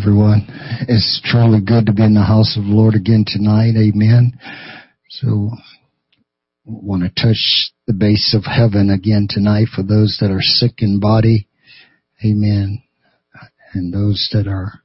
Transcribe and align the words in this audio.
everyone. 0.00 0.46
It's 0.88 1.20
truly 1.24 1.60
good 1.60 1.86
to 1.86 1.92
be 1.92 2.04
in 2.04 2.14
the 2.14 2.22
house 2.22 2.56
of 2.56 2.64
the 2.64 2.70
Lord 2.70 2.94
again 2.94 3.24
tonight. 3.26 3.74
Amen. 3.76 4.32
So, 5.10 5.50
want 6.64 7.02
to 7.02 7.22
touch 7.22 7.72
the 7.86 7.92
base 7.92 8.34
of 8.34 8.44
heaven 8.44 8.88
again 8.88 9.26
tonight 9.28 9.66
for 9.74 9.82
those 9.82 10.16
that 10.20 10.30
are 10.30 10.40
sick 10.40 10.76
in 10.78 11.00
body. 11.00 11.48
Amen. 12.24 12.82
And 13.74 13.92
those 13.92 14.30
that 14.32 14.46
are 14.46 14.80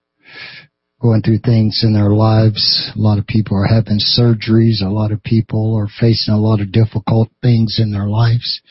going 1.01 1.21
through 1.21 1.39
things 1.39 1.81
in 1.83 1.93
their 1.93 2.09
lives. 2.09 2.91
A 2.95 2.99
lot 2.99 3.17
of 3.17 3.27
people 3.27 3.57
are 3.57 3.67
having 3.67 3.99
surgeries. 3.99 4.81
A 4.81 4.89
lot 4.89 5.11
of 5.11 5.23
people 5.23 5.75
are 5.75 5.87
facing 5.99 6.33
a 6.33 6.39
lot 6.39 6.61
of 6.61 6.71
difficult 6.71 7.29
things 7.41 7.79
in 7.79 7.91
their 7.91 8.07
lives. 8.07 8.61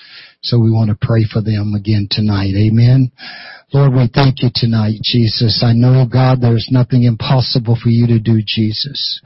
So 0.43 0.59
we 0.59 0.71
want 0.71 0.91
to 0.91 1.07
pray 1.07 1.25
for 1.30 1.41
them 1.41 1.75
again 1.75 2.09
tonight. 2.11 2.55
Amen. 2.57 3.12
Lord, 3.73 3.93
we 3.93 4.09
thank 4.12 4.43
you 4.43 4.51
tonight, 4.55 5.01
Jesus. 5.02 5.62
I 5.65 5.73
know, 5.73 6.07
God, 6.11 6.41
there's 6.41 6.69
nothing 6.71 7.02
impossible 7.02 7.77
for 7.83 7.89
you 7.89 8.07
to 8.07 8.19
do, 8.19 8.41
Jesus. 8.45 9.20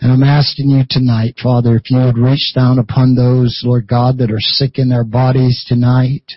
And 0.00 0.12
I'm 0.12 0.22
asking 0.22 0.68
you 0.68 0.84
tonight, 0.88 1.36
Father, 1.42 1.76
if 1.76 1.90
you 1.90 1.98
would 1.98 2.18
reach 2.18 2.52
down 2.54 2.78
upon 2.78 3.14
those, 3.14 3.62
Lord 3.64 3.86
God, 3.88 4.18
that 4.18 4.30
are 4.30 4.40
sick 4.40 4.78
in 4.78 4.90
their 4.90 5.04
bodies 5.04 5.64
tonight. 5.66 6.32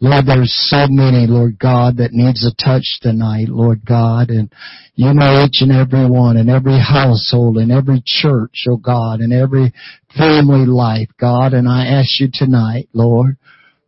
Lord, 0.00 0.26
there's 0.26 0.54
so 0.70 0.86
many, 0.88 1.26
Lord 1.26 1.58
God, 1.58 1.96
that 1.96 2.12
needs 2.12 2.46
a 2.46 2.54
touch 2.54 3.00
tonight, 3.02 3.48
Lord 3.48 3.84
God, 3.84 4.30
and 4.30 4.52
you 4.94 5.12
know 5.12 5.44
each 5.44 5.60
and 5.60 5.72
every 5.72 6.08
one, 6.08 6.36
in 6.36 6.48
every 6.48 6.78
household, 6.78 7.56
in 7.56 7.72
every 7.72 8.00
church, 8.06 8.66
oh 8.70 8.76
God, 8.76 9.20
in 9.20 9.32
every 9.32 9.72
family 10.16 10.66
life, 10.66 11.08
God, 11.18 11.52
and 11.52 11.68
I 11.68 11.86
ask 11.86 12.20
you 12.20 12.28
tonight, 12.32 12.88
Lord, 12.92 13.38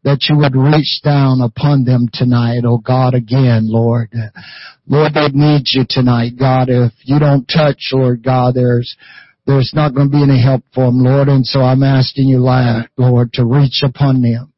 that 0.03 0.27
you 0.29 0.37
would 0.39 0.57
reach 0.57 1.01
down 1.05 1.41
upon 1.43 1.85
them 1.85 2.09
tonight, 2.13 2.63
oh 2.65 2.79
God, 2.79 3.15
again, 3.15 3.71
Lord. 3.71 4.13
Lord, 4.89 5.15
they 5.15 5.29
need 5.29 5.63
you 5.67 5.85
tonight, 5.89 6.33
God. 6.37 6.69
If 6.71 6.93
you 7.05 7.21
don't 7.21 7.47
touch, 7.47 7.91
Lord 7.93 8.25
God, 8.25 8.55
there's 8.55 8.97
there's 9.47 9.73
not 9.75 9.95
going 9.95 10.11
to 10.11 10.17
be 10.17 10.23
any 10.23 10.43
help 10.43 10.65
for 10.75 10.87
them, 10.87 11.03
Lord. 11.03 11.29
And 11.29 11.47
so 11.47 11.61
I'm 11.61 11.83
asking 11.83 12.29
you, 12.29 12.39
Lord, 12.39 13.33
to 13.35 13.45
reach 13.45 13.83
upon 13.85 14.23
them. 14.23 14.53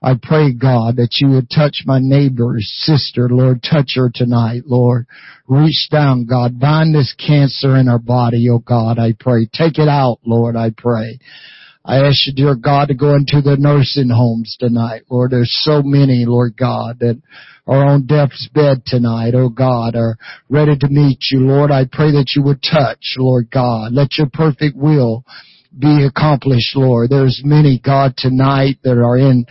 I 0.00 0.14
pray, 0.20 0.52
God, 0.52 0.96
that 0.96 1.16
you 1.20 1.30
would 1.30 1.50
touch 1.50 1.82
my 1.84 1.98
neighbor's 2.00 2.70
sister, 2.84 3.28
Lord. 3.28 3.62
Touch 3.62 3.92
her 3.96 4.10
tonight, 4.14 4.62
Lord. 4.64 5.06
Reach 5.48 5.88
down, 5.90 6.26
God. 6.26 6.60
Bind 6.60 6.94
this 6.94 7.14
cancer 7.14 7.76
in 7.76 7.88
her 7.88 7.98
body, 7.98 8.48
oh 8.48 8.60
God, 8.60 8.98
I 8.98 9.14
pray. 9.18 9.48
Take 9.52 9.78
it 9.78 9.88
out, 9.88 10.18
Lord, 10.24 10.54
I 10.54 10.70
pray. 10.76 11.18
I 11.84 12.04
ask 12.06 12.26
you, 12.26 12.34
dear 12.34 12.54
God, 12.54 12.88
to 12.88 12.94
go 12.94 13.14
into 13.14 13.40
the 13.40 13.56
nursing 13.58 14.10
homes 14.10 14.56
tonight. 14.60 15.02
Lord, 15.10 15.32
there's 15.32 15.56
so 15.62 15.82
many, 15.82 16.26
Lord 16.26 16.56
God, 16.56 16.98
that 17.00 17.20
are 17.66 17.86
on 17.86 18.06
death's 18.06 18.48
bed 18.54 18.82
tonight, 18.86 19.34
oh 19.34 19.48
God, 19.48 19.96
are 19.96 20.16
ready 20.48 20.76
to 20.76 20.88
meet 20.88 21.18
you. 21.30 21.40
Lord, 21.40 21.70
I 21.70 21.86
pray 21.90 22.12
that 22.12 22.32
you 22.36 22.42
would 22.42 22.62
touch, 22.62 23.16
Lord 23.16 23.50
God. 23.50 23.92
Let 23.92 24.16
your 24.18 24.28
perfect 24.32 24.76
will 24.76 25.24
be 25.76 26.06
accomplished, 26.06 26.76
Lord. 26.76 27.10
There's 27.10 27.42
many, 27.44 27.80
God, 27.82 28.14
tonight 28.16 28.78
that 28.84 28.98
are 28.98 29.18
in 29.18 29.46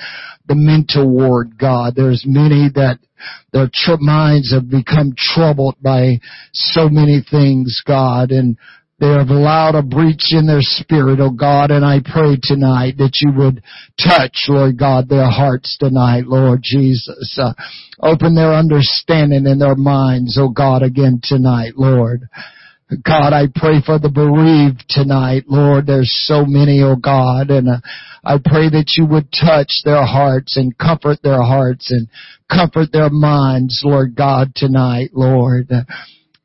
the 0.47 0.55
mental 0.55 1.09
ward, 1.09 1.57
God. 1.57 1.93
There's 1.95 2.23
many 2.25 2.69
that 2.75 2.99
their 3.51 3.69
tr- 3.73 3.99
minds 3.99 4.53
have 4.53 4.69
become 4.69 5.13
troubled 5.17 5.75
by 5.81 6.19
so 6.53 6.89
many 6.89 7.21
things, 7.29 7.81
God, 7.85 8.31
and 8.31 8.57
they 8.99 9.09
have 9.09 9.29
allowed 9.29 9.75
a 9.75 9.83
breach 9.83 10.31
in 10.31 10.47
their 10.47 10.61
spirit, 10.61 11.19
oh 11.19 11.29
God, 11.29 11.69
and 11.69 11.85
I 11.85 11.99
pray 12.03 12.37
tonight 12.41 12.97
that 12.97 13.19
you 13.21 13.31
would 13.37 13.61
touch, 14.01 14.45
Lord 14.47 14.77
God, 14.77 15.07
their 15.07 15.29
hearts 15.29 15.77
tonight, 15.79 16.25
Lord 16.25 16.61
Jesus. 16.63 17.37
Uh, 17.39 17.53
open 18.01 18.33
their 18.33 18.53
understanding 18.53 19.45
in 19.45 19.59
their 19.59 19.75
minds, 19.75 20.37
oh 20.39 20.49
God, 20.49 20.81
again 20.81 21.19
tonight, 21.23 21.73
Lord. 21.75 22.27
God, 22.89 23.33
I 23.33 23.47
pray 23.53 23.81
for 23.85 23.99
the 23.99 24.09
bereaved 24.09 24.85
tonight, 24.87 25.43
Lord. 25.47 25.87
There's 25.87 26.13
so 26.25 26.45
many, 26.45 26.81
oh 26.81 26.95
God, 26.95 27.49
and 27.49 27.67
uh, 27.67 27.79
I 28.23 28.37
pray 28.37 28.69
that 28.69 28.93
you 28.95 29.05
would 29.05 29.27
touch 29.31 29.81
their 29.83 30.05
hearts 30.05 30.55
and 30.55 30.77
comfort 30.77 31.21
their 31.21 31.41
hearts 31.41 31.91
and 31.91 32.07
comfort 32.49 32.93
their 32.93 33.09
minds, 33.09 33.81
Lord 33.83 34.15
God, 34.15 34.53
tonight, 34.55 35.09
Lord. 35.11 35.69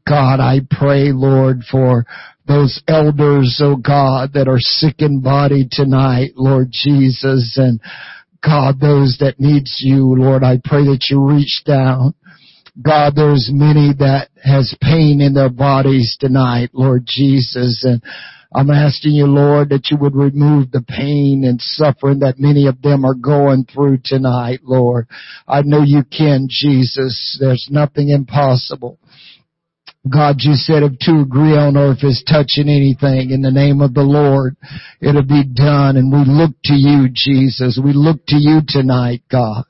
God, 0.04 0.40
I 0.40 0.60
pray, 0.68 1.12
Lord, 1.12 1.62
for 1.70 2.06
those 2.48 2.82
elders, 2.88 3.60
oh 3.62 3.76
God, 3.76 4.32
that 4.32 4.48
are 4.48 4.58
sick 4.58 4.96
in 4.98 5.22
body 5.22 5.68
tonight, 5.70 6.32
Lord 6.34 6.68
Jesus, 6.72 7.54
and 7.56 7.80
God, 8.42 8.80
those 8.80 9.18
that 9.20 9.38
needs 9.38 9.78
you, 9.80 10.16
Lord, 10.18 10.42
I 10.42 10.58
pray 10.62 10.84
that 10.86 11.06
you 11.08 11.24
reach 11.24 11.62
down. 11.64 12.14
God, 12.80 13.14
there's 13.16 13.50
many 13.52 13.92
that 13.98 14.28
has 14.42 14.74
pain 14.80 15.20
in 15.20 15.34
their 15.34 15.50
bodies 15.50 16.16
tonight, 16.18 16.70
Lord 16.72 17.02
Jesus, 17.06 17.84
and 17.84 18.02
I'm 18.54 18.70
asking 18.70 19.12
you, 19.12 19.26
Lord, 19.26 19.70
that 19.70 19.88
you 19.90 19.96
would 19.98 20.14
remove 20.14 20.70
the 20.70 20.82
pain 20.82 21.44
and 21.44 21.60
suffering 21.60 22.20
that 22.20 22.38
many 22.38 22.66
of 22.66 22.80
them 22.82 23.04
are 23.04 23.14
going 23.14 23.64
through 23.64 23.98
tonight, 24.04 24.60
Lord. 24.62 25.06
I 25.48 25.62
know 25.62 25.82
you 25.82 26.02
can, 26.04 26.48
Jesus. 26.50 27.38
There's 27.40 27.68
nothing 27.70 28.10
impossible. 28.10 28.98
God, 30.10 30.36
you 30.40 30.54
said 30.54 30.82
if 30.82 30.98
two 30.98 31.20
agree 31.20 31.56
on 31.56 31.76
earth 31.76 32.02
is 32.02 32.24
touching 32.26 32.68
anything 32.68 33.30
in 33.30 33.40
the 33.40 33.52
name 33.52 33.80
of 33.80 33.94
the 33.94 34.02
Lord, 34.02 34.56
it'll 35.00 35.22
be 35.22 35.44
done. 35.44 35.96
And 35.96 36.12
we 36.12 36.24
look 36.26 36.52
to 36.64 36.74
you, 36.74 37.08
Jesus. 37.12 37.80
We 37.82 37.92
look 37.92 38.26
to 38.26 38.36
you 38.36 38.60
tonight, 38.66 39.22
God. 39.30 39.64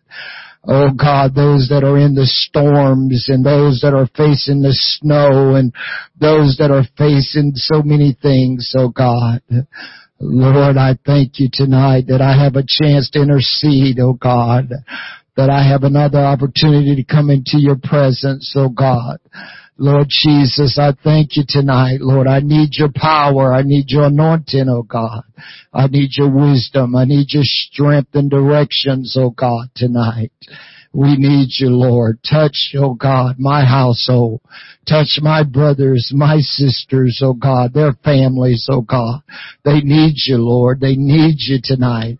Oh 0.65 0.91
God, 0.97 1.35
those 1.35 1.69
that 1.71 1.83
are 1.83 1.99
in 1.99 2.15
the 2.15 2.27
storms 2.27 3.27
and 3.29 3.45
those 3.45 3.81
that 3.83 3.95
are 3.95 4.07
facing 4.17 4.63
the 4.63 4.73
snow 4.73 5.57
and 5.57 5.75
those 6.21 6.57
that 6.59 6.71
are 6.71 6.85
facing 6.97 7.53
so 7.57 7.83
many 7.83 8.17
things, 8.23 8.73
oh 8.77 8.89
God. 8.89 9.43
Lord, 10.21 10.77
I 10.77 10.97
thank 11.05 11.41
you 11.41 11.49
tonight 11.53 12.05
that 12.07 12.21
I 12.23 12.41
have 12.41 12.55
a 12.55 12.63
chance 12.63 13.11
to 13.11 13.23
intercede, 13.23 13.99
oh 13.99 14.13
God, 14.13 14.71
that 15.37 15.51
I 15.51 15.67
have 15.67 15.83
another 15.83 16.21
opportunity 16.21 16.95
to 16.95 17.05
come 17.05 17.29
into 17.29 17.59
your 17.59 17.77
presence, 17.83 18.55
oh 18.57 18.69
God. 18.69 19.19
Lord 19.79 20.09
Jesus, 20.09 20.79
I 20.79 20.93
thank 21.03 21.37
you 21.37 21.45
tonight, 21.49 22.01
Lord. 22.01 22.27
I 22.27 22.41
need 22.41 22.71
your 22.73 22.91
power. 22.95 23.53
I 23.53 23.63
need 23.63 23.87
your 23.89 24.05
anointing, 24.05 24.69
oh 24.69 24.83
God. 24.83 25.23
I 25.73 25.87
need 25.87 26.11
your 26.13 26.31
wisdom. 26.31 26.95
I 26.95 27.05
need 27.05 27.29
your 27.31 27.43
strength 27.45 28.15
and 28.15 28.31
directions, 28.31 29.17
oh 29.19 29.31
God, 29.31 29.69
tonight. 29.75 30.31
We 30.93 31.17
need 31.17 31.49
you, 31.59 31.71
Lord. 31.71 32.19
Touch, 32.29 32.75
oh 32.77 32.93
God, 32.93 33.37
my 33.39 33.65
household. 33.65 34.43
Touch 34.87 35.19
my 35.23 35.43
brothers, 35.43 36.13
my 36.15 36.37
sisters, 36.39 37.21
oh 37.25 37.33
God, 37.33 37.73
their 37.73 37.95
families, 38.05 38.67
oh 38.71 38.83
God. 38.83 39.23
They 39.65 39.81
need 39.81 40.15
you, 40.27 40.37
Lord. 40.37 40.81
They 40.81 40.97
need 40.97 41.37
you 41.39 41.61
tonight. 41.65 42.19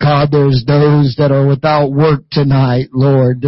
God, 0.00 0.28
there's 0.30 0.62
those 0.66 1.16
that 1.18 1.32
are 1.32 1.46
without 1.46 1.90
work 1.90 2.20
tonight, 2.30 2.88
Lord. 2.92 3.44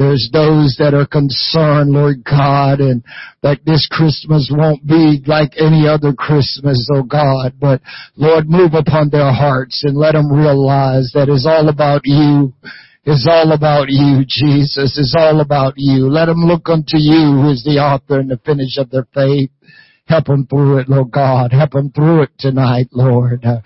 There's 0.00 0.30
those 0.32 0.80
that 0.80 0.96
are 0.96 1.04
concerned, 1.04 1.92
Lord 1.92 2.24
God, 2.24 2.80
and 2.80 3.04
that 3.42 3.60
this 3.66 3.86
Christmas 3.92 4.48
won't 4.50 4.80
be 4.86 5.20
like 5.26 5.52
any 5.60 5.84
other 5.86 6.14
Christmas, 6.16 6.88
oh 6.88 7.02
God. 7.02 7.52
But 7.60 7.82
Lord, 8.16 8.48
move 8.48 8.72
upon 8.72 9.10
their 9.10 9.30
hearts 9.30 9.84
and 9.84 9.94
let 9.94 10.12
them 10.12 10.32
realize 10.32 11.12
that 11.12 11.28
it's 11.28 11.44
all 11.44 11.68
about 11.68 12.00
you. 12.04 12.54
It's 13.04 13.28
all 13.28 13.52
about 13.52 13.90
you, 13.90 14.24
Jesus. 14.26 14.96
It's 14.96 15.14
all 15.18 15.38
about 15.42 15.74
you. 15.76 16.08
Let 16.08 16.32
them 16.32 16.48
look 16.48 16.70
unto 16.70 16.96
you 16.96 17.36
who 17.36 17.50
is 17.50 17.62
the 17.62 17.76
author 17.84 18.20
and 18.20 18.30
the 18.30 18.38
finish 18.38 18.78
of 18.78 18.88
their 18.88 19.06
faith. 19.12 19.50
Help 20.06 20.24
them 20.24 20.46
through 20.46 20.78
it, 20.78 20.88
Lord 20.88 21.10
God. 21.10 21.52
Help 21.52 21.72
them 21.72 21.92
through 21.92 22.22
it 22.22 22.30
tonight, 22.38 22.88
Lord. 22.92 23.44
Uh, 23.44 23.60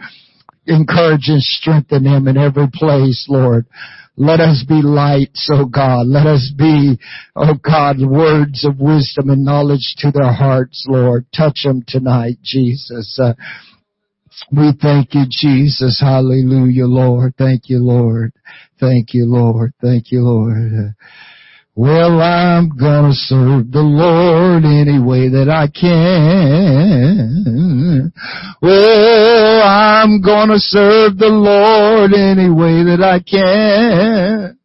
encourage 0.66 1.28
and 1.28 1.40
strengthen 1.40 2.02
them 2.02 2.26
in 2.26 2.36
every 2.36 2.66
place, 2.74 3.26
Lord. 3.28 3.66
Let 4.16 4.40
us 4.40 4.64
be 4.68 4.80
lights, 4.80 5.48
oh 5.52 5.66
God. 5.66 6.06
Let 6.06 6.26
us 6.26 6.52
be, 6.56 6.98
oh 7.34 7.54
God, 7.54 7.96
words 8.00 8.64
of 8.64 8.78
wisdom 8.78 9.30
and 9.30 9.44
knowledge 9.44 9.96
to 9.98 10.12
their 10.12 10.32
hearts, 10.32 10.86
Lord. 10.88 11.26
Touch 11.36 11.62
them 11.64 11.82
tonight, 11.86 12.38
Jesus. 12.42 13.18
Uh, 13.20 13.34
we 14.52 14.72
thank 14.80 15.14
you, 15.14 15.24
Jesus. 15.28 16.00
Hallelujah, 16.00 16.86
Lord. 16.86 17.34
Thank 17.36 17.68
you, 17.68 17.78
Lord. 17.78 18.32
Thank 18.78 19.14
you, 19.14 19.26
Lord. 19.26 19.72
Thank 19.80 20.12
you, 20.12 20.22
Lord. 20.22 20.94
Well, 21.76 22.22
I'm 22.22 22.68
gonna 22.76 23.14
serve 23.14 23.72
the 23.72 23.82
Lord 23.82 24.64
any 24.64 25.00
way 25.00 25.28
that 25.28 25.48
I 25.50 25.66
can. 25.66 26.92
Well, 28.62 29.62
I'm 29.66 30.20
gonna 30.20 30.60
serve 30.60 31.18
the 31.18 31.30
Lord 31.30 32.12
any 32.12 32.48
way 32.48 32.84
that 32.84 33.02
I 33.02 33.18
can. 33.18 34.56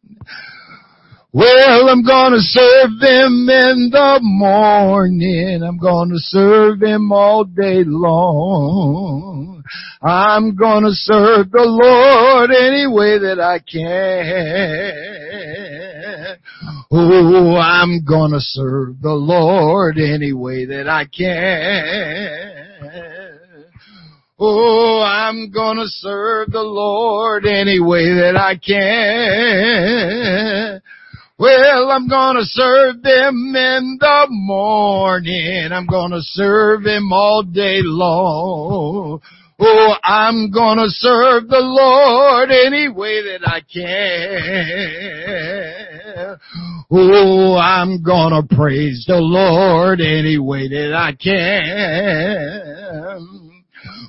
Well, 1.34 1.90
I'm 1.90 2.04
gonna 2.04 2.42
serve 2.42 2.92
Him 3.02 3.50
in 3.50 3.90
the 3.92 4.20
morning. 4.22 5.64
I'm 5.64 5.80
gonna 5.80 6.18
serve 6.18 6.84
Him 6.84 7.12
all 7.12 7.44
day 7.44 7.84
long. 7.86 9.64
I'm 10.04 10.56
gonna 10.56 10.92
serve 10.92 11.50
the 11.50 11.66
Lord 11.66 12.52
any 12.52 12.86
way 12.86 13.18
that 13.18 13.40
I 13.40 13.58
can. 13.58 15.39
Oh, 16.92 17.56
I'm 17.56 18.04
gonna 18.04 18.40
serve 18.40 19.00
the 19.00 19.14
Lord 19.14 20.00
any 20.00 20.34
way 20.34 20.66
that 20.66 20.90
I 20.90 21.06
can. 21.06 22.66
Oh, 24.40 25.04
I'm 25.06 25.52
gonna 25.52 25.86
serve 25.86 26.52
the 26.52 26.64
Lord 26.64 27.46
any 27.46 27.80
way 27.80 28.16
that 28.16 28.36
I 28.36 28.56
can. 28.56 28.82
Well, 31.38 31.92
I'm 31.92 32.08
gonna 32.08 32.44
serve 32.44 33.04
them 33.04 33.54
in 33.56 34.00
the 34.00 34.26
morning. 34.30 35.70
I'm 35.72 35.86
gonna 35.86 36.22
serve 36.22 36.88
him 36.88 37.14
all 37.14 37.44
day 37.44 37.82
long. 37.84 39.22
Oh, 39.60 39.96
I'm 40.04 40.50
gonna 40.50 40.90
serve 40.90 41.50
the 41.50 41.60
Lord 41.60 42.50
any 42.50 42.90
way 42.90 43.22
that 43.22 43.48
I 43.48 43.62
can. 43.62 45.89
Oh, 46.92 47.56
I'm 47.56 48.02
gonna 48.02 48.44
praise 48.44 49.06
the 49.08 49.20
Lord 49.20 50.02
any 50.02 50.38
way 50.38 50.68
that 50.68 50.94
I 50.96 51.14
can. 51.14 51.30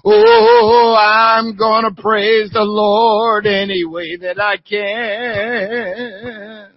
Oh, 0.05 0.96
I'm 0.99 1.56
gonna 1.56 1.94
praise 1.94 2.50
the 2.52 2.62
Lord 2.62 3.46
any 3.46 3.84
way 3.84 4.17
that 4.17 4.40
I 4.40 4.56
can. 4.56 6.70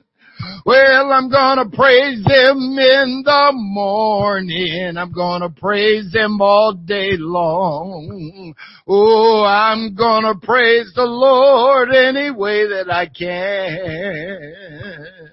Well, 0.66 1.12
I'm 1.12 1.28
gonna 1.30 1.70
praise 1.70 2.26
Him 2.26 2.80
in 2.80 3.24
the 3.26 3.52
morning. 3.54 4.96
I'm 4.98 5.12
gonna 5.12 5.50
praise 5.50 6.14
Him 6.14 6.42
all 6.42 6.72
day 6.74 7.18
long. 7.18 8.56
Oh, 8.88 9.44
I'm 9.44 9.94
gonna 9.96 10.36
praise 10.36 10.94
the 10.96 11.04
Lord 11.04 11.94
any 11.94 12.32
way 12.32 12.66
that 12.68 12.90
I 12.90 13.08
can. 13.08 15.33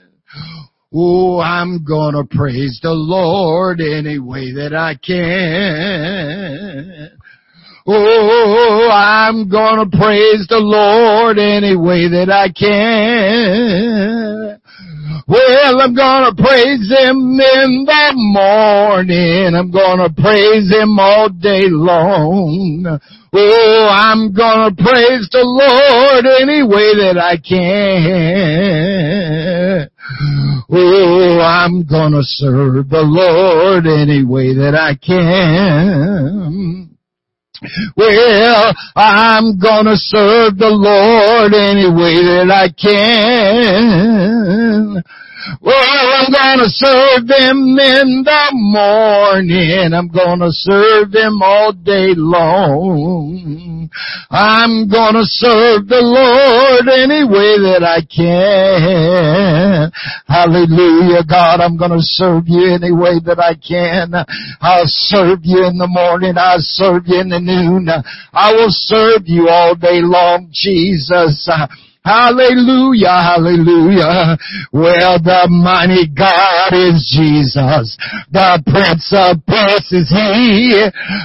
Oh, 0.93 1.41
I'm 1.41 1.85
gonna 1.85 2.25
praise 2.25 2.81
the 2.83 2.91
Lord 2.91 3.81
any 3.81 4.19
way 4.19 4.51
that 4.53 4.75
I 4.75 4.97
can. 4.97 7.13
Oh, 7.87 8.91
I'm 8.93 9.49
gonna 9.49 9.89
praise 9.89 10.49
the 10.49 10.59
Lord 10.59 11.39
any 11.39 11.77
way 11.77 12.09
that 12.09 12.29
I 12.29 12.49
can. 12.51 14.61
Well, 15.29 15.81
I'm 15.81 15.95
gonna 15.95 16.35
praise 16.35 16.91
Him 16.91 17.39
in 17.39 17.85
the 17.87 18.13
morning. 18.17 19.55
I'm 19.55 19.71
gonna 19.71 20.11
praise 20.13 20.69
Him 20.75 20.99
all 20.99 21.29
day 21.29 21.69
long. 21.71 22.99
Oh, 23.33 23.89
I'm 23.93 24.33
gonna 24.33 24.75
praise 24.75 25.29
the 25.31 25.45
Lord 25.45 26.27
any 26.27 26.65
way 26.65 26.97
that 26.99 27.17
I 27.17 27.37
can. 27.39 28.49
Oh, 30.73 31.41
I'm 31.41 31.83
gonna 31.85 32.23
serve 32.23 32.89
the 32.89 33.03
Lord 33.03 33.87
any 33.87 34.25
way 34.25 34.55
that 34.55 34.75
I 34.75 34.95
can. 34.97 36.97
Well, 37.97 38.75
I'm 38.97 39.59
gonna 39.59 39.97
serve 39.97 40.57
the 40.57 40.71
Lord 40.71 41.53
any 41.55 41.87
way 41.87 42.15
that 42.25 42.51
I 42.51 42.71
can. 42.71 45.03
Well, 45.61 45.75
I'm 45.75 46.33
gonna 46.33 46.69
serve 46.69 47.27
them 47.27 47.79
in 47.79 48.23
the 48.25 48.49
morning. 48.53 49.93
I'm 49.93 50.09
gonna 50.09 50.51
serve 50.51 51.11
them 51.11 51.43
all 51.43 51.73
day 51.73 52.15
long. 52.15 53.91
I'm 54.31 54.89
gonna 54.89 55.25
serve 55.25 55.89
the 55.89 56.01
Lord 56.01 56.87
any 56.87 57.25
way 57.27 57.59
that 57.67 57.83
I 57.83 58.01
can. 58.07 59.91
Hallelujah, 60.29 61.25
God, 61.25 61.61
I'm 61.61 61.77
gonna 61.77 61.99
serve 62.01 62.45
you 62.47 62.73
any 62.73 62.93
way 62.93 63.19
that 63.25 63.41
I 63.41 63.55
can. 63.59 64.15
I'll 64.61 64.87
serve 64.87 65.41
you 65.43 65.67
in 65.67 65.79
the 65.79 65.89
morning. 65.89 66.35
I'll 66.39 66.61
serve 66.61 67.05
you 67.07 67.21
in 67.21 67.29
the 67.29 67.41
noon. 67.41 67.89
I 68.33 68.53
will 68.53 68.71
serve 68.71 69.23
you 69.27 69.49
all 69.49 69.75
day 69.75 70.01
long, 70.01 70.49
Jesus. 70.53 71.49
Hallelujah, 72.03 73.21
hallelujah. 73.37 74.39
Well, 74.73 75.21
the 75.21 75.49
mighty 75.51 76.09
God 76.09 76.73
is 76.73 77.05
Jesus. 77.13 77.99
The 78.33 78.63
Prince 78.65 79.13
of 79.13 79.45
Peace 79.45 79.93
is 79.93 80.09
He. 80.09 80.81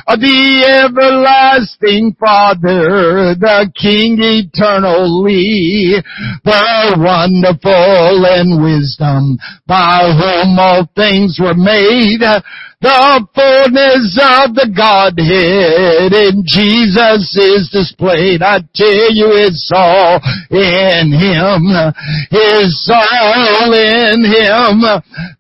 The 0.06 0.84
everlasting 0.84 2.18
Father, 2.20 3.36
the 3.40 3.72
King 3.74 4.18
eternally, 4.20 5.96
the 6.44 6.96
wonderful 7.00 8.26
in 8.36 8.62
wisdom, 8.62 9.38
by 9.66 10.12
whom 10.12 10.60
all 10.60 10.90
things 10.94 11.40
were 11.40 11.56
made 11.56 12.20
the 12.86 13.26
fullness 13.34 14.14
of 14.22 14.54
the 14.54 14.70
Godhead 14.70 16.14
in 16.14 16.46
Jesus 16.46 17.34
is 17.34 17.74
displayed. 17.74 18.46
I 18.46 18.62
tell 18.78 19.10
you 19.10 19.34
it's 19.34 19.72
all 19.74 20.22
in 20.54 21.10
Him. 21.10 21.66
It's 22.30 22.86
all 22.94 23.74
in 23.74 24.22
Him. 24.22 24.86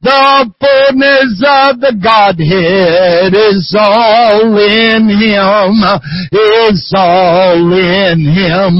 The 0.01 0.50
fullness 0.57 1.38
of 1.45 1.86
the 1.86 1.94
Godhead 2.01 3.38
is 3.38 3.75
all 3.77 4.57
in 4.57 5.06
Him. 5.06 5.86
It's 6.33 6.94
all 6.98 7.62
in 7.62 8.25
Him. 8.25 8.74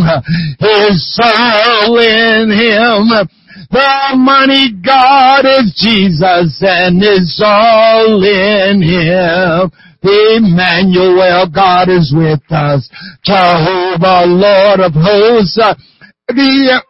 It's 0.58 1.20
all 1.22 2.00
in 2.02 2.50
Him. 2.50 3.30
The 3.72 4.16
mighty 4.18 4.74
God 4.74 5.46
is 5.46 5.74
Jesus 5.76 6.62
and 6.62 7.02
is 7.02 7.42
all 7.44 8.24
in 8.24 8.82
Him. 8.82 9.72
Emmanuel, 10.04 11.50
God 11.50 11.90
is 11.90 12.14
with 12.16 12.44
us. 12.52 12.88
Jehovah, 13.24 14.26
Lord 14.28 14.80
of 14.80 14.94
hosts. 14.94 15.58
The 16.28 16.84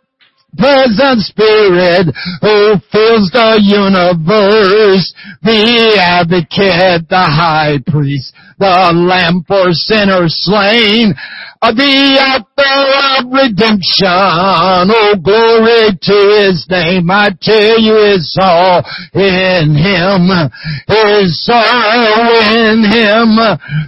present 0.58 1.20
spirit 1.22 2.08
who 2.42 2.80
fills 2.92 3.32
the 3.32 3.60
universe, 3.62 5.14
the 5.44 6.00
advocate, 6.00 7.08
the 7.10 7.26
high 7.28 7.80
priest, 7.88 8.34
the 8.58 8.92
lamb 8.94 9.44
for 9.48 9.72
sinners 9.72 10.36
slain, 10.46 11.14
uh, 11.62 11.72
the 11.74 12.20
author 12.22 12.78
of 13.18 13.32
redemption. 13.32 14.06
Oh, 14.06 15.16
glory 15.18 15.98
to 15.98 16.18
his 16.38 16.68
name. 16.70 17.10
I 17.10 17.32
tell 17.42 17.80
you 17.80 17.96
it's 18.14 18.38
all 18.40 18.84
in 19.14 19.76
him. 19.76 20.30
It's 20.88 21.50
all 21.52 22.38
in 22.54 22.84
him. 22.86 23.36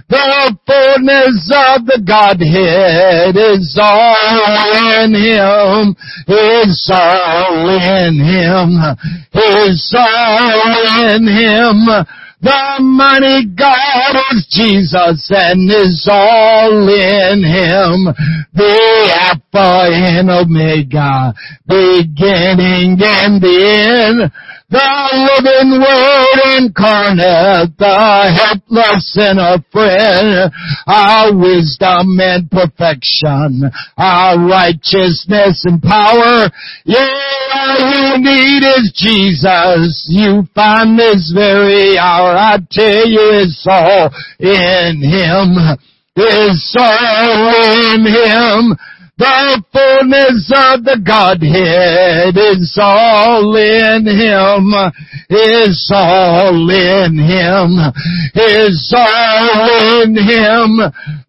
The 0.08 0.58
fullness 0.66 1.38
of 1.54 1.86
the 1.86 2.02
Godhead 2.04 3.36
is 3.36 3.78
all 3.80 5.04
in 5.04 5.14
him. 5.14 5.94
It's 6.26 6.90
all 6.92 7.68
in 7.68 8.18
him. 8.18 8.96
It's 9.32 9.94
all 9.96 11.14
in 11.14 11.26
him. 11.28 12.06
The 12.40 12.78
mighty 12.80 13.46
God 13.46 14.14
is 14.30 14.46
Jesus 14.48 15.28
and 15.34 15.68
is 15.68 16.08
all 16.08 16.88
in 16.88 17.42
Him. 17.42 18.14
The 18.54 19.10
Alpha 19.12 19.90
and 19.90 20.30
Omega, 20.30 21.34
beginning 21.66 22.96
and 23.02 23.42
the 23.42 24.22
end. 24.22 24.32
The 24.70 24.84
living 24.84 25.80
word 25.80 26.60
incarnate, 26.60 27.72
the 27.78 28.28
helpless 28.36 29.16
a 29.16 29.64
friend, 29.72 30.52
our 30.86 31.34
wisdom 31.34 32.20
and 32.20 32.50
perfection, 32.50 33.64
our 33.96 34.36
righteousness 34.38 35.64
and 35.64 35.80
power. 35.80 36.50
Yeah, 36.84 37.08
all 37.54 37.80
you 37.80 38.20
need 38.20 38.62
is 38.76 38.92
Jesus. 38.94 40.06
You 40.10 40.46
find 40.54 40.98
this 40.98 41.32
very 41.34 41.96
hour. 41.96 42.36
I 42.36 42.58
tell 42.70 43.08
you 43.08 43.40
it's 43.40 43.64
all 43.66 44.10
in 44.38 45.00
Him. 45.00 45.78
It's 46.14 46.76
all 46.78 47.94
in 47.94 48.04
Him. 48.04 48.76
The 49.18 49.64
fullness 49.72 50.46
of 50.54 50.84
the 50.84 51.02
Godhead 51.02 52.38
is 52.38 52.78
all 52.80 53.50
in 53.56 54.06
Him. 54.06 54.70
Is 55.28 55.90
all 55.92 56.70
in 56.70 57.18
Him. 57.18 57.82
Is 58.38 58.94
all 58.96 60.04
in 60.04 60.14
Him. 60.14 60.78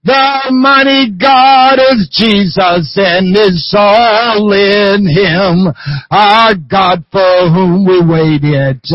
The 0.04 0.52
mighty 0.52 1.10
God 1.18 1.80
is 1.92 2.08
Jesus 2.14 2.94
and 2.96 3.36
is 3.36 3.74
all 3.76 4.54
in 4.54 5.08
Him. 5.10 5.74
Our 6.12 6.54
God 6.56 7.04
for 7.12 7.50
whom 7.50 7.88
we 7.88 8.06
waited 8.06 8.86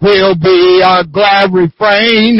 will 0.00 0.36
be 0.36 0.80
our 0.84 1.02
glad 1.02 1.52
refrain. 1.52 2.38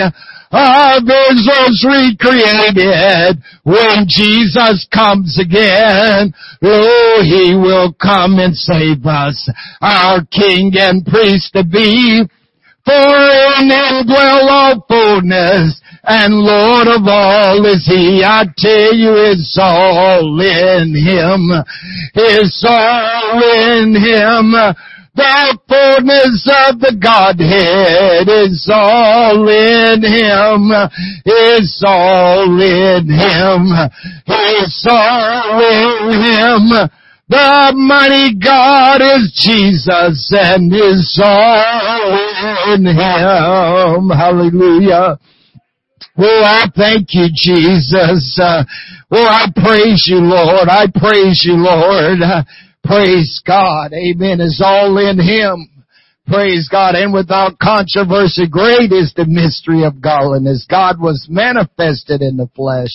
Our 0.54 1.00
visions 1.00 1.84
recreated 1.84 3.42
when 3.64 4.06
Jesus 4.06 4.86
comes 4.94 5.36
again. 5.36 6.32
Oh, 6.62 7.22
he 7.24 7.56
will 7.56 7.92
come 7.94 8.38
and 8.38 8.54
save 8.54 9.04
us, 9.04 9.50
our 9.80 10.24
King 10.26 10.70
and 10.78 11.04
priest 11.04 11.54
to 11.54 11.64
be. 11.64 12.22
For 12.84 12.92
in 12.92 13.70
him 13.70 14.06
dwell 14.06 14.48
all 14.48 14.86
fullness, 14.86 15.80
and 16.04 16.34
Lord 16.34 16.86
of 16.86 17.02
all 17.08 17.66
is 17.66 17.86
he. 17.86 18.22
I 18.22 18.44
tell 18.56 18.94
you, 18.94 19.10
it's 19.32 19.58
all 19.60 20.38
in 20.38 20.94
him. 20.94 21.50
It's 22.14 22.64
all 22.68 23.42
in 23.42 23.96
him. 23.96 24.54
The 25.14 25.58
fullness 25.68 26.42
of 26.66 26.80
the 26.80 26.96
Godhead 26.98 28.26
is 28.26 28.68
all 28.72 29.46
in 29.48 30.02
Him. 30.02 30.74
is 31.24 31.82
all 31.86 32.60
in 32.60 33.06
Him. 33.06 33.62
is 34.26 34.86
all 34.90 35.60
in 35.62 36.20
Him. 36.20 36.90
The 37.28 37.72
mighty 37.76 38.34
God 38.34 39.00
is 39.00 39.32
Jesus 39.34 40.32
and 40.36 40.72
is 40.74 41.20
all 41.22 42.74
in 42.74 42.84
Him. 42.84 44.10
Hallelujah. 44.10 45.18
Oh, 46.16 46.42
I 46.44 46.66
thank 46.76 47.14
you, 47.14 47.28
Jesus. 47.32 48.38
Uh, 48.40 48.64
oh, 49.10 49.26
I 49.26 49.46
praise 49.54 50.06
you, 50.08 50.18
Lord. 50.18 50.68
I 50.68 50.86
praise 50.92 51.42
you, 51.44 51.54
Lord. 51.54 52.18
Praise 52.84 53.40
God. 53.46 53.92
Amen. 53.94 54.40
Is 54.40 54.60
all 54.64 54.98
in 54.98 55.18
Him. 55.18 55.70
Praise 56.26 56.68
God. 56.70 56.94
And 56.94 57.12
without 57.12 57.58
controversy, 57.58 58.46
great 58.48 58.92
is 58.92 59.12
the 59.16 59.24
mystery 59.26 59.84
of 59.84 60.00
godliness. 60.00 60.66
God 60.68 61.00
was 61.00 61.26
manifested 61.28 62.20
in 62.20 62.36
the 62.36 62.48
flesh, 62.54 62.92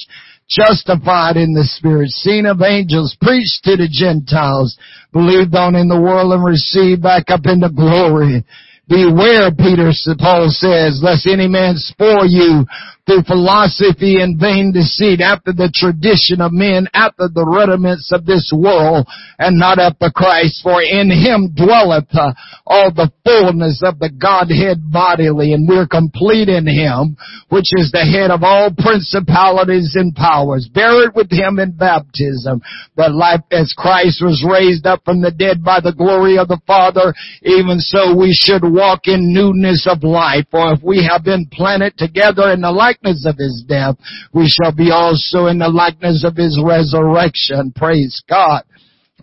justified 0.50 1.38
in 1.38 1.54
the 1.54 1.64
spirit, 1.66 2.10
seen 2.10 2.46
of 2.46 2.62
angels, 2.62 3.18
preached 3.22 3.64
to 3.66 3.78
the 3.78 3.90
Gentiles, 3.90 4.78
believed 5.12 5.56
on 5.56 5.76
in 5.76 5.90
the 5.90 6.00
world 6.00 6.34
and 6.34 6.46
received 6.46 7.02
back 7.02 7.30
up 7.30 7.46
into 7.46 7.70
glory. 7.70 8.46
Beware, 8.88 9.54
Peter, 9.54 9.94
Paul 10.18 10.50
says, 10.50 11.02
lest 11.02 11.28
any 11.30 11.48
man 11.48 11.78
spoil 11.78 12.26
you 12.26 12.66
through 13.10 13.26
philosophy 13.26 14.22
and 14.22 14.38
vain 14.40 14.70
deceit, 14.70 15.18
after 15.18 15.50
the 15.50 15.74
tradition 15.74 16.46
of 16.46 16.54
men, 16.54 16.86
after 16.94 17.26
the 17.26 17.42
rudiments 17.42 18.14
of 18.14 18.22
this 18.30 18.54
world, 18.54 19.10
and 19.40 19.58
not 19.58 19.80
after 19.80 20.14
Christ. 20.14 20.62
For 20.62 20.78
in 20.78 21.10
him 21.10 21.50
dwelleth 21.58 22.14
uh, 22.14 22.38
all 22.70 22.94
the 22.94 23.10
fullness 23.26 23.82
of 23.82 23.98
the 23.98 24.14
Godhead 24.14 24.94
bodily, 24.94 25.58
and 25.58 25.66
we're 25.68 25.90
complete 25.90 26.54
in 26.54 26.70
him, 26.70 27.18
which 27.50 27.74
is 27.74 27.90
the 27.90 28.06
head 28.06 28.30
of 28.30 28.46
all 28.46 28.70
principalities 28.78 29.98
and 29.98 30.14
powers. 30.14 30.70
Buried 30.70 31.18
with 31.18 31.34
him 31.34 31.58
in 31.58 31.74
baptism, 31.74 32.62
that 32.94 33.18
life 33.18 33.42
as 33.50 33.74
Christ 33.74 34.22
was 34.22 34.46
raised 34.46 34.86
up 34.86 35.02
from 35.04 35.22
the 35.22 35.32
dead 35.34 35.64
by 35.64 35.80
the 35.82 35.98
glory 35.98 36.38
of 36.38 36.48
the 36.48 36.62
Father, 36.68 37.18
even 37.42 37.80
so 37.80 38.14
we 38.14 38.38
should 38.38 38.62
walk 38.62 39.10
in 39.10 39.34
newness 39.34 39.88
of 39.90 40.04
life. 40.04 40.46
For 40.52 40.74
if 40.74 40.84
we 40.84 41.02
have 41.10 41.24
been 41.24 41.50
planted 41.50 41.98
together 41.98 42.52
in 42.54 42.62
the 42.62 42.70
like 42.70 42.99
likeness 43.04 43.26
of 43.26 43.38
his 43.38 43.64
death, 43.68 43.96
we 44.34 44.48
shall 44.48 44.74
be 44.74 44.92
also 44.92 45.48
in 45.48 45.60
the 45.60 45.70
likeness 45.70 46.24
of 46.26 46.36
his 46.36 46.60
resurrection. 46.64 47.72
Praise 47.76 48.22
God. 48.30 48.64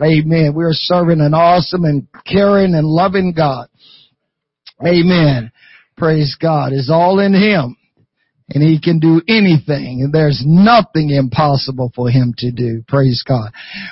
Amen. 0.03 0.53
We 0.55 0.65
are 0.65 0.73
serving 0.73 1.21
an 1.21 1.35
awesome 1.35 1.85
and 1.85 2.07
caring 2.27 2.75
and 2.75 2.87
loving 2.87 3.33
God. 3.37 3.69
Amen. 4.87 5.51
Praise 5.97 6.37
God. 6.41 6.73
It's 6.73 6.91
all 6.91 7.19
in 7.21 7.33
him. 7.33 7.77
And 8.49 8.63
he 8.63 8.81
can 8.81 9.01
do 9.01 9.23
anything. 9.27 10.03
And 10.03 10.13
there's 10.13 10.43
nothing 10.47 11.11
impossible 11.11 11.91
for 11.97 12.11
him 12.11 12.33
to 12.39 12.53
do. 12.53 12.85
Praise 12.87 13.25
God. 13.27 13.51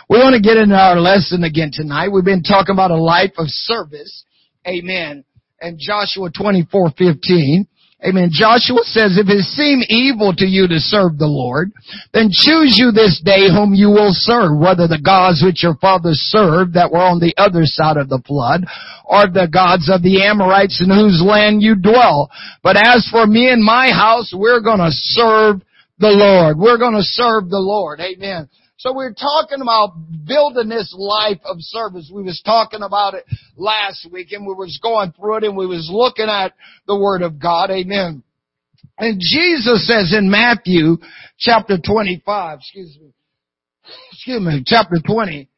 We 0.08 0.18
want 0.18 0.34
to 0.34 0.40
get 0.40 0.58
into 0.58 0.76
our 0.76 1.00
lesson 1.00 1.42
again 1.42 1.70
tonight. 1.72 2.08
We've 2.08 2.24
been 2.24 2.44
talking 2.44 2.74
about 2.74 2.92
a 2.92 2.96
life 2.96 3.32
of 3.36 3.46
service. 3.48 4.24
Amen. 4.66 5.24
And 5.60 5.78
Joshua 5.80 6.30
24, 6.30 6.90
15. 6.96 7.66
Amen. 8.04 8.28
Joshua 8.30 8.84
says, 8.84 9.16
if 9.16 9.32
it 9.32 9.42
seem 9.56 9.80
evil 9.88 10.34
to 10.36 10.44
you 10.44 10.68
to 10.68 10.78
serve 10.78 11.16
the 11.16 11.26
Lord, 11.26 11.72
then 12.12 12.28
choose 12.30 12.76
you 12.76 12.92
this 12.92 13.20
day 13.24 13.48
whom 13.48 13.72
you 13.72 13.88
will 13.88 14.12
serve, 14.12 14.58
whether 14.58 14.86
the 14.86 15.00
gods 15.00 15.42
which 15.42 15.62
your 15.62 15.74
fathers 15.76 16.20
served 16.28 16.74
that 16.74 16.92
were 16.92 17.00
on 17.00 17.18
the 17.18 17.32
other 17.38 17.64
side 17.64 17.96
of 17.96 18.10
the 18.10 18.20
flood, 18.26 18.66
or 19.06 19.24
the 19.26 19.48
gods 19.50 19.88
of 19.88 20.02
the 20.02 20.22
Amorites 20.22 20.84
in 20.84 20.90
whose 20.92 21.24
land 21.24 21.62
you 21.62 21.74
dwell. 21.74 22.30
But 22.62 22.76
as 22.76 23.08
for 23.10 23.26
me 23.26 23.48
and 23.48 23.64
my 23.64 23.88
house, 23.88 24.34
we're 24.36 24.60
gonna 24.60 24.92
serve 24.92 25.62
the 25.98 26.12
Lord. 26.12 26.58
We're 26.58 26.78
gonna 26.78 27.02
serve 27.02 27.48
the 27.48 27.58
Lord. 27.58 28.00
Amen. 28.00 28.50
So 28.84 28.92
we're 28.92 29.14
talking 29.14 29.62
about 29.62 29.94
building 30.26 30.68
this 30.68 30.94
life 30.94 31.40
of 31.46 31.56
service. 31.60 32.10
We 32.12 32.22
was 32.22 32.42
talking 32.44 32.82
about 32.82 33.14
it 33.14 33.24
last 33.56 34.06
week 34.12 34.32
and 34.32 34.46
we 34.46 34.52
was 34.52 34.78
going 34.82 35.12
through 35.12 35.38
it 35.38 35.44
and 35.44 35.56
we 35.56 35.66
was 35.66 35.88
looking 35.90 36.28
at 36.28 36.52
the 36.86 36.94
Word 36.94 37.22
of 37.22 37.40
God. 37.40 37.70
Amen. 37.70 38.22
And 38.98 39.18
Jesus 39.18 39.88
says 39.88 40.14
in 40.14 40.30
Matthew 40.30 40.98
chapter 41.38 41.78
25, 41.82 42.58
excuse 42.58 42.98
me, 43.00 43.14
excuse 44.12 44.42
me, 44.42 44.62
chapter 44.66 44.96
20, 45.02 45.48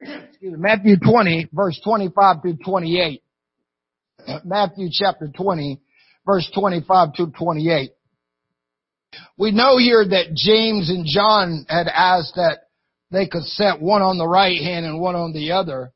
excuse 0.00 0.52
me, 0.52 0.56
Matthew 0.56 0.96
20 0.96 1.48
verse 1.52 1.80
25 1.82 2.36
through 2.40 2.58
28. 2.64 3.20
Matthew 4.44 4.90
chapter 4.92 5.26
20 5.26 5.80
verse 6.24 6.48
25 6.54 7.14
to 7.14 7.26
28. 7.36 7.90
We 9.36 9.52
know 9.52 9.78
here 9.78 10.04
that 10.06 10.34
James 10.34 10.90
and 10.90 11.04
John 11.06 11.66
had 11.68 11.88
asked 11.88 12.34
that 12.36 12.60
they 13.10 13.26
could 13.26 13.44
set 13.44 13.80
one 13.80 14.02
on 14.02 14.18
the 14.18 14.26
right 14.26 14.60
hand 14.60 14.86
and 14.86 15.00
one 15.00 15.16
on 15.16 15.32
the 15.32 15.52
other 15.52 15.92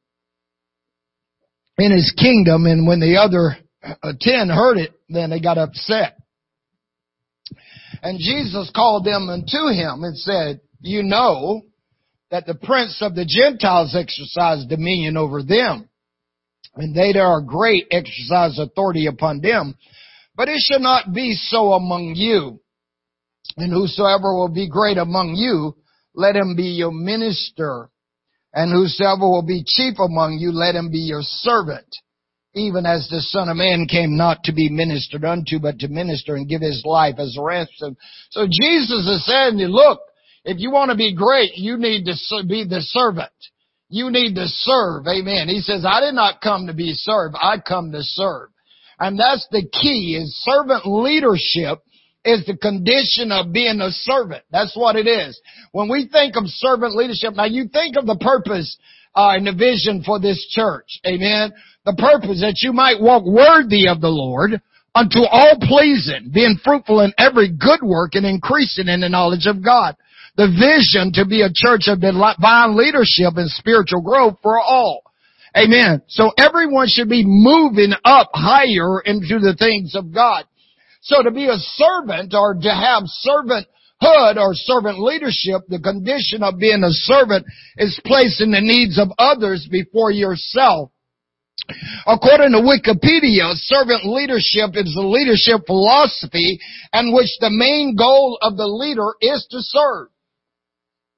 in 1.79 1.93
his 1.93 2.13
kingdom. 2.19 2.67
And 2.67 2.87
when 2.87 3.01
the 3.01 3.19
other 3.19 3.57
uh, 3.83 4.13
ten 4.21 4.49
heard 4.49 4.79
it, 4.79 4.93
then 5.09 5.31
they 5.31 5.41
got 5.41 5.59
upset. 5.59 6.17
And 8.03 8.19
Jesus 8.19 8.71
called 8.75 9.05
them 9.05 9.29
unto 9.29 9.69
him 9.69 10.05
and 10.05 10.17
said, 10.19 10.61
you 10.81 11.03
know 11.03 11.63
that 12.31 12.47
the 12.47 12.55
prince 12.55 12.99
of 13.01 13.15
the 13.15 13.25
Gentiles 13.25 13.97
exercise 13.97 14.67
dominion 14.67 15.17
over 15.17 15.43
them. 15.43 15.89
And 16.75 16.95
they 16.95 17.13
that 17.13 17.21
are 17.21 17.41
great 17.41 17.87
exercise 17.91 18.59
authority 18.59 19.07
upon 19.07 19.41
them. 19.41 19.77
But 20.37 20.49
it 20.49 20.61
shall 20.61 20.81
not 20.81 21.15
be 21.15 21.35
so 21.35 21.73
among 21.75 22.15
you. 22.17 22.61
And 23.57 23.73
whosoever 23.73 24.35
will 24.35 24.49
be 24.49 24.69
great 24.69 24.99
among 24.99 25.35
you, 25.35 25.77
let 26.15 26.37
him 26.37 26.57
be 26.57 26.75
your 26.75 26.93
minister. 26.93 27.91
And 28.53 28.73
whosoever 28.73 29.29
will 29.29 29.47
be 29.47 29.65
chief 29.67 29.99
among 29.99 30.39
you, 30.39 30.53
let 30.53 30.75
him 30.75 30.91
be 30.91 31.01
your 31.01 31.23
servant. 31.23 31.87
Even 32.55 32.87
as 32.87 33.09
the 33.09 33.21
Son 33.21 33.49
of 33.49 33.57
Man 33.57 33.87
came 33.91 34.17
not 34.17 34.45
to 34.45 34.53
be 34.53 34.69
ministered 34.69 35.25
unto, 35.25 35.59
but 35.59 35.81
to 35.81 35.89
minister 35.89 36.37
and 36.37 36.49
give 36.49 36.61
his 36.61 36.83
life 36.85 37.17
as 37.19 37.37
a 37.37 37.43
ransom. 37.43 37.97
So 38.31 38.47
Jesus 38.47 39.09
is 39.09 39.27
saying, 39.27 39.57
look, 39.57 39.99
if 40.45 40.61
you 40.61 40.71
want 40.71 40.91
to 40.91 40.97
be 40.97 41.15
great, 41.15 41.57
you 41.57 41.77
need 41.77 42.05
to 42.05 42.15
be 42.47 42.65
the 42.65 42.81
servant. 42.81 43.33
You 43.89 44.11
need 44.11 44.35
to 44.35 44.47
serve. 44.47 45.07
Amen. 45.09 45.49
He 45.49 45.61
says, 45.61 45.85
I 45.85 46.01
did 46.01 46.15
not 46.15 46.41
come 46.41 46.69
to 46.69 46.75
be 46.75 46.93
served. 46.93 47.35
I 47.41 47.59
come 47.59 47.91
to 47.93 48.03
serve. 48.03 48.51
And 48.99 49.19
that's 49.19 49.47
the 49.51 49.67
key 49.67 50.17
is 50.21 50.37
servant 50.45 50.87
leadership 50.87 51.81
is 52.25 52.45
the 52.47 52.57
condition 52.57 53.31
of 53.31 53.53
being 53.53 53.81
a 53.81 53.91
servant. 53.91 54.45
That's 54.51 54.77
what 54.77 54.97
it 54.97 55.07
is. 55.07 55.39
When 55.73 55.89
we 55.89 56.09
think 56.11 56.37
of 56.37 56.45
servant 56.47 56.97
leadership, 56.97 57.35
now 57.35 57.45
you 57.45 57.69
think 57.69 57.97
of 57.97 58.07
the 58.07 58.17
purpose 58.17 58.77
uh, 59.15 59.37
and 59.37 59.47
the 59.47 59.53
vision 59.53 60.03
for 60.05 60.19
this 60.19 60.45
church. 60.51 61.01
Amen. 61.07 61.53
The 61.85 61.95
purpose 61.95 62.41
that 62.41 62.61
you 62.63 62.73
might 62.73 63.01
walk 63.01 63.25
worthy 63.25 63.89
of 63.89 64.01
the 64.01 64.09
Lord 64.09 64.61
unto 64.95 65.21
all 65.21 65.57
pleasing, 65.61 66.31
being 66.33 66.59
fruitful 66.63 67.01
in 67.01 67.13
every 67.19 67.51
good 67.51 67.81
work 67.83 68.15
and 68.15 68.25
increasing 68.25 68.89
in 68.89 69.01
the 69.01 69.09
knowledge 69.09 69.47
of 69.47 69.63
God. 69.63 69.97
The 70.37 70.49
vision 70.49 71.13
to 71.15 71.27
be 71.27 71.43
a 71.43 71.53
church 71.53 71.87
of 71.87 72.01
divine 72.01 72.77
leadership 72.77 73.37
and 73.37 73.51
spiritual 73.51 74.03
growth 74.03 74.39
for 74.43 74.59
all. 74.59 75.03
Amen. 75.57 76.03
So 76.09 76.33
everyone 76.37 76.89
should 76.89 77.09
be 77.09 77.25
moving 77.25 77.93
up 78.05 78.31
higher 78.35 79.01
into 79.01 79.39
the 79.39 79.55
things 79.57 79.95
of 79.95 80.13
God. 80.13 80.45
So 81.05 81.23
to 81.23 81.31
be 81.31 81.45
a 81.45 81.59
servant 81.59 82.33
or 82.35 82.55
to 82.55 82.71
have 82.71 83.03
servanthood 83.27 84.37
or 84.39 84.55
servant 84.55 84.99
leadership, 85.01 85.63
the 85.69 85.79
condition 85.79 86.43
of 86.43 86.59
being 86.59 86.83
a 86.83 86.91
servant 86.91 87.45
is 87.77 88.01
placing 88.07 88.53
the 88.53 88.63
needs 88.63 88.99
of 88.99 89.09
others 89.19 89.69
before 89.71 90.11
yourself. 90.11 90.91
According 92.07 92.53
to 92.53 92.65
Wikipedia, 92.65 93.53
servant 93.55 94.07
leadership 94.07 94.71
is 94.75 94.97
a 94.97 95.07
leadership 95.07 95.67
philosophy 95.67 96.59
in 96.95 97.15
which 97.15 97.31
the 97.39 97.51
main 97.51 97.97
goal 97.97 98.39
of 98.41 98.57
the 98.57 98.67
leader 98.67 99.13
is 99.21 99.47
to 99.51 99.59
serve. 99.61 100.09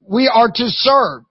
We 0.01 0.27
are 0.27 0.51
to 0.51 0.67
serve. 0.67 1.23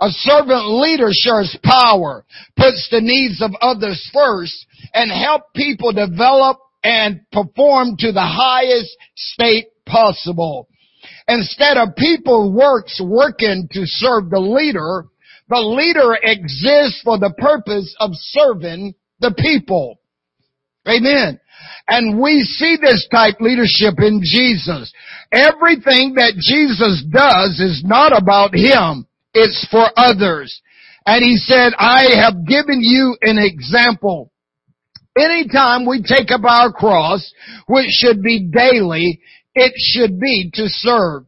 A 0.00 0.10
servant 0.10 0.68
leader 0.80 1.10
shares 1.10 1.56
power, 1.64 2.24
puts 2.56 2.88
the 2.90 3.00
needs 3.00 3.42
of 3.42 3.50
others 3.60 4.08
first, 4.12 4.66
and 4.92 5.10
help 5.10 5.52
people 5.54 5.92
develop 5.92 6.58
and 6.84 7.22
perform 7.32 7.96
to 7.98 8.12
the 8.12 8.20
highest 8.20 8.96
state 9.16 9.68
possible. 9.86 10.68
Instead 11.26 11.78
of 11.78 11.96
people 11.96 12.52
works 12.52 13.00
working 13.02 13.68
to 13.72 13.82
serve 13.86 14.30
the 14.30 14.38
leader, 14.38 15.06
the 15.48 15.60
leader 15.60 16.16
exists 16.22 17.00
for 17.02 17.18
the 17.18 17.34
purpose 17.38 17.94
of 17.98 18.10
serving 18.12 18.94
the 19.20 19.34
people. 19.36 19.98
Amen. 20.86 21.40
And 21.88 22.20
we 22.20 22.42
see 22.42 22.76
this 22.80 23.08
type 23.10 23.36
leadership 23.40 23.94
in 23.98 24.20
Jesus. 24.22 24.92
Everything 25.32 26.14
that 26.16 26.34
Jesus 26.36 27.04
does 27.10 27.60
is 27.60 27.82
not 27.84 28.16
about 28.16 28.54
Him. 28.54 29.06
It's 29.32 29.66
for 29.70 29.86
others. 29.96 30.60
And 31.06 31.24
He 31.24 31.36
said, 31.36 31.72
I 31.78 32.16
have 32.16 32.46
given 32.46 32.80
you 32.80 33.16
an 33.22 33.38
example. 33.38 34.30
Anytime 35.16 35.86
we 35.86 36.02
take 36.02 36.30
up 36.30 36.44
our 36.44 36.72
cross, 36.72 37.32
which 37.66 37.86
should 37.90 38.22
be 38.22 38.50
daily, 38.50 39.20
it 39.54 39.72
should 39.76 40.18
be 40.18 40.50
to 40.54 40.68
serve. 40.68 41.24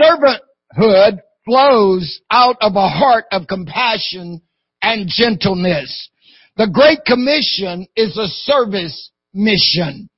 Servanthood 0.00 1.20
flows 1.44 2.20
out 2.30 2.56
of 2.60 2.74
a 2.74 2.88
heart 2.88 3.26
of 3.30 3.46
compassion 3.46 4.40
and 4.82 5.08
gentleness. 5.08 6.10
The 6.56 6.68
Great 6.72 7.04
Commission 7.04 7.86
is 7.96 8.16
a 8.16 8.26
service 8.26 9.10
mission. 9.32 10.08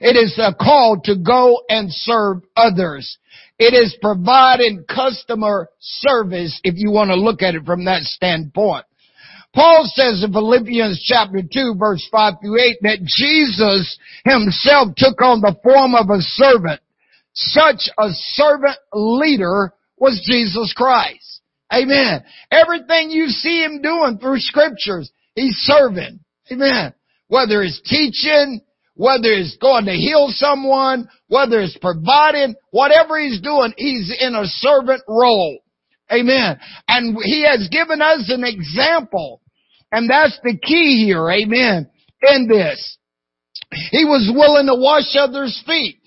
It 0.00 0.16
is 0.16 0.38
a 0.38 0.54
call 0.54 1.00
to 1.04 1.16
go 1.16 1.62
and 1.68 1.92
serve 1.92 2.42
others. 2.56 3.18
It 3.58 3.74
is 3.74 3.96
providing 4.00 4.84
customer 4.88 5.68
service 5.78 6.58
if 6.64 6.74
you 6.76 6.90
want 6.90 7.10
to 7.10 7.16
look 7.16 7.42
at 7.42 7.54
it 7.54 7.64
from 7.64 7.84
that 7.84 8.02
standpoint. 8.02 8.84
Paul 9.54 9.84
says 9.94 10.24
in 10.24 10.32
Philippians 10.32 11.04
chapter 11.04 11.42
2 11.42 11.74
verse 11.78 12.06
5 12.10 12.34
through 12.42 12.60
8 12.60 12.76
that 12.82 13.04
Jesus 13.04 13.98
himself 14.24 14.94
took 14.96 15.20
on 15.20 15.40
the 15.40 15.56
form 15.62 15.94
of 15.94 16.08
a 16.08 16.20
servant. 16.20 16.80
Such 17.34 17.88
a 17.98 18.08
servant 18.10 18.76
leader 18.92 19.72
was 19.98 20.24
Jesus 20.26 20.72
Christ. 20.76 21.40
Amen. 21.72 22.24
Everything 22.50 23.10
you 23.10 23.28
see 23.28 23.62
him 23.62 23.80
doing 23.82 24.18
through 24.18 24.40
scriptures, 24.40 25.10
he's 25.34 25.56
serving. 25.56 26.20
Amen. 26.50 26.92
Whether 27.28 27.62
it's 27.62 27.80
teaching, 27.84 28.60
whether 28.94 29.30
it's 29.32 29.56
going 29.56 29.86
to 29.86 29.92
heal 29.92 30.28
someone, 30.30 31.08
whether 31.28 31.60
it's 31.60 31.78
providing, 31.78 32.54
whatever 32.70 33.18
he's 33.18 33.40
doing, 33.40 33.72
he's 33.76 34.14
in 34.18 34.34
a 34.34 34.44
servant 34.44 35.02
role. 35.08 35.58
Amen. 36.10 36.58
And 36.88 37.16
he 37.22 37.44
has 37.46 37.68
given 37.70 38.02
us 38.02 38.28
an 38.28 38.44
example. 38.44 39.41
And 39.92 40.08
that's 40.10 40.38
the 40.42 40.58
key 40.58 41.04
here. 41.06 41.30
Amen. 41.30 41.88
In 42.22 42.48
this. 42.48 42.98
He 43.90 44.04
was 44.04 44.30
willing 44.34 44.66
to 44.66 44.74
wash 44.74 45.14
others' 45.18 45.62
feet. 45.66 46.00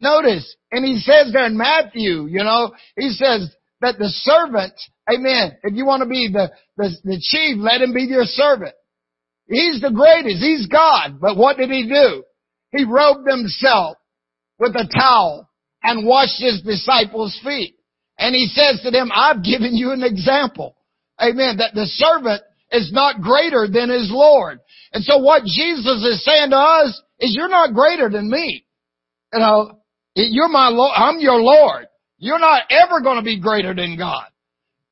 Notice, 0.00 0.56
and 0.70 0.84
he 0.84 0.98
says 0.98 1.32
there 1.32 1.46
in 1.46 1.56
Matthew, 1.56 2.26
you 2.26 2.42
know, 2.42 2.72
he 2.96 3.10
says 3.10 3.54
that 3.80 3.98
the 3.98 4.08
servant, 4.08 4.72
amen, 5.10 5.56
if 5.62 5.74
you 5.74 5.86
want 5.86 6.02
to 6.02 6.08
be 6.08 6.28
the, 6.32 6.50
the, 6.76 6.90
the 7.04 7.20
chief, 7.20 7.56
let 7.58 7.80
him 7.80 7.94
be 7.94 8.02
your 8.02 8.24
servant. 8.24 8.74
He's 9.46 9.80
the 9.80 9.90
greatest. 9.90 10.42
He's 10.42 10.66
God. 10.66 11.20
But 11.20 11.36
what 11.36 11.58
did 11.58 11.70
he 11.70 11.86
do? 11.86 12.24
He 12.72 12.84
robed 12.84 13.28
himself 13.28 13.96
with 14.58 14.74
a 14.74 14.88
towel 14.92 15.48
and 15.82 16.06
washed 16.06 16.40
his 16.40 16.62
disciples' 16.62 17.38
feet. 17.44 17.76
And 18.18 18.34
he 18.34 18.46
says 18.46 18.80
to 18.82 18.90
them, 18.90 19.10
I've 19.14 19.44
given 19.44 19.74
you 19.74 19.92
an 19.92 20.02
example. 20.02 20.76
Amen. 21.20 21.58
That 21.58 21.74
the 21.74 21.86
servant 21.86 22.42
is 22.74 22.92
not 22.92 23.22
greater 23.22 23.66
than 23.70 23.88
his 23.88 24.10
Lord. 24.12 24.58
And 24.92 25.04
so 25.04 25.18
what 25.18 25.44
Jesus 25.44 26.04
is 26.04 26.24
saying 26.24 26.50
to 26.50 26.56
us 26.56 27.00
is 27.20 27.34
you're 27.34 27.48
not 27.48 27.74
greater 27.74 28.08
than 28.08 28.28
me. 28.28 28.64
You 29.32 29.38
know, 29.38 29.78
you're 30.14 30.48
my 30.48 30.68
Lord. 30.68 30.92
I'm 30.94 31.20
your 31.20 31.40
Lord. 31.40 31.86
You're 32.18 32.38
not 32.38 32.62
ever 32.70 33.00
going 33.00 33.16
to 33.16 33.24
be 33.24 33.40
greater 33.40 33.74
than 33.74 33.96
God. 33.96 34.26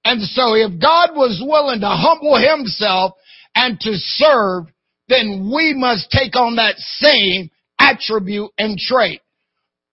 And 0.05 0.21
so 0.23 0.55
if 0.55 0.81
God 0.81 1.11
was 1.15 1.43
willing 1.45 1.81
to 1.81 1.89
humble 1.89 2.37
himself 2.37 3.13
and 3.55 3.79
to 3.81 3.93
serve, 3.95 4.65
then 5.09 5.51
we 5.55 5.75
must 5.75 6.11
take 6.11 6.37
on 6.37 6.57
that 6.57 6.79
same 6.79 7.51
attribute 7.79 8.51
and 8.59 8.79
trait. 8.79 9.21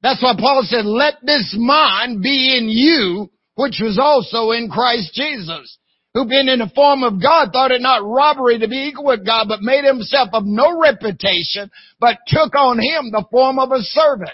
That's 0.02 0.22
why 0.22 0.34
Paul 0.38 0.64
said, 0.64 0.86
let 0.86 1.16
this 1.24 1.56
mind 1.58 2.22
be 2.24 2.58
in 2.58 2.70
you, 2.70 3.30
which 3.56 3.80
was 3.82 4.00
also 4.00 4.52
in 4.52 4.70
Christ 4.70 5.14
Jesus, 5.14 5.78
who 6.14 6.26
being 6.28 6.48
in 6.48 6.60
the 6.60 6.72
form 6.74 7.04
of 7.04 7.22
God 7.22 7.50
thought 7.52 7.72
it 7.72 7.82
not 7.82 8.04
robbery 8.04 8.60
to 8.60 8.68
be 8.68 8.90
equal 8.90 9.06
with 9.06 9.26
God, 9.26 9.48
but 9.48 9.62
made 9.62 9.86
himself 9.86 10.30
of 10.34 10.44
no 10.46 10.80
reputation, 10.80 11.70
but 12.00 12.18
took 12.28 12.56
on 12.56 12.80
him 12.80 13.12
the 13.12 13.26
form 13.30 13.60
of 13.60 13.72
a 13.72 13.82
servant. 13.82 14.32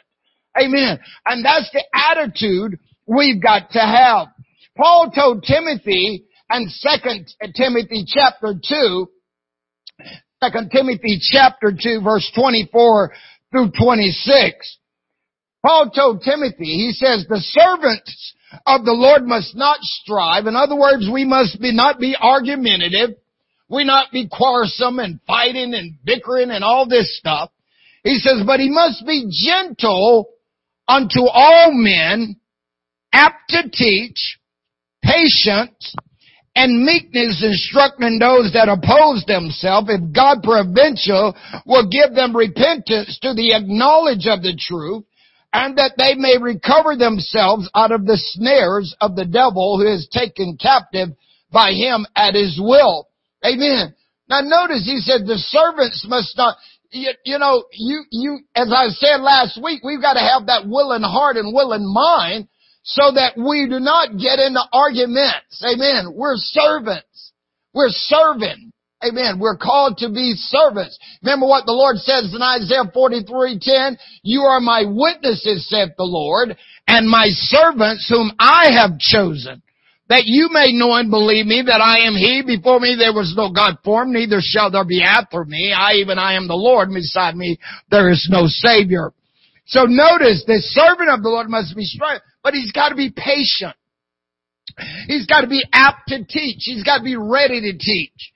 Amen. 0.57 0.99
And 1.25 1.43
that's 1.43 1.69
the 1.71 1.83
attitude 1.93 2.79
we've 3.05 3.41
got 3.41 3.71
to 3.71 3.79
have. 3.79 4.27
Paul 4.77 5.11
told 5.11 5.43
Timothy 5.43 6.25
and 6.49 6.71
Second 6.71 7.27
Timothy 7.55 8.05
chapter 8.07 8.53
2 8.61 9.09
Second 10.43 10.69
Timothy 10.71 11.19
chapter 11.19 11.71
2 11.71 12.01
verse 12.01 12.29
24 12.35 13.13
through 13.51 13.71
26. 13.71 14.77
Paul 15.65 15.89
told 15.89 16.21
Timothy, 16.21 16.65
he 16.65 16.91
says, 16.93 17.25
the 17.27 17.39
servants 17.39 18.34
of 18.65 18.85
the 18.85 18.93
Lord 18.93 19.23
must 19.25 19.55
not 19.55 19.79
strive. 19.81 20.47
In 20.47 20.55
other 20.55 20.75
words, 20.75 21.09
we 21.11 21.25
must 21.25 21.59
be, 21.59 21.73
not 21.73 21.99
be 21.99 22.15
argumentative. 22.19 23.17
We 23.69 23.83
not 23.83 24.11
be 24.11 24.27
quarrelsome 24.31 24.99
and 24.99 25.19
fighting 25.25 25.73
and 25.73 25.97
bickering 26.03 26.51
and 26.51 26.63
all 26.63 26.87
this 26.87 27.17
stuff. 27.17 27.51
He 28.03 28.15
says, 28.15 28.43
but 28.45 28.59
he 28.59 28.69
must 28.69 29.05
be 29.05 29.25
gentle 29.31 30.29
unto 30.87 31.21
all 31.25 31.71
men, 31.73 32.35
apt 33.11 33.49
to 33.49 33.69
teach, 33.71 34.37
patience, 35.03 35.95
and 36.55 36.85
meekness 36.85 37.43
instructing 37.43 38.19
those 38.19 38.53
that 38.53 38.69
oppose 38.69 39.25
themselves, 39.25 39.89
if 39.89 40.13
God 40.13 40.43
providential 40.43 41.35
will 41.65 41.89
give 41.89 42.15
them 42.15 42.35
repentance 42.35 43.19
to 43.21 43.33
the 43.33 43.53
acknowledge 43.53 44.27
of 44.27 44.41
the 44.41 44.55
truth, 44.57 45.03
and 45.55 45.77
that 45.77 45.93
they 45.97 46.15
may 46.15 46.35
recover 46.37 46.97
themselves 46.97 47.69
out 47.73 47.93
of 47.93 48.05
the 48.05 48.19
snares 48.19 48.93
of 48.99 49.15
the 49.15 49.23
devil 49.23 49.79
who 49.79 49.87
is 49.87 50.05
taken 50.11 50.57
captive 50.59 51.09
by 51.49 51.71
him 51.71 52.05
at 52.13 52.35
his 52.35 52.59
will. 52.61 53.07
Amen. 53.45 53.95
Now 54.27 54.41
notice 54.41 54.83
he 54.83 54.99
said 54.99 55.25
the 55.25 55.37
servants 55.37 56.05
must 56.09 56.35
not, 56.35 56.57
you, 56.91 57.13
you 57.23 57.39
know, 57.39 57.63
you, 57.71 58.03
you, 58.11 58.39
as 58.53 58.67
I 58.75 58.89
said 58.89 59.21
last 59.21 59.57
week, 59.63 59.81
we've 59.81 60.01
got 60.01 60.15
to 60.15 60.27
have 60.27 60.47
that 60.47 60.67
willing 60.67 61.03
heart 61.03 61.37
and 61.37 61.55
willing 61.55 61.87
mind 61.87 62.49
so 62.83 63.13
that 63.15 63.37
we 63.37 63.65
do 63.69 63.79
not 63.79 64.17
get 64.19 64.39
into 64.39 64.61
arguments. 64.73 65.63
Amen. 65.63 66.11
We're 66.13 66.35
servants. 66.35 67.31
We're 67.73 67.89
serving. 67.89 68.73
Amen. 69.03 69.39
We're 69.39 69.57
called 69.57 69.97
to 69.97 70.09
be 70.09 70.33
servants. 70.35 70.97
Remember 71.21 71.47
what 71.47 71.65
the 71.65 71.73
Lord 71.73 71.97
says 71.97 72.33
in 72.33 72.41
Isaiah 72.41 72.89
43:10, 72.93 73.97
"You 74.23 74.41
are 74.43 74.59
my 74.59 74.83
witnesses," 74.85 75.67
saith 75.69 75.91
the 75.97 76.05
Lord, 76.05 76.55
"and 76.87 77.09
my 77.09 77.29
servants 77.29 78.07
whom 78.07 78.31
I 78.39 78.71
have 78.71 78.97
chosen, 78.97 79.61
that 80.07 80.25
you 80.25 80.49
may 80.49 80.71
know 80.71 80.93
and 80.93 81.11
believe 81.11 81.45
me 81.45 81.61
that 81.63 81.81
I 81.81 81.99
am 81.99 82.15
he. 82.15 82.41
Before 82.41 82.79
me 82.79 82.95
there 82.95 83.13
was 83.13 83.35
no 83.35 83.49
God 83.49 83.77
formed, 83.83 84.13
neither 84.13 84.39
shall 84.41 84.71
there 84.71 84.85
be 84.85 85.03
after 85.03 85.43
me. 85.43 85.73
I 85.73 85.95
even 85.95 86.17
I 86.17 86.33
am 86.33 86.47
the 86.47 86.55
Lord, 86.55 86.91
beside 86.91 87.35
me 87.35 87.59
there 87.91 88.09
is 88.09 88.27
no 88.29 88.47
Savior." 88.47 89.11
So 89.67 89.85
notice 89.85 90.45
the 90.45 90.61
servant 90.61 91.09
of 91.09 91.21
the 91.21 91.29
Lord 91.29 91.49
must 91.49 91.75
be 91.75 91.85
strong, 91.85 92.19
but 92.43 92.53
he's 92.53 92.71
got 92.71 92.89
to 92.89 92.95
be 92.95 93.09
patient. 93.09 93.75
He's 95.07 95.25
got 95.25 95.41
to 95.41 95.47
be 95.47 95.63
apt 95.73 96.07
to 96.09 96.23
teach. 96.23 96.63
He's 96.63 96.83
got 96.83 96.99
to 96.99 97.03
be 97.03 97.15
ready 97.15 97.61
to 97.61 97.77
teach. 97.77 98.31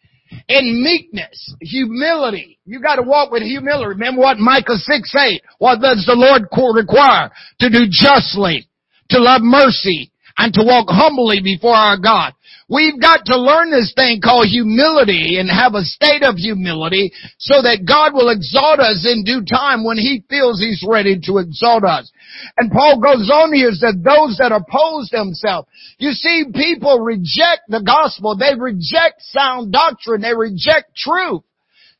In 0.47 0.83
meekness, 0.83 1.55
humility. 1.61 2.59
You 2.65 2.81
got 2.81 2.95
to 2.95 3.01
walk 3.01 3.31
with 3.31 3.43
humility. 3.43 3.87
Remember 3.89 4.21
what 4.21 4.37
Micah 4.37 4.77
6 4.77 5.15
8. 5.15 5.41
What 5.57 5.81
does 5.81 6.05
the 6.05 6.15
Lord 6.15 6.43
require? 6.75 7.31
To 7.59 7.69
do 7.69 7.85
justly, 7.89 8.67
to 9.09 9.19
love 9.19 9.41
mercy, 9.41 10.11
and 10.37 10.53
to 10.53 10.63
walk 10.63 10.87
humbly 10.89 11.41
before 11.41 11.75
our 11.75 11.97
God. 11.97 12.33
We've 12.69 13.01
got 13.01 13.25
to 13.25 13.37
learn 13.37 13.71
this 13.71 13.93
thing 13.97 14.21
called 14.21 14.45
humility 14.47 15.41
and 15.41 15.49
have 15.49 15.73
a 15.73 15.81
state 15.81 16.21
of 16.21 16.37
humility 16.37 17.11
so 17.41 17.65
that 17.65 17.81
God 17.81 18.13
will 18.13 18.29
exalt 18.29 18.79
us 18.79 19.09
in 19.09 19.25
due 19.25 19.41
time 19.41 19.83
when 19.83 19.97
He 19.97 20.23
feels 20.29 20.61
He's 20.61 20.85
ready 20.87 21.19
to 21.25 21.39
exalt 21.39 21.83
us. 21.83 22.11
And 22.57 22.69
Paul 22.71 23.01
goes 23.01 23.29
on 23.33 23.53
here 23.53 23.73
that 23.73 24.05
those 24.05 24.37
that 24.37 24.53
oppose 24.53 25.09
themselves. 25.09 25.67
You 25.97 26.11
see, 26.13 26.45
people 26.53 27.01
reject 27.01 27.65
the 27.67 27.81
gospel. 27.81 28.37
They 28.37 28.53
reject 28.53 29.25
sound 29.33 29.73
doctrine. 29.73 30.21
They 30.21 30.37
reject 30.37 30.93
truth. 30.95 31.41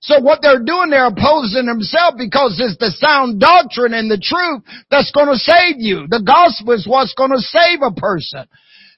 So 0.02 0.22
what 0.22 0.40
they're 0.42 0.64
doing, 0.64 0.92
they're 0.92 1.12
opposing 1.12 1.66
themselves 1.66 2.16
because 2.18 2.56
it's 2.62 2.78
the 2.78 2.94
sound 2.96 3.42
doctrine 3.42 3.94
and 3.94 4.10
the 4.10 4.22
truth 4.22 4.64
that's 4.90 5.12
going 5.12 5.28
to 5.28 5.36
save 5.36 5.76
you. 5.82 6.08
The 6.08 6.24
gospel 6.24 6.74
is 6.74 6.88
what's 6.88 7.14
going 7.16 7.32
to 7.32 7.42
save 7.42 7.82
a 7.82 7.92
person. 7.92 8.48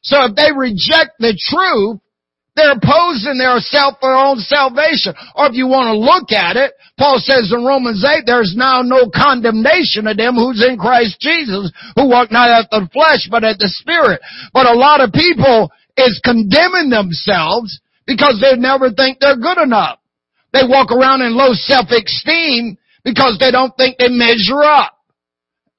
So 0.01 0.25
if 0.25 0.35
they 0.35 0.51
reject 0.51 1.19
the 1.19 1.37
truth, 1.37 1.99
They're 2.55 2.75
opposing 2.75 3.37
their 3.39 3.59
self, 3.59 3.95
their 4.01 4.15
own 4.15 4.37
salvation. 4.39 5.15
Or 5.35 5.47
if 5.47 5.55
you 5.55 5.67
want 5.67 5.87
to 5.87 5.95
look 5.95 6.35
at 6.35 6.57
it, 6.59 6.73
Paul 6.99 7.15
says 7.17 7.51
in 7.55 7.63
Romans 7.63 8.03
8, 8.03 8.23
there's 8.25 8.53
now 8.57 8.81
no 8.83 9.07
condemnation 9.07 10.05
of 10.05 10.17
them 10.17 10.35
who's 10.35 10.59
in 10.59 10.77
Christ 10.77 11.15
Jesus, 11.21 11.71
who 11.95 12.09
walk 12.09 12.29
not 12.29 12.51
after 12.51 12.81
the 12.83 12.89
flesh, 12.91 13.29
but 13.31 13.45
at 13.45 13.57
the 13.57 13.71
Spirit. 13.71 14.19
But 14.51 14.67
a 14.67 14.75
lot 14.75 14.99
of 14.99 15.13
people 15.13 15.71
is 15.95 16.19
condemning 16.23 16.91
themselves 16.91 17.79
because 18.05 18.43
they 18.43 18.59
never 18.59 18.91
think 18.91 19.19
they're 19.19 19.39
good 19.39 19.57
enough. 19.57 19.99
They 20.51 20.67
walk 20.67 20.91
around 20.91 21.21
in 21.21 21.37
low 21.37 21.53
self-esteem 21.53 22.77
because 23.05 23.37
they 23.39 23.51
don't 23.51 23.75
think 23.77 23.97
they 23.97 24.09
measure 24.09 24.61
up. 24.61 24.99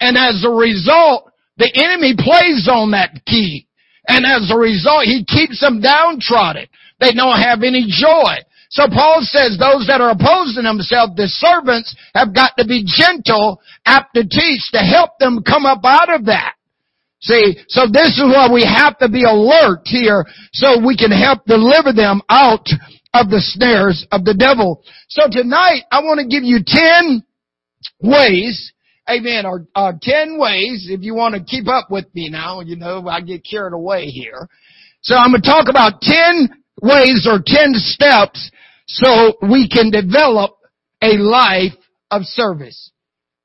And 0.01 0.17
as 0.17 0.43
a 0.43 0.51
result, 0.51 1.31
the 1.59 1.69
enemy 1.69 2.17
plays 2.17 2.67
on 2.73 2.93
that 2.93 3.27
key. 3.27 3.69
And 4.09 4.27
as 4.27 4.51
a 4.51 4.59
result, 4.59 5.05
he 5.05 5.25
keeps 5.25 5.61
them 5.61 5.81
downtrodden. 5.81 6.67
They 7.01 7.13
don't 7.13 7.39
have 7.39 7.63
any 7.63 7.87
joy. 7.89 8.43
So 8.71 8.89
Paul 8.89 9.21
says 9.21 9.59
those 9.61 9.87
that 9.87 10.01
are 10.01 10.11
opposing 10.11 10.65
themselves, 10.65 11.13
the 11.15 11.29
servants, 11.29 11.95
have 12.15 12.35
got 12.35 12.57
to 12.57 12.67
be 12.67 12.85
gentle, 12.87 13.61
apt 13.85 14.15
to 14.15 14.23
teach, 14.23 14.63
to 14.73 14.79
help 14.79 15.19
them 15.19 15.43
come 15.45 15.67
up 15.67 15.85
out 15.85 16.13
of 16.13 16.25
that. 16.27 16.55
See, 17.21 17.55
so 17.69 17.87
this 17.87 18.19
is 18.19 18.25
why 18.25 18.49
we 18.53 18.65
have 18.65 18.99
to 18.99 19.09
be 19.09 19.23
alert 19.23 19.83
here 19.85 20.25
so 20.53 20.85
we 20.85 20.97
can 20.97 21.13
help 21.13 21.45
deliver 21.45 21.93
them 21.93 22.23
out 22.29 22.67
of 23.15 23.31
the 23.31 23.41
snares 23.41 24.07
of 24.11 24.25
the 24.25 24.35
devil. 24.35 24.83
So 25.09 25.29
tonight, 25.31 25.85
I 25.93 26.01
want 26.01 26.19
to 26.19 26.27
give 26.27 26.43
you 26.43 26.61
ten 26.67 27.23
ways 28.01 28.73
Amen. 29.11 29.47
Or 29.47 29.67
uh, 29.75 29.93
10 30.01 30.39
ways, 30.39 30.87
if 30.89 31.03
you 31.03 31.15
want 31.15 31.35
to 31.35 31.43
keep 31.43 31.69
up 31.69 31.91
with 31.91 32.07
me 32.15 32.29
now, 32.31 32.61
you 32.61 32.77
know, 32.77 33.07
I 33.09 33.21
get 33.21 33.45
carried 33.49 33.73
away 33.73 34.07
here. 34.07 34.49
So 35.03 35.17
I'm 35.17 35.33
going 35.33 35.43
to 35.43 35.49
talk 35.49 35.69
about 35.69 36.01
10 36.01 36.51
ways 36.81 37.29
or 37.31 37.41
10 37.45 37.73
steps 37.75 38.51
so 38.87 39.35
we 39.43 39.69
can 39.69 39.91
develop 39.91 40.53
a 41.03 41.17
life 41.19 41.73
of 42.11 42.23
service. 42.25 42.91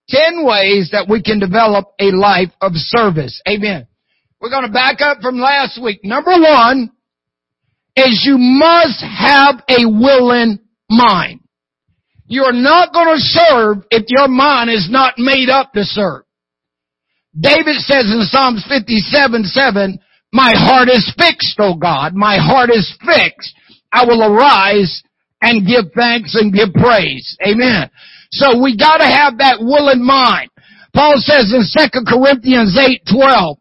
10 0.10 0.46
ways 0.46 0.90
that 0.92 1.08
we 1.10 1.22
can 1.22 1.40
develop 1.40 1.86
a 2.00 2.12
life 2.12 2.52
of 2.62 2.74
service. 2.76 3.42
Amen. 3.48 3.88
We're 4.40 4.52
going 4.52 4.66
to 4.66 4.72
back 4.72 5.02
up 5.02 5.18
from 5.22 5.38
last 5.40 5.82
week. 5.82 6.02
Number 6.04 6.32
one 6.32 6.92
is 7.96 8.24
you 8.26 8.38
must 8.38 9.04
have 9.04 9.64
a 9.68 9.86
willing 9.86 10.60
mind. 10.90 11.42
You're 12.28 12.54
not 12.54 12.94
going 12.94 13.16
to 13.16 13.20
serve 13.20 13.78
if 13.90 14.06
your 14.08 14.28
mind 14.28 14.70
is 14.70 14.90
not 14.92 15.16
made 15.18 15.50
up 15.50 15.74
to 15.74 15.84
serve. 15.84 16.24
David 17.40 17.78
says 17.78 18.12
in 18.12 18.22
Psalms 18.24 18.66
57, 18.68 19.44
7, 19.44 20.00
my 20.34 20.54
heart 20.56 20.90
is 20.90 21.14
fixed, 21.18 21.58
O 21.60 21.76
God. 21.76 22.14
My 22.14 22.38
heart 22.38 22.70
is 22.70 22.94
fixed. 23.06 23.54
I 23.92 24.06
will 24.06 24.24
arise 24.24 25.02
and 25.42 25.66
give 25.66 25.92
thanks 25.96 26.36
and 26.36 26.54
give 26.54 26.74
praise. 26.74 27.38
Amen. 27.48 27.90
So 28.32 28.62
we 28.62 28.76
gotta 28.76 29.06
have 29.06 29.38
that 29.38 29.60
will 29.60 29.86
willing 29.86 30.06
mind. 30.06 30.50
Paul 30.94 31.16
says 31.18 31.54
in 31.54 31.64
2 31.64 32.06
Corinthians 32.08 32.78
8, 32.78 33.02
12, 33.10 33.58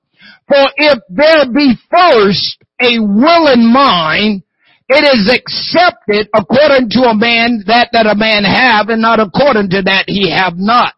for 0.49 0.65
if 0.77 0.99
there 1.11 1.53
be 1.53 1.75
first 1.91 2.59
a 2.81 2.99
willing 2.99 3.73
mind, 3.73 4.43
it 4.89 5.03
is 5.03 5.27
accepted 5.27 6.29
according 6.33 6.91
to 6.91 7.11
a 7.11 7.17
man 7.17 7.65
that 7.67 7.91
that 7.93 8.07
a 8.07 8.15
man 8.15 8.45
have 8.45 8.89
and 8.89 9.03
not 9.03 9.19
according 9.19 9.71
to 9.71 9.83
that 9.83 10.05
he 10.07 10.31
have 10.31 10.55
not. 10.57 10.95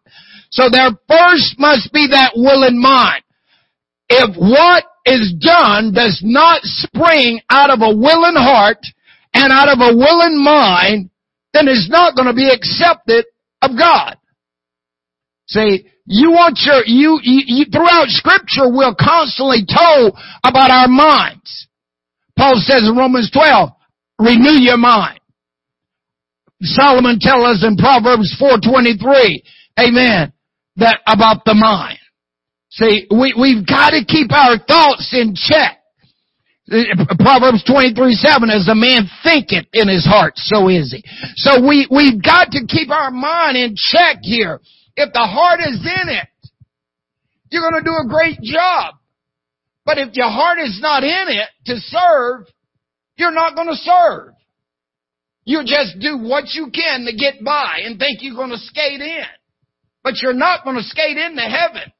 So 0.51 0.69
there 0.69 0.93
first 1.07 1.57
must 1.57 1.91
be 1.93 2.07
that 2.11 2.33
will 2.35 2.63
in 2.67 2.79
mind. 2.79 3.23
If 4.09 4.35
what 4.37 4.85
is 5.05 5.33
done 5.39 5.93
does 5.93 6.21
not 6.23 6.61
spring 6.63 7.41
out 7.49 7.69
of 7.69 7.81
a 7.81 7.95
willing 7.95 8.37
heart 8.37 8.81
and 9.33 9.51
out 9.51 9.69
of 9.69 9.79
a 9.81 9.95
willing 9.95 10.43
mind, 10.43 11.09
then 11.53 11.67
it's 11.67 11.89
not 11.89 12.15
going 12.15 12.27
to 12.27 12.33
be 12.33 12.49
accepted 12.49 13.25
of 13.61 13.71
God. 13.77 14.17
See, 15.47 15.89
you 16.05 16.31
want 16.31 16.59
your, 16.61 16.85
you, 16.85 17.19
you, 17.21 17.41
you 17.45 17.65
throughout 17.71 18.09
scripture 18.09 18.69
we're 18.69 18.95
constantly 18.97 19.65
told 19.65 20.17
about 20.43 20.71
our 20.71 20.87
minds. 20.87 21.67
Paul 22.37 22.55
says 22.57 22.87
in 22.87 22.95
Romans 22.95 23.29
12, 23.31 23.69
Renew 24.19 24.59
your 24.59 24.77
mind. 24.77 25.19
Solomon 26.61 27.19
tells 27.19 27.45
us 27.45 27.65
in 27.65 27.77
Proverbs 27.77 28.35
4.23, 28.39 29.41
amen, 29.79 30.33
that 30.75 30.99
about 31.07 31.45
the 31.45 31.53
mind. 31.53 31.97
See, 32.71 33.07
we, 33.09 33.33
we've 33.39 33.65
got 33.65 33.91
to 33.91 34.03
keep 34.05 34.31
our 34.31 34.59
thoughts 34.59 35.15
in 35.17 35.35
check. 35.35 35.77
Proverbs 37.17 37.63
23, 37.65 38.13
7, 38.13 38.49
as 38.49 38.67
a 38.67 38.75
man 38.75 39.09
thinketh 39.23 39.65
in 39.73 39.87
his 39.87 40.05
heart, 40.05 40.33
so 40.35 40.67
is 40.67 40.93
he. 40.93 41.03
So 41.35 41.65
we, 41.65 41.87
we've 41.89 42.21
got 42.21 42.51
to 42.51 42.67
keep 42.67 42.91
our 42.91 43.09
mind 43.09 43.57
in 43.57 43.75
check 43.75 44.19
here. 44.21 44.59
If 44.95 45.13
the 45.13 45.25
heart 45.25 45.61
is 45.61 45.79
in 45.79 46.09
it, 46.09 46.27
you're 47.49 47.63
gonna 47.63 47.83
do 47.83 47.95
a 47.95 48.07
great 48.07 48.39
job. 48.41 48.95
But 49.85 49.97
if 49.97 50.13
your 50.13 50.29
heart 50.29 50.59
is 50.59 50.77
not 50.81 51.03
in 51.03 51.25
it 51.29 51.49
to 51.65 51.77
serve, 51.77 52.45
you're 53.19 53.31
not 53.31 53.55
going 53.55 53.67
to 53.67 53.75
serve. 53.75 54.33
You 55.45 55.61
just 55.65 55.99
do 55.99 56.17
what 56.17 56.53
you 56.53 56.69
can 56.73 57.05
to 57.05 57.15
get 57.15 57.43
by 57.43 57.81
and 57.83 57.99
think 57.99 58.19
you're 58.21 58.35
going 58.35 58.51
to 58.51 58.57
skate 58.57 59.01
in. 59.01 59.25
But 60.03 60.21
you're 60.21 60.33
not 60.33 60.63
going 60.63 60.77
to 60.77 60.83
skate 60.83 61.17
into 61.17 61.41
heaven. 61.41 61.91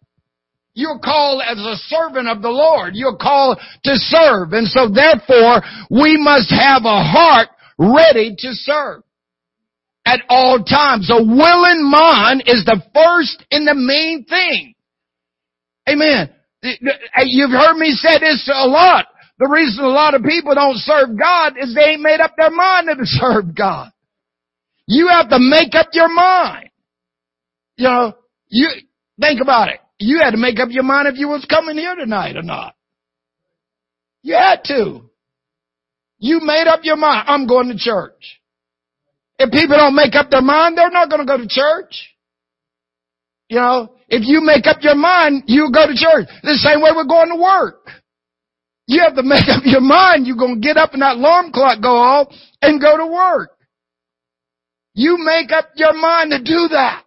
You're 0.73 0.99
called 0.99 1.41
as 1.45 1.57
a 1.57 1.75
servant 1.87 2.29
of 2.29 2.41
the 2.41 2.49
Lord. 2.49 2.95
You're 2.95 3.17
called 3.17 3.59
to 3.83 3.95
serve. 3.95 4.53
And 4.53 4.67
so 4.67 4.87
therefore, 4.87 5.61
we 5.89 6.15
must 6.17 6.49
have 6.51 6.83
a 6.85 7.03
heart 7.03 7.49
ready 7.77 8.35
to 8.37 8.49
serve 8.53 9.03
at 10.05 10.21
all 10.29 10.63
times. 10.63 11.09
A 11.09 11.21
willing 11.21 11.89
mind 11.89 12.43
is 12.45 12.63
the 12.65 12.81
first 12.93 13.43
and 13.51 13.67
the 13.67 13.75
main 13.75 14.25
thing. 14.25 14.75
Amen. 15.89 16.29
You've 17.25 17.51
heard 17.51 17.77
me 17.77 17.91
say 17.91 18.19
this 18.19 18.49
a 18.53 18.67
lot. 18.67 19.07
The 19.39 19.47
reason 19.47 19.85
a 19.85 19.87
lot 19.87 20.15
of 20.15 20.23
people 20.23 20.53
don't 20.53 20.75
serve 20.77 21.17
God 21.17 21.53
is 21.57 21.73
they 21.73 21.91
ain't 21.91 22.01
made 22.01 22.19
up 22.19 22.35
their 22.37 22.51
mind 22.51 22.87
to 22.87 23.05
serve 23.05 23.55
God. 23.55 23.91
You 24.85 25.07
have 25.07 25.29
to 25.29 25.39
make 25.39 25.73
up 25.75 25.87
your 25.93 26.13
mind. 26.13 26.69
You 27.77 27.85
know, 27.85 28.13
you, 28.49 28.67
think 29.19 29.39
about 29.41 29.69
it. 29.69 29.79
You 29.97 30.19
had 30.19 30.31
to 30.31 30.37
make 30.37 30.59
up 30.59 30.69
your 30.71 30.83
mind 30.83 31.07
if 31.07 31.17
you 31.17 31.29
was 31.29 31.45
coming 31.49 31.77
here 31.77 31.95
tonight 31.95 32.35
or 32.35 32.41
not. 32.41 32.75
You 34.23 34.35
had 34.35 34.63
to. 34.65 35.09
You 36.17 36.41
made 36.41 36.67
up 36.67 36.81
your 36.83 36.97
mind. 36.97 37.25
I'm 37.29 37.47
going 37.47 37.69
to 37.69 37.77
church. 37.77 38.41
If 39.37 39.51
people 39.51 39.77
don't 39.77 39.95
make 39.95 40.15
up 40.15 40.29
their 40.29 40.41
mind, 40.41 40.77
they're 40.77 40.91
not 40.91 41.09
going 41.09 41.21
to 41.21 41.25
go 41.25 41.37
to 41.37 41.47
church. 41.47 42.13
You 43.47 43.57
know, 43.57 43.95
if 44.09 44.27
you 44.27 44.41
make 44.41 44.67
up 44.67 44.77
your 44.81 44.95
mind, 44.95 45.43
you 45.47 45.69
go 45.73 45.87
to 45.87 45.95
church. 45.95 46.27
The 46.43 46.55
same 46.55 46.81
way 46.81 46.91
we're 46.93 47.05
going 47.05 47.29
to 47.29 47.41
work. 47.41 47.89
You 48.89 49.01
have 49.01 49.15
to 49.17 49.23
make 49.23 49.47
up 49.47 49.61
your 49.65 49.81
mind 49.81 50.25
you're 50.25 50.35
going 50.35 50.55
to 50.55 50.67
get 50.67 50.75
up 50.75 50.93
and 50.93 51.03
that 51.03 51.17
alarm 51.17 51.51
clock 51.51 51.79
go 51.79 51.95
off 51.95 52.33
and 52.59 52.81
go 52.81 52.97
to 52.97 53.05
work. 53.05 53.51
You 54.95 55.17
make 55.19 55.51
up 55.51 55.69
your 55.75 55.93
mind 55.93 56.31
to 56.31 56.39
do 56.39 56.69
that. 56.71 57.03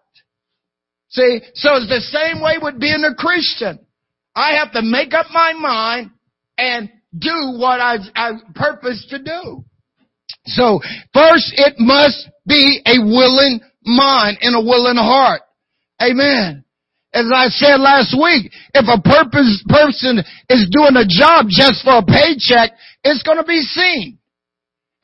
See, 1.08 1.40
so 1.54 1.74
it's 1.74 1.88
the 1.88 2.00
same 2.00 2.40
way 2.40 2.58
with 2.62 2.78
being 2.78 3.02
a 3.02 3.16
Christian. 3.16 3.80
I 4.36 4.52
have 4.62 4.70
to 4.74 4.82
make 4.82 5.12
up 5.12 5.26
my 5.32 5.54
mind 5.54 6.12
and 6.56 6.88
do 7.18 7.58
what 7.58 7.80
I've, 7.80 8.06
I've 8.14 8.54
purposed 8.54 9.10
to 9.10 9.18
do. 9.18 9.64
So 10.44 10.80
first 11.12 11.52
it 11.56 11.74
must 11.78 12.28
be 12.46 12.80
a 12.86 13.02
willing 13.04 13.58
mind 13.82 14.38
and 14.40 14.54
a 14.54 14.60
willing 14.60 14.96
heart. 14.96 15.42
Amen. 16.00 16.64
As 17.12 17.28
I 17.28 17.48
said 17.48 17.76
last 17.76 18.16
week, 18.16 18.50
if 18.72 18.88
a 18.88 19.00
purpose 19.00 19.62
person 19.68 20.24
is 20.48 20.70
doing 20.72 20.96
a 20.96 21.04
job 21.04 21.46
just 21.48 21.84
for 21.84 22.00
a 22.00 22.04
paycheck, 22.04 22.72
it's 23.04 23.22
gonna 23.22 23.44
be 23.44 23.60
seen. 23.60 24.18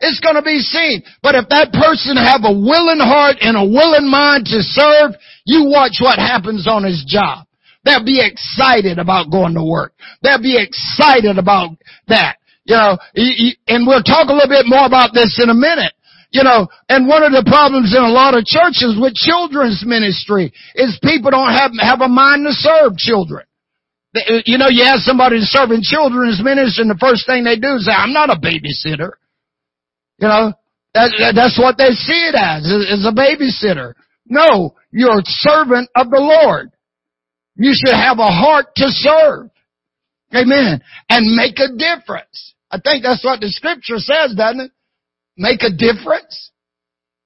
It's 0.00 0.20
gonna 0.20 0.42
be 0.42 0.60
seen. 0.60 1.02
But 1.22 1.34
if 1.34 1.48
that 1.50 1.72
person 1.72 2.16
have 2.16 2.48
a 2.48 2.52
willing 2.52 3.00
heart 3.00 3.36
and 3.40 3.56
a 3.56 3.64
willing 3.64 4.08
mind 4.08 4.46
to 4.46 4.62
serve, 4.62 5.12
you 5.44 5.68
watch 5.68 5.98
what 6.00 6.18
happens 6.18 6.66
on 6.66 6.84
his 6.84 7.04
job. 7.06 7.44
They'll 7.84 8.04
be 8.04 8.20
excited 8.24 8.98
about 8.98 9.30
going 9.30 9.54
to 9.54 9.64
work. 9.64 9.92
They'll 10.22 10.42
be 10.42 10.56
excited 10.60 11.38
about 11.38 11.76
that. 12.08 12.36
You 12.64 12.76
know, 12.76 12.98
and 13.66 13.86
we'll 13.86 14.02
talk 14.02 14.28
a 14.28 14.32
little 14.32 14.48
bit 14.48 14.66
more 14.66 14.84
about 14.84 15.14
this 15.14 15.40
in 15.42 15.48
a 15.48 15.54
minute. 15.54 15.92
You 16.30 16.44
know, 16.44 16.68
and 16.88 17.08
one 17.08 17.22
of 17.22 17.32
the 17.32 17.44
problems 17.48 17.96
in 17.96 18.02
a 18.04 18.12
lot 18.12 18.36
of 18.36 18.44
churches 18.44 19.00
with 19.00 19.16
children's 19.16 19.80
ministry 19.86 20.52
is 20.74 20.98
people 21.02 21.30
don't 21.30 21.52
have, 21.52 21.72
have 21.80 22.02
a 22.02 22.08
mind 22.08 22.44
to 22.44 22.52
serve 22.52 23.00
children. 23.00 23.48
You 24.44 24.58
know, 24.58 24.68
you 24.68 24.84
ask 24.84 25.08
somebody 25.08 25.40
to 25.40 25.48
serve 25.48 25.70
in 25.70 25.80
children's 25.80 26.42
ministry 26.44 26.84
and 26.84 26.90
the 26.92 27.00
first 27.00 27.24
thing 27.24 27.44
they 27.44 27.56
do 27.56 27.80
is 27.80 27.86
say, 27.86 27.92
I'm 27.92 28.12
not 28.12 28.28
a 28.28 28.36
babysitter. 28.36 29.16
You 30.20 30.28
know, 30.28 30.52
that, 30.92 31.32
that's 31.32 31.58
what 31.58 31.78
they 31.78 31.96
see 31.96 32.28
it 32.28 32.36
as, 32.36 32.64
is 32.68 33.08
a 33.08 33.14
babysitter. 33.14 33.94
No, 34.26 34.74
you're 34.90 35.20
a 35.20 35.24
servant 35.24 35.88
of 35.96 36.10
the 36.10 36.20
Lord. 36.20 36.70
You 37.56 37.72
should 37.72 37.94
have 37.94 38.18
a 38.18 38.28
heart 38.28 38.74
to 38.76 38.86
serve. 38.88 39.48
Amen. 40.34 40.82
And 41.08 41.36
make 41.36 41.58
a 41.58 41.72
difference. 41.72 42.54
I 42.70 42.80
think 42.80 43.02
that's 43.02 43.24
what 43.24 43.40
the 43.40 43.48
scripture 43.48 43.98
says, 43.98 44.34
doesn't 44.36 44.60
it? 44.60 44.72
Make 45.38 45.62
a 45.62 45.70
difference. 45.70 46.50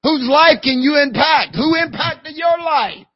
Whose 0.03 0.29
life 0.29 0.59
can 0.63 0.83
you 0.83 1.01
impact? 1.03 1.57
Who 1.57 1.75
impacted 1.75 2.37
your 2.37 2.59
life? 2.59 3.07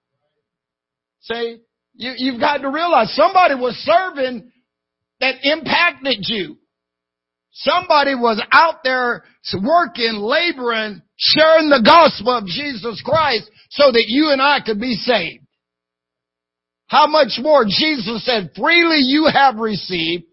See, 1.20 1.58
you, 1.94 2.12
you've 2.16 2.40
got 2.40 2.58
to 2.58 2.70
realize 2.70 3.14
somebody 3.14 3.54
was 3.54 3.74
serving 3.74 4.50
that 5.20 5.34
impacted 5.42 6.18
you. 6.22 6.56
Somebody 7.52 8.14
was 8.14 8.42
out 8.52 8.84
there 8.84 9.24
working, 9.54 10.14
laboring, 10.16 11.02
sharing 11.16 11.68
the 11.68 11.82
gospel 11.84 12.36
of 12.36 12.46
Jesus 12.46 13.02
Christ 13.04 13.50
so 13.70 13.90
that 13.90 14.04
you 14.06 14.30
and 14.30 14.40
I 14.40 14.60
could 14.64 14.80
be 14.80 14.94
saved. 14.94 15.44
How 16.86 17.06
much 17.06 17.38
more? 17.40 17.64
Jesus 17.64 18.24
said, 18.24 18.50
freely 18.56 18.98
you 19.00 19.28
have 19.32 19.56
received, 19.56 20.24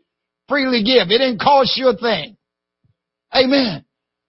freely 0.48 0.84
give. 0.84 1.10
It 1.10 1.18
didn't 1.18 1.40
cost 1.40 1.78
you 1.78 1.90
a 1.90 1.98
thing. 1.98 2.38
Amen. 3.36 3.84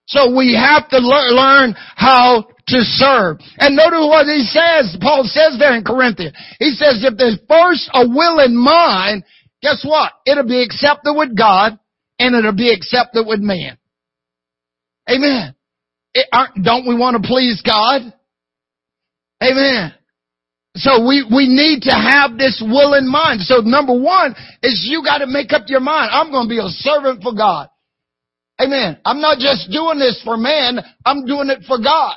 So 0.07 0.35
we 0.35 0.53
have 0.55 0.87
to 0.89 0.99
learn 0.99 1.75
how 1.95 2.45
to 2.67 2.77
serve. 2.81 3.37
And 3.57 3.75
notice 3.75 4.05
what 4.05 4.25
he 4.25 4.43
says, 4.45 4.97
Paul 5.01 5.23
says 5.23 5.57
there 5.59 5.75
in 5.75 5.83
Corinthians. 5.83 6.35
He 6.59 6.71
says, 6.71 7.03
if 7.03 7.17
there's 7.17 7.39
first 7.47 7.89
a 7.93 8.07
will 8.07 8.39
in 8.39 8.55
mind, 8.55 9.23
guess 9.61 9.83
what? 9.83 10.13
It'll 10.25 10.47
be 10.47 10.63
accepted 10.63 11.13
with 11.15 11.35
God 11.37 11.79
and 12.19 12.35
it'll 12.35 12.53
be 12.53 12.71
accepted 12.71 13.25
with 13.27 13.39
man. 13.39 13.77
Amen. 15.09 15.55
It, 16.13 16.27
don't 16.61 16.87
we 16.87 16.95
want 16.95 17.21
to 17.21 17.27
please 17.27 17.61
God? 17.61 18.01
Amen. 19.43 19.93
So 20.75 21.05
we, 21.07 21.23
we 21.23 21.47
need 21.47 21.83
to 21.83 21.91
have 21.91 22.37
this 22.37 22.61
will 22.65 22.93
in 22.95 23.09
mind. 23.09 23.41
So 23.41 23.61
number 23.61 23.97
one 23.97 24.35
is 24.61 24.85
you 24.89 25.03
got 25.03 25.19
to 25.19 25.27
make 25.27 25.53
up 25.53 25.63
your 25.67 25.79
mind. 25.79 26.09
I'm 26.11 26.31
going 26.31 26.47
to 26.47 26.49
be 26.49 26.59
a 26.59 26.67
servant 26.67 27.23
for 27.23 27.33
God. 27.33 27.69
Amen. 28.61 28.97
I'm 29.03 29.19
not 29.19 29.39
just 29.39 29.69
doing 29.69 29.99
this 29.99 30.21
for 30.23 30.37
man. 30.37 30.79
I'm 31.05 31.25
doing 31.25 31.49
it 31.49 31.63
for 31.67 31.77
God. 31.77 32.15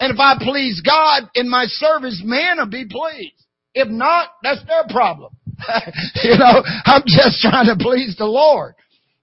And 0.00 0.12
if 0.12 0.18
I 0.18 0.36
please 0.38 0.82
God 0.84 1.28
in 1.34 1.48
my 1.48 1.64
service, 1.66 2.22
man 2.24 2.58
will 2.58 2.66
be 2.66 2.86
pleased. 2.88 3.34
If 3.74 3.88
not, 3.88 4.28
that's 4.42 4.64
their 4.66 4.84
problem. 4.88 5.32
you 6.22 6.38
know, 6.38 6.62
I'm 6.84 7.02
just 7.06 7.40
trying 7.40 7.66
to 7.66 7.76
please 7.78 8.14
the 8.16 8.26
Lord. 8.26 8.74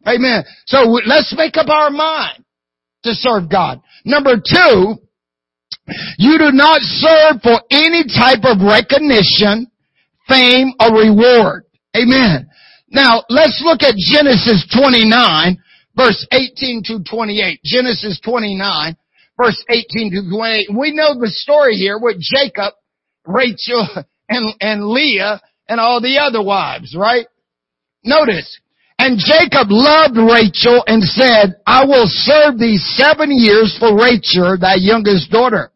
Amen. 0.07 0.43
So 0.65 0.79
let's 1.05 1.33
make 1.37 1.57
up 1.57 1.69
our 1.69 1.89
mind 1.89 2.43
to 3.03 3.13
serve 3.13 3.49
God. 3.49 3.81
Number 4.03 4.35
two, 4.35 4.95
you 6.17 6.37
do 6.37 6.51
not 6.51 6.81
serve 6.81 7.41
for 7.41 7.61
any 7.71 8.03
type 8.03 8.43
of 8.43 8.61
recognition, 8.61 9.67
fame, 10.27 10.73
or 10.79 10.95
reward. 10.95 11.63
Amen. 11.95 12.49
Now, 12.89 13.23
let's 13.29 13.61
look 13.63 13.83
at 13.83 13.95
Genesis 13.95 14.67
29, 14.77 15.57
verse 16.01 16.27
18 16.31 16.83
to 16.85 17.03
28. 17.03 17.59
Genesis 17.63 18.19
29, 18.23 18.97
verse 19.37 19.63
18 19.69 20.11
to 20.11 20.29
28. 20.29 20.67
We 20.77 20.93
know 20.93 21.13
the 21.19 21.29
story 21.29 21.75
here 21.75 21.99
with 21.99 22.17
Jacob, 22.19 22.73
Rachel, 23.25 23.87
and, 24.29 24.53
and 24.59 24.87
Leah, 24.87 25.41
and 25.67 25.79
all 25.79 26.01
the 26.01 26.19
other 26.19 26.43
wives, 26.43 26.95
right? 26.97 27.25
Notice, 28.03 28.59
and 28.97 29.17
Jacob 29.17 29.67
loved 29.69 30.17
Rachel 30.17 30.83
and 30.87 31.03
said, 31.03 31.61
I 31.65 31.85
will 31.85 32.05
serve 32.07 32.57
thee 32.57 32.77
seven 32.77 33.29
years 33.31 33.75
for 33.79 33.95
Rachel, 33.95 34.57
thy 34.59 34.75
youngest 34.75 35.31
daughter. 35.31 35.71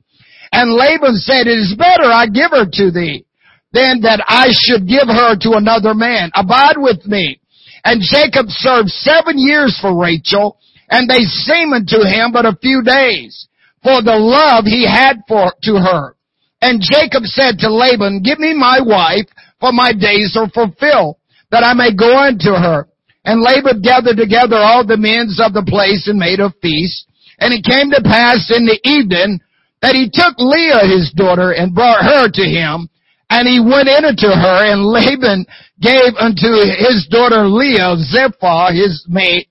And 0.51 0.73
Laban 0.73 1.15
said, 1.15 1.47
it 1.47 1.57
is 1.57 1.75
better 1.77 2.05
I 2.05 2.27
give 2.27 2.51
her 2.51 2.65
to 2.65 2.91
thee 2.91 3.25
than 3.73 4.01
that 4.01 4.23
I 4.27 4.47
should 4.51 4.87
give 4.87 5.07
her 5.07 5.35
to 5.41 5.57
another 5.57 5.93
man. 5.93 6.31
Abide 6.33 6.77
with 6.77 7.05
me. 7.05 7.41
And 7.85 8.01
Jacob 8.01 8.47
served 8.49 8.89
seven 8.89 9.37
years 9.37 9.77
for 9.79 9.95
Rachel, 9.95 10.57
and 10.89 11.07
they 11.07 11.21
seemed 11.21 11.87
to 11.89 12.01
him 12.01 12.33
but 12.33 12.45
a 12.45 12.57
few 12.59 12.81
days 12.81 13.47
for 13.83 14.01
the 14.01 14.17
love 14.17 14.65
he 14.65 14.83
had 14.89 15.21
for, 15.27 15.53
to 15.63 15.75
her. 15.77 16.17
And 16.61 16.81
Jacob 16.81 17.23
said 17.25 17.59
to 17.59 17.69
Laban, 17.69 18.23
give 18.23 18.39
me 18.39 18.57
my 18.57 18.81
wife 18.81 19.29
for 19.59 19.71
my 19.71 19.93
days 19.93 20.35
are 20.35 20.49
fulfilled 20.49 21.17
that 21.51 21.63
I 21.63 21.73
may 21.73 21.93
go 21.93 22.17
unto 22.17 22.57
her. 22.57 22.89
And 23.23 23.41
Laban 23.41 23.81
gathered 23.81 24.17
together 24.17 24.57
all 24.57 24.85
the 24.85 24.97
men 24.97 25.29
of 25.37 25.53
the 25.53 25.65
place 25.65 26.07
and 26.07 26.17
made 26.17 26.39
a 26.39 26.53
feast. 26.61 27.05
And 27.39 27.53
it 27.53 27.63
came 27.63 27.91
to 27.91 28.01
pass 28.01 28.49
in 28.49 28.65
the 28.65 28.81
evening 28.83 29.39
that 29.81 29.93
he 29.93 30.09
took 30.09 30.33
Leah 30.37 30.89
his 30.89 31.13
daughter 31.13 31.51
and 31.51 31.75
brought 31.75 32.01
her 32.01 32.29
to 32.29 32.45
him, 32.45 32.89
and 33.29 33.47
he 33.47 33.59
went 33.59 33.89
in 33.89 34.05
unto 34.05 34.29
her, 34.29 34.65
and 34.65 34.85
Laban 34.85 35.45
gave 35.81 36.15
unto 36.17 36.47
his 36.63 37.07
daughter 37.09 37.47
Leah 37.47 37.97
Zilpah 37.97 38.71
his 38.71 39.05
maid, 39.07 39.47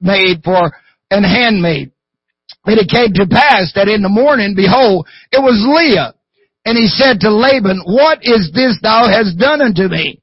maid 0.00 0.42
for 0.44 0.72
an 1.10 1.24
handmaid. 1.24 1.92
And 2.64 2.78
it 2.78 2.88
came 2.88 3.12
to 3.14 3.26
pass 3.26 3.72
that 3.74 3.88
in 3.88 4.02
the 4.02 4.08
morning, 4.08 4.54
behold, 4.54 5.08
it 5.32 5.42
was 5.42 5.58
Leah. 5.66 6.14
And 6.64 6.78
he 6.78 6.86
said 6.86 7.20
to 7.20 7.30
Laban, 7.30 7.82
What 7.86 8.20
is 8.22 8.52
this 8.54 8.78
thou 8.82 9.08
hast 9.08 9.38
done 9.38 9.60
unto 9.60 9.88
me? 9.88 10.22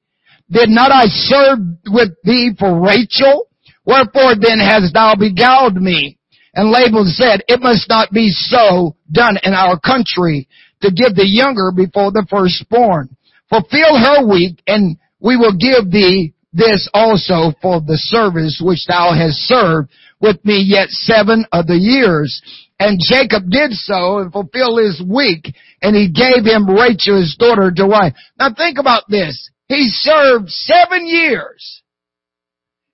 Did 0.50 0.70
not 0.70 0.92
I 0.92 1.06
serve 1.06 1.60
with 1.88 2.10
thee 2.24 2.56
for 2.58 2.80
Rachel? 2.80 3.48
Wherefore 3.86 4.36
then 4.40 4.60
hast 4.60 4.94
thou 4.94 5.16
beguiled 5.16 5.76
me? 5.76 6.18
And 6.54 6.72
Laban 6.72 7.06
said, 7.06 7.44
it 7.48 7.62
must 7.62 7.88
not 7.90 8.12
be 8.12 8.30
so 8.30 8.96
done 9.12 9.38
in 9.44 9.54
our 9.54 9.80
country 9.80 10.48
to 10.82 10.92
give 10.92 11.16
the 11.16 11.28
younger 11.28 11.72
before 11.76 12.12
the 12.12 12.26
firstborn. 12.30 13.16
Fulfill 13.50 13.98
her 13.98 14.28
week 14.28 14.62
and 14.66 14.98
we 15.20 15.38
will 15.38 15.56
give 15.56 15.92
thee 15.92 16.34
this 16.52 16.90
also 16.94 17.54
for 17.62 17.80
the 17.82 17.98
service 17.98 18.62
which 18.64 18.86
thou 18.88 19.14
hast 19.14 19.38
served 19.48 19.90
with 20.20 20.44
me 20.44 20.64
yet 20.66 20.90
seven 20.90 21.46
of 21.52 21.68
the 21.68 21.78
years. 21.78 22.42
And 22.80 23.00
Jacob 23.00 23.50
did 23.50 23.72
so 23.74 24.20
and 24.20 24.32
fulfilled 24.32 24.80
his 24.80 25.02
week 25.02 25.54
and 25.82 25.96
he 25.96 26.10
gave 26.10 26.46
him 26.46 26.70
Rachel 26.70 27.18
his 27.18 27.36
daughter 27.38 27.72
to 27.72 27.88
wife. 27.88 28.14
Now 28.40 28.54
think 28.54 28.78
about 28.80 29.04
this. 29.10 29.50
He 29.68 29.90
served 29.90 30.50
seven 30.50 31.06
years. 31.06 31.84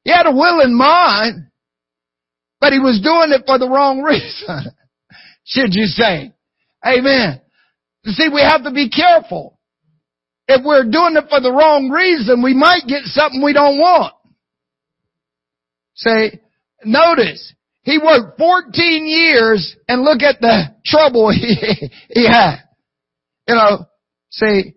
He 0.04 0.12
had 0.12 0.26
a 0.26 0.32
will 0.32 0.60
in 0.62 0.76
mind 0.76 1.48
but 2.66 2.74
he 2.74 2.80
was 2.80 3.00
doing 3.00 3.32
it 3.32 3.46
for 3.46 3.60
the 3.60 3.70
wrong 3.70 4.02
reason. 4.02 4.72
Should 5.46 5.76
you 5.76 5.86
say? 5.86 6.34
Amen. 6.84 7.40
You 8.04 8.12
see, 8.14 8.30
we 8.34 8.42
have 8.42 8.64
to 8.64 8.72
be 8.72 8.90
careful. 8.90 9.55
If 10.48 10.64
we're 10.64 10.84
doing 10.84 11.16
it 11.18 11.26
for 11.30 11.42
the 11.42 11.52
wrong 11.52 11.90
reason, 11.90 12.44
we 12.44 12.54
might 12.54 12.84
get 12.88 13.04
something 13.06 13.44
we 13.44 13.54
don't 13.54 13.78
want. 13.78 14.14
Say, 15.96 16.40
notice, 16.84 17.54
he 17.82 17.98
worked 17.98 18.38
14 18.38 18.74
years 19.06 19.76
and 19.88 20.04
look 20.04 20.22
at 20.22 20.42
the 20.42 20.76
trouble 20.86 21.32
he, 21.32 21.90
he 22.10 22.28
had. 22.28 22.58
You 23.48 23.56
know, 23.56 23.86
see, 24.30 24.76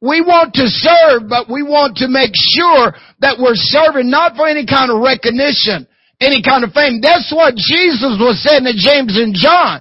we 0.00 0.20
want 0.20 0.54
to 0.54 0.64
serve, 0.66 1.28
but 1.28 1.50
we 1.50 1.62
want 1.62 1.98
to 1.98 2.08
make 2.08 2.32
sure 2.32 2.96
that 3.20 3.36
we're 3.38 3.56
serving 3.56 4.08
not 4.08 4.36
for 4.36 4.48
any 4.48 4.64
kind 4.64 4.90
of 4.90 5.04
recognition, 5.04 5.88
any 6.20 6.40
kind 6.40 6.64
of 6.64 6.72
fame. 6.72 7.00
That's 7.00 7.32
what 7.32 7.56
Jesus 7.56 8.16
was 8.16 8.40
saying 8.40 8.64
to 8.64 8.72
James 8.72 9.16
and 9.20 9.36
John. 9.36 9.80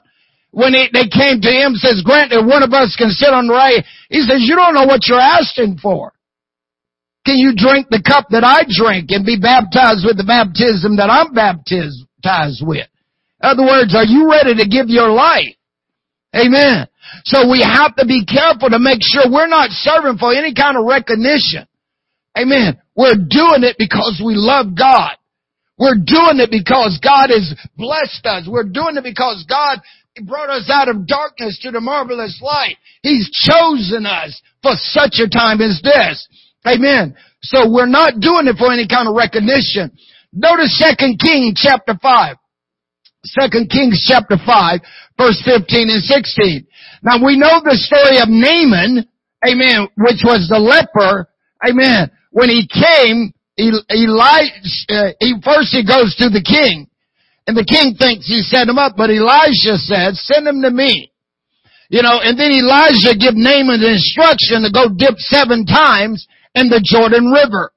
When 0.51 0.73
he, 0.73 0.89
they 0.91 1.05
came 1.05 1.41
to 1.41 1.51
him, 1.51 1.77
says, 1.77 2.01
grant 2.03 2.33
that 2.33 2.41
one 2.41 2.63
of 2.63 2.73
us 2.73 2.95
can 2.97 3.09
sit 3.13 3.29
on 3.29 3.47
the 3.47 3.53
right. 3.53 3.85
He 4.09 4.21
says, 4.25 4.41
you 4.41 4.55
don't 4.55 4.73
know 4.73 4.89
what 4.89 5.05
you're 5.05 5.21
asking 5.21 5.77
for. 5.77 6.13
Can 7.25 7.37
you 7.37 7.53
drink 7.53 7.87
the 7.89 8.01
cup 8.01 8.33
that 8.33 8.41
I 8.41 8.65
drink 8.65 9.11
and 9.13 9.25
be 9.25 9.37
baptized 9.37 10.01
with 10.01 10.17
the 10.17 10.25
baptism 10.25 10.97
that 10.97 11.13
I'm 11.13 11.33
baptized 11.37 12.65
with? 12.65 12.89
In 13.41 13.45
other 13.45 13.63
words, 13.63 13.93
are 13.93 14.07
you 14.07 14.25
ready 14.25 14.57
to 14.57 14.65
give 14.65 14.89
your 14.89 15.13
life? 15.13 15.53
Amen. 16.33 16.87
So 17.25 17.49
we 17.49 17.61
have 17.61 17.95
to 17.97 18.05
be 18.05 18.25
careful 18.25 18.69
to 18.69 18.79
make 18.79 19.01
sure 19.01 19.29
we're 19.29 19.49
not 19.49 19.69
serving 19.69 20.17
for 20.17 20.33
any 20.33 20.53
kind 20.53 20.77
of 20.77 20.85
recognition. 20.85 21.69
Amen. 22.37 22.81
We're 22.95 23.17
doing 23.17 23.65
it 23.65 23.77
because 23.77 24.21
we 24.23 24.33
love 24.33 24.77
God. 24.77 25.13
We're 25.77 25.95
doing 25.95 26.43
it 26.43 26.51
because 26.51 26.99
God 27.01 27.29
has 27.31 27.55
blessed 27.77 28.25
us. 28.25 28.47
We're 28.49 28.67
doing 28.67 28.97
it 28.97 29.03
because 29.03 29.45
God 29.47 29.79
brought 30.23 30.49
us 30.49 30.69
out 30.71 30.89
of 30.89 31.07
darkness 31.07 31.59
to 31.61 31.71
the 31.71 31.81
marvelous 31.81 32.39
light. 32.41 32.77
He's 33.01 33.29
chosen 33.31 34.05
us 34.05 34.41
for 34.61 34.73
such 34.75 35.19
a 35.19 35.29
time 35.29 35.61
as 35.61 35.81
this. 35.83 36.27
Amen. 36.67 37.15
So 37.41 37.71
we're 37.71 37.87
not 37.87 38.19
doing 38.19 38.47
it 38.47 38.57
for 38.57 38.71
any 38.71 38.87
kind 38.87 39.07
of 39.07 39.15
recognition. 39.15 39.91
Notice 40.33 40.83
2 40.99 41.15
Kings 41.19 41.59
chapter 41.61 41.93
5. 42.01 42.35
2 43.25 43.65
Kings 43.69 44.05
chapter 44.07 44.37
5, 44.45 44.79
verse 45.17 45.41
15 45.43 45.89
and 45.89 46.03
16. 46.03 46.67
Now 47.03 47.23
we 47.23 47.37
know 47.37 47.59
the 47.63 47.75
story 47.75 48.19
of 48.19 48.29
Naaman, 48.29 49.07
amen, 49.43 49.87
which 49.97 50.23
was 50.23 50.47
the 50.47 50.59
leper, 50.59 51.27
amen. 51.67 52.11
When 52.31 52.49
he 52.49 52.67
came 52.67 53.33
Elijah, 53.59 54.55
uh, 54.89 55.11
he, 55.19 55.35
first 55.43 55.75
he 55.75 55.83
goes 55.83 56.15
to 56.19 56.29
the 56.29 56.43
king. 56.43 56.87
And 57.49 57.57
the 57.57 57.65
king 57.65 57.97
thinks 57.97 58.29
he 58.29 58.45
set 58.45 58.69
him 58.69 58.77
up, 58.77 58.93
but 58.93 59.09
Elijah 59.09 59.81
said, 59.81 60.13
send 60.13 60.45
him 60.45 60.61
to 60.61 60.69
me. 60.69 61.09
You 61.89 62.05
know, 62.05 62.21
and 62.21 62.37
then 62.37 62.53
Elijah 62.53 63.17
give 63.17 63.33
Naaman 63.33 63.81
the 63.81 63.97
instruction 63.97 64.61
to 64.61 64.69
go 64.69 64.93
dip 64.93 65.17
seven 65.17 65.65
times 65.65 66.29
in 66.53 66.69
the 66.69 66.77
Jordan 66.77 67.33
River. 67.33 67.73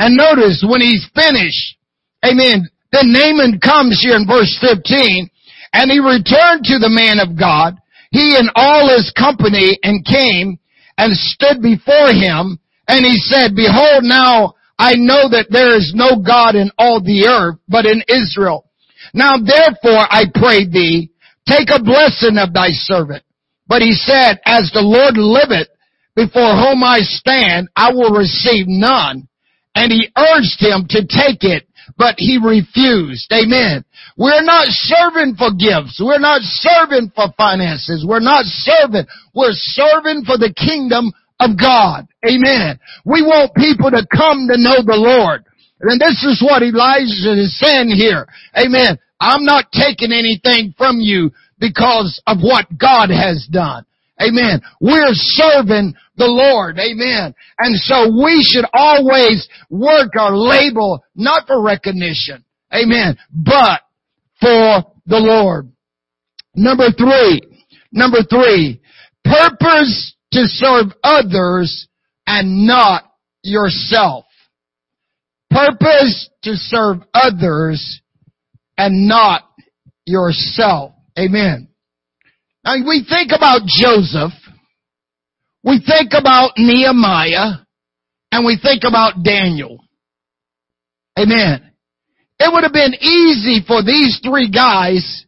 And 0.00 0.16
notice 0.16 0.64
when 0.64 0.80
he's 0.80 1.04
finished, 1.12 1.76
amen, 2.24 2.72
Then 2.90 3.12
Naaman 3.12 3.60
comes 3.60 4.00
here 4.00 4.16
in 4.16 4.24
verse 4.26 4.56
15 4.64 5.28
and 5.76 5.90
he 5.90 6.00
returned 6.00 6.64
to 6.64 6.80
the 6.80 6.88
man 6.88 7.20
of 7.20 7.38
God, 7.38 7.76
he 8.10 8.40
and 8.40 8.48
all 8.56 8.88
his 8.88 9.12
company 9.12 9.76
and 9.82 10.08
came 10.08 10.56
and 10.96 11.12
stood 11.12 11.60
before 11.60 12.16
him 12.16 12.56
and 12.88 13.04
he 13.04 13.20
said, 13.20 13.52
behold 13.52 14.08
now 14.08 14.54
I 14.78 14.96
know 14.96 15.28
that 15.28 15.52
there 15.52 15.76
is 15.76 15.92
no 15.94 16.16
God 16.16 16.54
in 16.54 16.70
all 16.78 17.04
the 17.04 17.28
earth 17.28 17.60
but 17.68 17.84
in 17.84 18.00
Israel. 18.08 18.65
Now 19.14 19.36
therefore 19.38 20.06
I 20.10 20.24
pray 20.34 20.66
thee, 20.66 21.10
take 21.46 21.68
a 21.70 21.82
blessing 21.82 22.38
of 22.38 22.52
thy 22.52 22.68
servant. 22.70 23.22
But 23.68 23.82
he 23.82 23.92
said, 23.92 24.40
as 24.44 24.70
the 24.72 24.82
Lord 24.82 25.16
liveth, 25.16 25.68
before 26.14 26.56
whom 26.56 26.82
I 26.82 27.00
stand, 27.00 27.68
I 27.76 27.92
will 27.92 28.10
receive 28.10 28.66
none. 28.68 29.28
And 29.74 29.92
he 29.92 30.08
urged 30.16 30.58
him 30.58 30.86
to 30.90 31.04
take 31.04 31.44
it, 31.44 31.68
but 31.98 32.14
he 32.16 32.38
refused. 32.42 33.30
Amen. 33.32 33.84
We're 34.16 34.42
not 34.42 34.64
serving 34.68 35.36
for 35.36 35.52
gifts. 35.52 36.00
We're 36.02 36.18
not 36.18 36.40
serving 36.40 37.12
for 37.14 37.28
finances. 37.36 38.04
We're 38.08 38.24
not 38.24 38.44
serving. 38.46 39.04
We're 39.34 39.52
serving 39.52 40.24
for 40.24 40.38
the 40.38 40.54
kingdom 40.56 41.12
of 41.38 41.58
God. 41.60 42.08
Amen. 42.24 42.80
We 43.04 43.20
want 43.20 43.54
people 43.54 43.90
to 43.90 44.06
come 44.08 44.48
to 44.48 44.56
know 44.56 44.80
the 44.80 44.96
Lord. 44.96 45.44
And 45.80 46.00
this 46.00 46.24
is 46.24 46.42
what 46.42 46.62
Elijah 46.62 47.38
is 47.38 47.58
saying 47.58 47.90
here. 47.90 48.26
Amen. 48.56 48.98
I'm 49.20 49.44
not 49.44 49.72
taking 49.72 50.12
anything 50.12 50.74
from 50.76 51.00
you 51.00 51.30
because 51.58 52.20
of 52.26 52.38
what 52.40 52.66
God 52.78 53.10
has 53.10 53.46
done. 53.50 53.84
Amen. 54.20 54.60
We're 54.80 55.12
serving 55.12 55.94
the 56.16 56.26
Lord. 56.26 56.78
Amen. 56.78 57.34
And 57.58 57.76
so 57.76 58.08
we 58.22 58.42
should 58.42 58.64
always 58.72 59.46
work 59.68 60.16
our 60.18 60.34
label 60.34 61.04
not 61.14 61.46
for 61.46 61.62
recognition. 61.62 62.44
Amen. 62.74 63.18
But 63.30 63.82
for 64.40 64.84
the 65.06 65.18
Lord. 65.18 65.70
Number 66.54 66.90
three. 66.96 67.42
Number 67.92 68.22
three. 68.28 68.80
Purpose 69.24 70.14
to 70.32 70.44
serve 70.46 70.86
others 71.02 71.88
and 72.26 72.66
not 72.66 73.04
yourself. 73.42 74.25
Purpose 75.50 76.28
to 76.42 76.54
serve 76.54 76.98
others 77.14 78.00
and 78.76 79.08
not 79.08 79.42
yourself. 80.04 80.92
Amen. 81.18 81.68
Now 82.64 82.74
we 82.86 83.06
think 83.08 83.30
about 83.34 83.62
Joseph, 83.66 84.32
we 85.62 85.80
think 85.84 86.12
about 86.18 86.52
Nehemiah, 86.56 87.64
and 88.32 88.44
we 88.44 88.58
think 88.60 88.82
about 88.84 89.22
Daniel. 89.22 89.78
Amen. 91.18 91.72
It 92.38 92.52
would 92.52 92.64
have 92.64 92.72
been 92.72 92.94
easy 93.00 93.64
for 93.66 93.82
these 93.82 94.20
three 94.22 94.50
guys, 94.50 95.24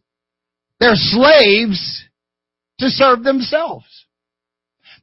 their 0.79 0.93
slaves, 0.95 2.03
to 2.79 2.89
serve 2.89 3.23
themselves. 3.23 3.85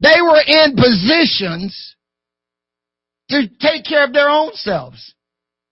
They 0.01 0.21
were 0.23 0.41
in 0.47 0.77
positions 0.77 1.96
to 3.31 3.49
take 3.61 3.85
care 3.85 4.05
of 4.05 4.13
their 4.13 4.29
own 4.29 4.51
selves 4.55 5.15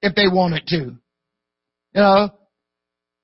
if 0.02 0.14
they 0.14 0.28
wanted 0.28 0.66
to. 0.68 0.76
You 0.76 2.00
know, 2.00 2.30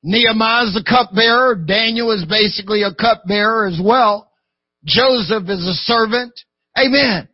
Nehemiah's 0.02 0.78
a 0.80 0.84
cupbearer. 0.88 1.56
Daniel 1.56 2.12
is 2.12 2.24
basically 2.24 2.82
a 2.82 2.94
cupbearer 2.94 3.66
as 3.66 3.80
well. 3.82 4.30
Joseph 4.84 5.44
is 5.48 5.66
a 5.66 5.74
servant. 5.74 6.32
Amen. 6.78 7.28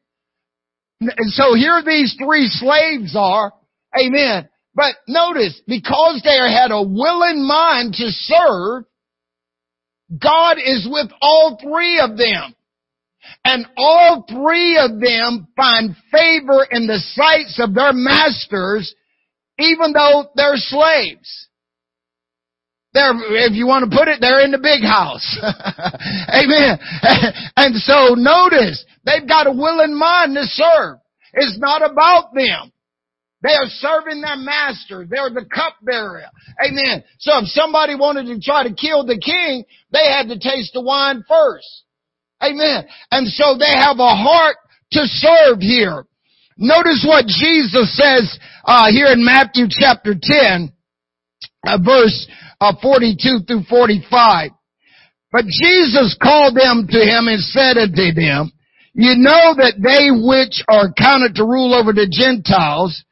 And 1.01 1.31
so 1.31 1.55
here 1.55 1.83
these 1.85 2.17
three 2.19 2.49
slaves 2.49 3.15
are. 3.17 3.53
Amen. 3.99 4.49
But 4.75 4.95
notice, 5.07 5.61
because 5.67 6.23
they 6.25 6.37
had 6.37 6.71
a 6.71 6.83
willing 6.83 7.47
mind 7.47 7.95
to 7.95 8.09
serve, 8.09 8.85
God 10.19 10.59
is 10.59 10.87
with 10.91 11.11
all 11.21 11.59
three 11.63 12.01
of 12.01 12.17
them. 12.17 12.55
And 13.49 13.65
all 13.77 14.25
three 14.29 14.77
of 14.77 14.99
them 14.99 15.47
find 15.55 15.95
favor 16.11 16.67
in 16.69 16.89
the 16.89 16.99
sights 17.15 17.61
of 17.63 17.75
their 17.75 17.93
masters, 17.93 18.93
even 19.61 19.93
though 19.93 20.27
they're 20.35 20.57
slaves. 20.57 21.47
They're, 22.93 23.13
if 23.47 23.53
you 23.53 23.69
want 23.69 23.89
to 23.89 23.97
put 23.97 24.09
it, 24.09 24.21
they're 24.21 24.43
in 24.45 24.51
the 24.51 24.59
big 24.59 24.83
house. 24.83 25.39
Amen. 26.35 26.79
and 27.57 27.77
so 27.77 28.15
notice, 28.17 28.85
they've 29.05 29.29
got 29.29 29.47
a 29.47 29.53
willing 29.53 29.97
mind 29.97 30.35
to 30.35 30.45
serve. 30.47 30.99
It's 31.35 31.57
not 31.61 31.89
about 31.89 32.35
them. 32.35 32.73
They 33.43 33.53
are 33.53 33.69
serving 33.69 34.23
their 34.23 34.39
master. 34.39 35.07
They're 35.09 35.31
the 35.31 35.47
cupbearer. 35.47 36.25
Amen. 36.61 37.05
So 37.21 37.39
if 37.39 37.47
somebody 37.49 37.95
wanted 37.95 38.27
to 38.27 38.41
try 38.41 38.67
to 38.67 38.75
kill 38.75 39.07
the 39.07 39.21
king, 39.21 39.65
they 39.93 40.11
had 40.11 40.27
to 40.31 40.39
taste 40.39 40.73
the 40.73 40.83
wine 40.83 41.23
first. 41.29 41.85
Amen. 42.43 42.85
And 43.11 43.27
so 43.29 43.57
they 43.59 43.73
have 43.73 43.99
a 43.99 44.15
heart 44.15 44.57
to 44.93 45.01
serve 45.05 45.61
here. 45.61 46.05
Notice 46.59 47.05
what 47.07 47.27
Jesus 47.27 47.97
says 47.97 48.39
uh, 48.65 48.91
here 48.91 49.09
in 49.09 49.25
Matthew 49.25 49.67
chapter 49.69 50.15
10, 50.21 50.73
uh, 51.67 51.79
verse 51.85 52.27
uh, 52.61 52.73
42 52.81 53.41
through 53.47 53.63
45. 53.69 54.51
But 55.33 55.45
Jesus 55.47 56.17
called 56.23 56.57
them 56.57 56.87
to 56.89 56.99
him 56.99 57.29
and 57.29 57.41
said 57.41 57.77
unto 57.77 58.13
them, 58.15 58.53
You 58.95 59.17
know 59.17 59.53
that 59.57 59.77
they 59.77 60.09
which 60.11 60.65
are 60.69 60.93
counted 60.97 61.35
to 61.35 61.45
rule 61.45 61.75
over 61.75 61.93
the 61.93 62.09
Gentiles 62.09 63.05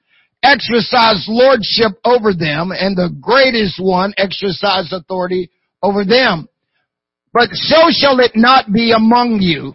exercise 0.45 1.25
lordship 1.27 1.99
over 2.05 2.35
them, 2.35 2.71
and 2.71 2.97
the 2.97 3.09
greatest 3.21 3.81
one 3.83 4.13
exercise 4.17 4.93
authority 4.93 5.51
over 5.83 6.05
them. 6.05 6.47
But 7.35 7.51
so 7.53 7.91
shall 7.91 8.21
it 8.21 8.33
not 8.37 8.73
be 8.73 8.93
among 8.93 9.43
you. 9.43 9.75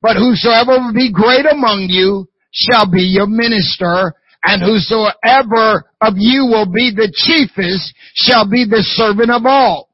But 0.00 0.16
whosoever 0.16 0.80
will 0.80 0.94
be 0.94 1.12
great 1.12 1.44
among 1.44 1.88
you 1.90 2.26
shall 2.52 2.90
be 2.90 3.02
your 3.02 3.26
minister, 3.26 4.14
and 4.42 4.62
whosoever 4.62 5.84
of 6.00 6.14
you 6.16 6.46
will 6.46 6.64
be 6.64 6.90
the 6.90 7.12
chiefest 7.12 7.92
shall 8.14 8.48
be 8.48 8.64
the 8.64 8.82
servant 8.96 9.30
of 9.30 9.44
all. 9.44 9.90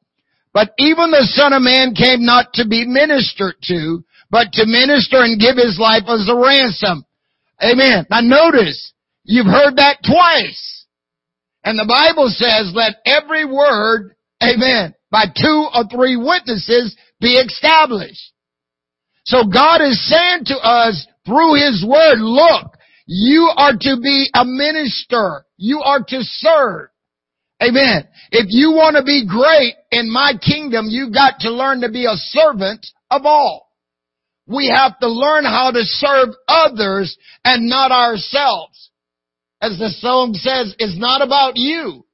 But 0.54 0.74
even 0.78 1.10
the 1.10 1.26
Son 1.34 1.52
of 1.52 1.62
Man 1.62 1.94
came 1.94 2.24
not 2.24 2.52
to 2.54 2.68
be 2.68 2.86
ministered 2.86 3.56
to, 3.64 4.04
but 4.30 4.52
to 4.52 4.66
minister 4.66 5.22
and 5.22 5.40
give 5.40 5.56
his 5.56 5.78
life 5.80 6.04
as 6.06 6.28
a 6.28 6.36
ransom. 6.36 7.04
Amen. 7.62 8.06
Now 8.10 8.20
notice, 8.20 8.92
you've 9.24 9.46
heard 9.46 9.76
that 9.76 9.98
twice. 10.04 10.86
And 11.64 11.78
the 11.78 11.86
Bible 11.88 12.28
says, 12.28 12.72
let 12.74 12.96
every 13.06 13.44
word, 13.44 14.14
amen, 14.42 14.94
by 15.12 15.26
two 15.26 15.68
or 15.72 15.84
three 15.92 16.16
witnesses 16.16 16.96
be 17.20 17.34
established. 17.34 18.32
So 19.24 19.44
God 19.44 19.82
is 19.82 20.08
saying 20.08 20.46
to 20.46 20.56
us 20.56 21.06
through 21.24 21.54
His 21.54 21.84
Word, 21.86 22.18
look, 22.18 22.72
you 23.06 23.52
are 23.56 23.74
to 23.78 23.96
be 24.02 24.28
a 24.34 24.44
minister. 24.44 25.44
You 25.58 25.80
are 25.80 26.02
to 26.02 26.18
serve. 26.22 26.88
Amen. 27.62 28.08
If 28.32 28.46
you 28.48 28.70
want 28.72 28.96
to 28.96 29.04
be 29.04 29.24
great 29.26 29.74
in 29.92 30.10
my 30.10 30.32
kingdom, 30.44 30.86
you've 30.88 31.14
got 31.14 31.40
to 31.40 31.50
learn 31.50 31.82
to 31.82 31.90
be 31.90 32.06
a 32.06 32.16
servant 32.16 32.84
of 33.10 33.24
all. 33.24 33.68
We 34.48 34.72
have 34.74 34.98
to 34.98 35.08
learn 35.08 35.44
how 35.44 35.70
to 35.70 35.82
serve 35.84 36.30
others 36.48 37.16
and 37.44 37.68
not 37.68 37.92
ourselves. 37.92 38.90
As 39.60 39.78
the 39.78 39.90
song 39.90 40.34
says, 40.34 40.74
it's 40.78 40.98
not 40.98 41.22
about 41.22 41.52
you. 41.54 42.04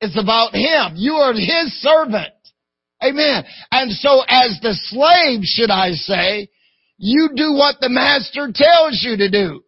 It's 0.00 0.18
about 0.20 0.54
Him. 0.54 0.94
You 0.96 1.14
are 1.14 1.32
His 1.32 1.72
servant. 1.80 2.32
Amen. 3.02 3.44
And 3.70 3.92
so 3.92 4.22
as 4.28 4.58
the 4.62 4.74
slave, 4.74 5.40
should 5.44 5.70
I 5.70 5.92
say, 5.92 6.48
you 6.98 7.30
do 7.34 7.54
what 7.54 7.76
the 7.80 7.88
master 7.88 8.50
tells 8.52 9.00
you 9.02 9.16
to 9.16 9.30
do. 9.30 9.62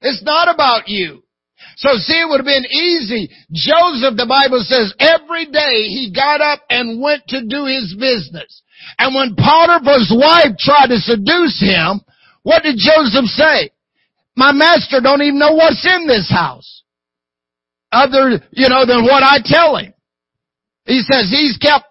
It's 0.00 0.22
not 0.22 0.52
about 0.52 0.88
you. 0.88 1.24
So 1.76 1.90
see, 1.96 2.14
it 2.14 2.28
would 2.28 2.38
have 2.38 2.46
been 2.46 2.70
easy. 2.70 3.28
Joseph, 3.52 4.16
the 4.16 4.30
Bible 4.30 4.62
says, 4.62 4.94
every 4.98 5.46
day 5.46 5.90
he 5.90 6.12
got 6.14 6.40
up 6.40 6.60
and 6.70 7.02
went 7.02 7.26
to 7.28 7.44
do 7.44 7.66
his 7.66 7.94
business. 7.98 8.62
And 8.98 9.14
when 9.14 9.36
Potiphar's 9.36 10.12
wife 10.14 10.56
tried 10.58 10.88
to 10.88 10.98
seduce 10.98 11.60
him, 11.60 12.00
what 12.42 12.62
did 12.62 12.76
Joseph 12.78 13.26
say? 13.26 13.70
My 14.36 14.52
master 14.52 15.00
don't 15.02 15.20
even 15.20 15.38
know 15.38 15.52
what's 15.52 15.84
in 15.84 16.06
this 16.06 16.30
house. 16.30 16.79
Other, 17.92 18.42
you 18.52 18.68
know, 18.68 18.86
than 18.86 19.02
what 19.02 19.22
I 19.22 19.38
tell 19.44 19.76
him. 19.76 19.92
He 20.84 21.00
says 21.00 21.28
he's 21.30 21.58
kept 21.58 21.86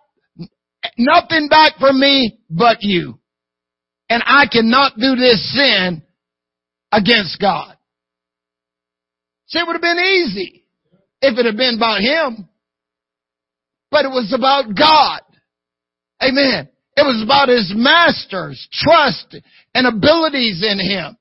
nothing 0.97 1.47
back 1.49 1.73
from 1.79 1.99
me 1.99 2.39
but 2.49 2.77
you. 2.81 3.19
And 4.09 4.23
I 4.25 4.47
cannot 4.51 4.97
do 4.97 5.15
this 5.15 5.53
sin 5.53 6.01
against 6.91 7.39
God. 7.39 7.75
See, 9.47 9.59
it 9.59 9.67
would 9.67 9.73
have 9.73 9.81
been 9.81 9.99
easy 9.99 10.63
if 11.21 11.37
it 11.37 11.45
had 11.45 11.57
been 11.57 11.75
about 11.75 12.01
him. 12.01 12.47
But 13.91 14.05
it 14.05 14.09
was 14.09 14.33
about 14.35 14.75
God. 14.75 15.21
Amen. 16.21 16.69
It 16.95 17.01
was 17.01 17.23
about 17.23 17.49
his 17.49 17.71
master's 17.75 18.67
trust 18.71 19.35
and 19.73 19.87
abilities 19.87 20.63
in 20.63 20.79
him. 20.79 21.17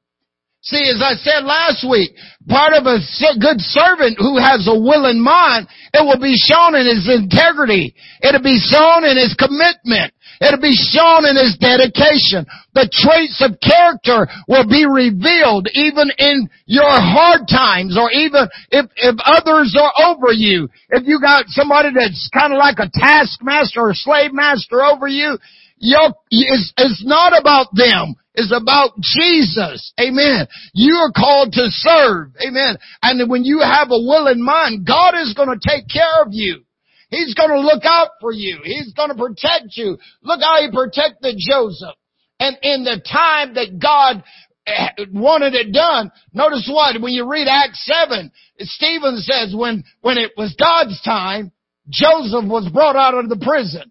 See, 0.69 0.85
as 0.85 1.01
I 1.01 1.17
said 1.17 1.49
last 1.49 1.81
week, 1.89 2.13
part 2.45 2.77
of 2.77 2.85
a 2.85 3.01
good 3.41 3.57
servant 3.57 4.21
who 4.21 4.37
has 4.37 4.69
a 4.69 4.77
willing 4.77 5.17
mind, 5.17 5.67
it 5.97 6.05
will 6.05 6.21
be 6.21 6.37
shown 6.37 6.77
in 6.77 6.85
his 6.85 7.09
integrity. 7.09 7.97
It'll 8.21 8.45
be 8.45 8.61
shown 8.61 9.09
in 9.09 9.17
his 9.17 9.33
commitment. 9.33 10.13
It'll 10.45 10.61
be 10.61 10.77
shown 10.77 11.25
in 11.25 11.41
his 11.41 11.57
dedication. 11.57 12.45
The 12.77 12.85
traits 12.93 13.41
of 13.41 13.57
character 13.65 14.29
will 14.45 14.69
be 14.69 14.85
revealed 14.85 15.73
even 15.73 16.13
in 16.21 16.53
your 16.67 16.93
hard 16.93 17.49
times 17.49 17.97
or 17.97 18.13
even 18.13 18.45
if, 18.69 18.93
if 19.01 19.17
others 19.25 19.73
are 19.73 20.13
over 20.13 20.37
you. 20.37 20.69
If 20.91 21.09
you 21.09 21.19
got 21.19 21.49
somebody 21.49 21.97
that's 21.97 22.29
kind 22.29 22.53
of 22.53 22.61
like 22.61 22.77
a 22.77 22.93
taskmaster 22.93 23.89
or 23.89 23.97
slave 23.97 24.37
master 24.37 24.85
over 24.85 25.09
you, 25.09 25.39
it's, 25.81 26.73
it's 26.77 27.03
not 27.07 27.33
about 27.33 27.73
them. 27.73 28.17
It's 28.39 28.55
about 28.55 28.93
Jesus. 29.03 29.93
Amen. 29.99 30.47
You 30.73 30.95
are 30.95 31.11
called 31.11 31.51
to 31.55 31.67
serve. 31.71 32.29
Amen. 32.41 32.79
And 33.03 33.29
when 33.29 33.43
you 33.43 33.59
have 33.59 33.89
a 33.91 33.99
willing 33.99 34.41
mind, 34.41 34.87
God 34.87 35.15
is 35.17 35.35
going 35.35 35.49
to 35.49 35.59
take 35.59 35.89
care 35.93 36.23
of 36.23 36.29
you. 36.31 36.63
He's 37.11 37.35
going 37.35 37.51
to 37.51 37.59
look 37.59 37.83
out 37.85 38.11
for 38.21 38.33
you. 38.33 38.61
He's 38.63 38.93
going 38.93 39.09
to 39.09 39.17
protect 39.17 39.75
you. 39.77 39.99
Look 40.23 40.41
how 40.41 40.63
he 40.63 40.71
protected 40.71 41.35
Joseph. 41.37 41.97
And 42.39 42.57
in 42.63 42.85
the 42.85 43.03
time 43.11 43.55
that 43.55 43.81
God 43.83 44.23
eh, 44.69 45.07
wanted 45.13 45.55
it 45.55 45.73
done, 45.73 46.13
notice 46.33 46.71
what? 46.73 47.01
When 47.01 47.13
you 47.13 47.29
read 47.29 47.49
Acts 47.49 47.85
7, 47.87 48.31
Stephen 48.61 49.17
says 49.17 49.53
when, 49.53 49.83
when 50.01 50.17
it 50.17 50.31
was 50.37 50.55
God's 50.57 51.03
time, 51.03 51.51
Joseph 51.89 52.45
was 52.45 52.71
brought 52.73 52.95
out 52.95 53.15
of 53.15 53.29
the 53.29 53.45
prison. 53.45 53.91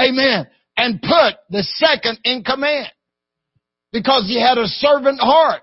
Amen. 0.00 0.48
And 0.76 1.00
put 1.00 1.36
the 1.50 1.62
second 1.62 2.18
in 2.24 2.42
command. 2.42 2.88
Because 3.94 4.26
he 4.26 4.42
had 4.42 4.58
a 4.58 4.66
servant 4.66 5.20
heart. 5.20 5.62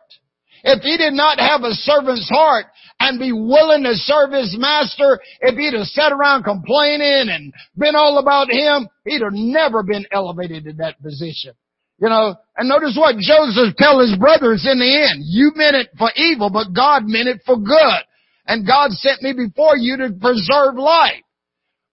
If 0.64 0.82
he 0.82 0.96
did 0.96 1.14
not 1.14 1.38
have 1.38 1.62
a 1.62 1.74
servant's 1.74 2.30
heart, 2.30 2.66
and 3.02 3.20
be 3.20 3.32
willing 3.32 3.84
to 3.84 3.96
serve 3.96 4.32
his 4.32 4.56
master, 4.58 5.20
if 5.42 5.58
he'd 5.58 5.74
have 5.74 5.88
sat 5.88 6.12
around 6.12 6.44
complaining 6.44 7.34
and 7.34 7.52
been 7.76 7.96
all 7.96 8.20
about 8.20 8.52
him, 8.52 8.88
he'd 9.06 9.24
have 9.24 9.34
never 9.34 9.82
been 9.82 10.06
elevated 10.12 10.66
to 10.66 10.74
that 10.74 11.02
position. 11.02 11.54
You 11.98 12.10
know, 12.10 12.36
and 12.58 12.70
notice 12.70 12.96
what 12.98 13.18
Joseph 13.18 13.76
tell 13.78 14.00
his 14.00 14.16
brothers 14.18 14.68
in 14.70 14.78
the 14.78 15.10
end. 15.10 15.22
You 15.26 15.52
meant 15.56 15.76
it 15.76 15.90
for 15.98 16.12
evil, 16.16 16.52
but 16.52 16.74
God 16.74 17.04
meant 17.06 17.28
it 17.28 17.42
for 17.46 17.58
good. 17.58 18.02
And 18.46 18.68
God 18.68 18.92
sent 18.92 19.22
me 19.22 19.34
before 19.34 19.78
you 19.78 19.98
to 19.98 20.14
preserve 20.20 20.76
life. 20.76 21.26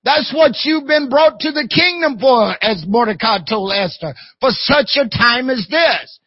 That's 0.05 0.33
what 0.35 0.53
you've 0.65 0.87
been 0.87 1.09
brought 1.09 1.41
to 1.41 1.53
the 1.53 1.69
kingdom 1.69 2.19
for, 2.19 2.55
as 2.63 2.85
Mordecai 2.87 3.39
told 3.49 3.73
Esther, 3.73 4.15
for 4.41 4.51
such 4.51 4.97
a 4.97 5.09
time 5.09 5.51
as 5.51 5.67
this. 5.71 6.18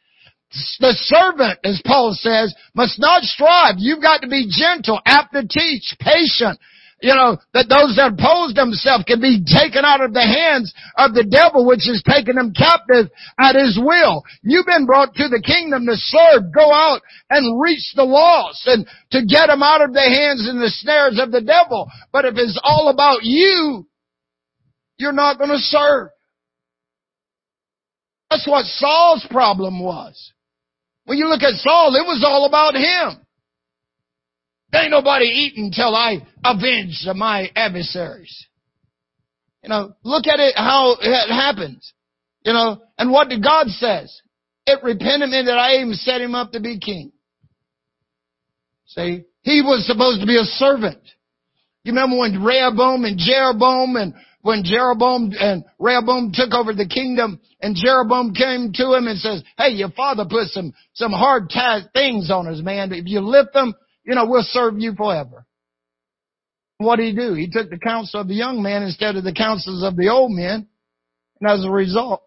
The 0.80 0.94
servant, 0.94 1.60
as 1.64 1.82
Paul 1.86 2.14
says, 2.14 2.54
must 2.76 3.00
not 3.00 3.24
strive. 3.24 3.76
You've 3.78 4.02
got 4.02 4.22
to 4.22 4.28
be 4.28 4.52
gentle, 4.52 5.00
apt 5.06 5.34
to 5.34 5.48
teach, 5.48 5.96
patient. 6.00 6.60
You 7.02 7.16
know, 7.16 7.38
that 7.54 7.66
those 7.66 7.96
that 7.98 8.14
oppose 8.14 8.54
themselves 8.54 9.06
can 9.08 9.20
be 9.22 9.42
taken 9.42 9.82
out 9.84 10.06
of 10.06 10.14
the 10.14 10.22
hands 10.22 10.72
of 10.98 11.16
the 11.16 11.24
devil, 11.24 11.66
which 11.66 11.90
is 11.90 12.04
taking 12.06 12.36
them 12.36 12.54
captive 12.54 13.10
at 13.40 13.56
his 13.56 13.80
will. 13.82 14.22
You've 14.44 14.68
been 14.68 14.86
brought 14.86 15.16
to 15.16 15.28
the 15.28 15.42
kingdom 15.42 15.88
to 15.88 15.96
serve, 15.96 16.54
go 16.54 16.72
out 16.72 17.02
and 17.32 17.60
reach 17.60 17.94
the 17.96 18.04
lost 18.04 18.68
and 18.68 18.86
to 19.12 19.26
get 19.26 19.48
them 19.48 19.64
out 19.64 19.82
of 19.82 19.94
the 19.94 20.06
hands 20.06 20.46
and 20.48 20.62
the 20.62 20.70
snares 20.70 21.18
of 21.18 21.32
the 21.32 21.42
devil. 21.42 21.90
But 22.12 22.26
if 22.26 22.36
it's 22.38 22.60
all 22.62 22.90
about 22.90 23.24
you, 23.24 23.88
you're 24.98 25.12
not 25.12 25.40
going 25.40 25.50
to 25.50 25.58
serve. 25.58 26.10
That's 28.30 28.46
what 28.46 28.66
Saul's 28.66 29.26
problem 29.32 29.82
was. 29.82 30.34
When 31.06 31.18
you 31.18 31.28
look 31.28 31.42
at 31.42 31.60
Saul, 31.60 31.96
it 31.96 32.06
was 32.06 32.24
all 32.26 32.46
about 32.46 32.76
him. 32.76 33.26
There 34.72 34.84
ain't 34.84 34.92
nobody 34.92 35.26
eating 35.26 35.66
until 35.66 35.96
I 35.96 36.26
avenge 36.44 37.06
my 37.16 37.50
adversaries. 37.56 38.48
You 39.64 39.70
know, 39.70 39.94
look 40.04 40.28
at 40.28 40.40
it 40.40 40.56
how 40.56 40.98
it 41.00 41.30
happens. 41.30 41.94
You 42.46 42.54
know, 42.54 42.82
and 42.98 43.12
what 43.12 43.30
did 43.30 43.44
God 43.44 43.68
says? 43.68 44.22
It 44.66 44.84
repented 44.84 45.30
me 45.30 45.44
that 45.46 45.58
I 45.58 45.76
even 45.78 45.94
set 45.94 46.22
him 46.22 46.36
up 46.36 46.52
to 46.54 46.60
be 46.60 46.80
king. 46.80 47.12
See, 48.88 49.24
he 49.42 49.62
was 49.62 49.86
supposed 49.88 50.22
to 50.22 50.28
be 50.28 50.38
a 50.38 50.44
servant. 50.44 51.02
You 51.84 51.94
remember 51.94 52.18
when 52.18 52.44
Rehoboam 52.44 53.06
and 53.06 53.18
Jeroboam 53.18 53.96
and 53.96 54.14
when 54.42 54.64
Jeroboam 54.64 55.32
and 55.40 55.64
Rehoboam 55.80 56.32
took 56.34 56.54
over 56.54 56.74
the 56.74 56.88
kingdom 56.88 57.40
and 57.62 57.76
Jeroboam 57.76 58.34
came 58.34 58.72
to 58.74 58.94
him 58.94 59.08
and 59.08 59.20
says, 59.20 59.44
Hey, 59.58 59.72
your 59.72 59.92
father 59.92 60.26
put 60.30 60.48
some, 60.48 60.74
some 60.94 61.12
hard 61.12 61.50
task 61.50 61.88
things 61.94 62.32
on 62.32 62.48
us, 62.48 62.62
man. 62.62 62.92
If 62.92 63.06
you 63.08 63.22
lift 63.22 63.54
them, 63.54 63.74
you 64.04 64.16
know, 64.16 64.26
we'll 64.26 64.44
serve 64.44 64.80
you 64.80 64.94
forever. 64.96 65.46
What 66.78 66.96
did 66.96 67.06
he 67.06 67.16
do? 67.16 67.34
He 67.36 67.50
took 67.50 67.70
the 67.70 67.78
counsel 67.78 68.22
of 68.22 68.28
the 68.28 68.34
young 68.34 68.64
man 68.64 68.82
instead 68.82 69.16
of 69.16 69.24
the 69.24 69.34
counsels 69.34 69.84
of 69.84 69.96
the 69.96 70.10
old 70.10 70.32
men. 70.32 70.68
And 71.40 71.50
as 71.50 71.64
a 71.64 71.70
result, 71.70 72.24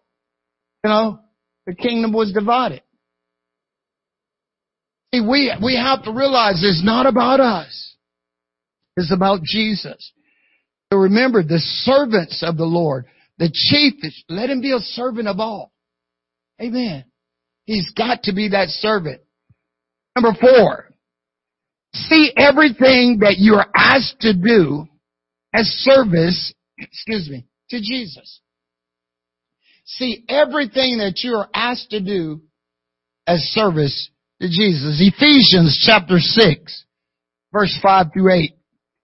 you 0.83 0.89
know, 0.89 1.19
the 1.65 1.75
kingdom 1.75 2.13
was 2.13 2.31
divided. 2.31 2.81
See, 5.13 5.21
we, 5.21 5.53
we 5.63 5.75
have 5.75 6.03
to 6.03 6.11
realize 6.11 6.61
it's 6.63 6.83
not 6.83 7.05
about 7.05 7.39
us. 7.39 7.95
It's 8.95 9.11
about 9.13 9.43
Jesus. 9.43 10.11
Remember, 10.91 11.43
the 11.43 11.59
servants 11.59 12.43
of 12.43 12.57
the 12.57 12.65
Lord, 12.65 13.05
the 13.37 13.51
chief, 13.51 13.93
let 14.29 14.49
him 14.49 14.61
be 14.61 14.71
a 14.71 14.79
servant 14.79 15.27
of 15.27 15.39
all. 15.39 15.71
Amen. 16.61 17.03
He's 17.65 17.91
got 17.91 18.23
to 18.23 18.33
be 18.33 18.49
that 18.49 18.69
servant. 18.69 19.21
Number 20.15 20.37
four, 20.39 20.89
see 21.93 22.31
everything 22.37 23.19
that 23.21 23.35
you 23.37 23.55
are 23.55 23.67
asked 23.75 24.21
to 24.21 24.33
do 24.33 24.87
as 25.53 25.65
service, 25.65 26.53
excuse 26.77 27.29
me, 27.29 27.45
to 27.69 27.79
Jesus. 27.79 28.41
See 29.85 30.23
everything 30.29 30.99
that 30.99 31.19
you 31.23 31.35
are 31.35 31.49
asked 31.53 31.89
to 31.91 31.99
do 31.99 32.41
as 33.27 33.39
service 33.39 34.09
to 34.41 34.47
Jesus. 34.47 34.99
Ephesians 34.99 35.83
chapter 35.85 36.19
6, 36.19 36.85
verse 37.51 37.77
5 37.81 38.07
through 38.13 38.33
8. 38.33 38.54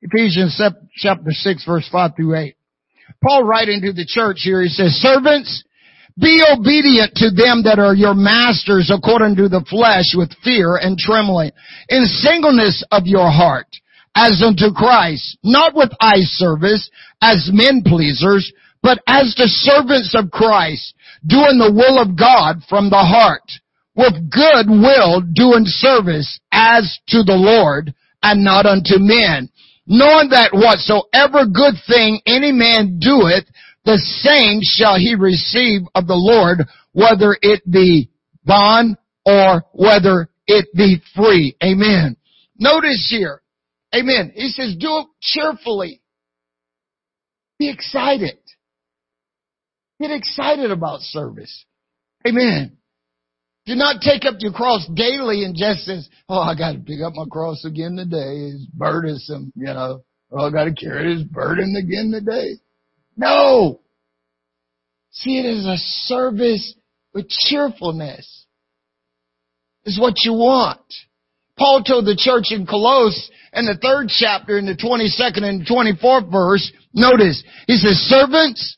Ephesians 0.02 0.60
chapter 0.96 1.32
6 1.32 1.66
verse 1.66 1.88
5 1.92 2.12
through 2.16 2.36
8. 2.36 2.56
Paul 3.24 3.44
writing 3.44 3.82
to 3.82 3.94
the 3.94 4.06
church 4.06 4.38
here, 4.42 4.62
he 4.62 4.70
says, 4.70 4.94
servants, 4.94 5.64
be 6.20 6.42
obedient 6.52 7.14
to 7.16 7.30
them 7.30 7.64
that 7.64 7.80
are 7.80 7.94
your 7.94 8.16
masters 8.16 8.92
according 8.94 9.36
to 9.38 9.48
the 9.48 9.64
flesh 9.70 10.14
with 10.16 10.34
fear 10.44 10.76
and 10.76 10.98
trembling, 10.98 11.52
in 11.90 12.06
singleness 12.06 12.84
of 12.92 13.04
your 13.06 13.30
heart, 13.30 13.68
as 14.16 14.44
unto 14.46 14.74
Christ, 14.74 15.38
not 15.44 15.74
with 15.76 15.92
eye 16.02 16.24
service, 16.24 16.90
as 17.22 17.50
men 17.54 17.84
pleasers, 17.86 18.52
but 18.84 19.00
as 19.08 19.36
the 19.38 19.48
servants 19.48 20.16
of 20.18 20.32
Christ, 20.32 20.96
doing 21.26 21.60
the 21.60 21.72
will 21.72 22.02
of 22.02 22.18
God 22.18 22.58
from 22.68 22.90
the 22.90 22.98
heart, 22.98 23.46
with 23.96 24.32
good 24.32 24.68
will 24.68 25.22
doing 25.22 25.64
service 25.66 26.40
as 26.52 27.00
to 27.10 27.24
the 27.24 27.38
Lord, 27.38 27.94
and 28.24 28.44
not 28.44 28.66
unto 28.66 28.98
men, 28.98 29.50
knowing 29.92 30.30
that 30.30 30.54
whatsoever 30.54 31.46
good 31.46 31.76
thing 31.86 32.22
any 32.26 32.54
man 32.54 32.98
doeth, 32.98 33.44
the 33.84 33.98
same 34.24 34.62
shall 34.64 34.98
he 34.98 35.16
receive 35.16 35.82
of 35.94 36.08
the 36.08 36.16
Lord, 36.16 36.66
whether 36.94 37.38
it 37.42 37.70
be 37.70 38.10
bond 38.46 38.96
or 39.26 39.66
whether 39.74 40.30
it 40.48 40.68
be 40.74 41.02
free. 41.14 41.58
Amen. 41.62 42.16
Notice 42.58 43.06
here. 43.10 43.42
Amen. 43.94 44.32
He 44.34 44.48
says, 44.48 44.78
do 44.80 45.00
it 45.00 45.08
cheerfully. 45.20 46.02
Be 47.60 47.70
excited. 47.70 48.38
Get 50.00 50.12
excited 50.12 50.72
about 50.72 51.02
service. 51.02 51.66
Amen. 52.26 52.78
Do 53.66 53.76
not 53.76 54.02
take 54.02 54.26
up 54.26 54.36
your 54.40 54.54
cross 54.54 54.88
daily 54.94 55.44
and 55.44 55.56
just 55.56 55.86
says, 55.86 56.10
oh, 56.28 56.40
I 56.40 56.56
got 56.56 56.74
to 56.74 56.80
pick 56.80 57.02
up 57.06 57.14
my 57.14 57.26
cross 57.30 57.64
again 57.64 57.96
today. 57.96 58.50
It's 58.54 58.66
burdensome, 58.66 59.54
you 59.56 59.66
know. 59.66 60.04
Oh, 60.32 60.48
I 60.48 60.52
got 60.52 60.64
to 60.64 60.74
carry 60.74 61.16
this 61.16 61.24
burden 61.24 61.76
again 61.76 62.12
today. 62.12 62.54
No. 63.16 63.82
See 65.12 65.40
it 65.40 65.46
as 65.46 65.66
a 65.66 65.78
service 65.78 66.74
with 67.14 67.28
cheerfulness. 67.30 68.46
Is 69.86 70.00
what 70.00 70.16
you 70.24 70.34
want. 70.34 70.82
Paul 71.58 71.84
told 71.84 72.06
the 72.06 72.16
church 72.16 72.48
in 72.52 72.66
Colossus 72.66 73.30
in 73.54 73.66
the 73.66 73.78
third 73.78 74.08
chapter 74.10 74.58
in 74.58 74.66
the 74.66 74.76
22nd 74.76 75.44
and 75.44 75.68
24th 75.68 76.32
verse, 76.32 76.72
notice, 76.94 77.44
he 77.68 77.76
says, 77.76 77.98
servants, 77.98 78.78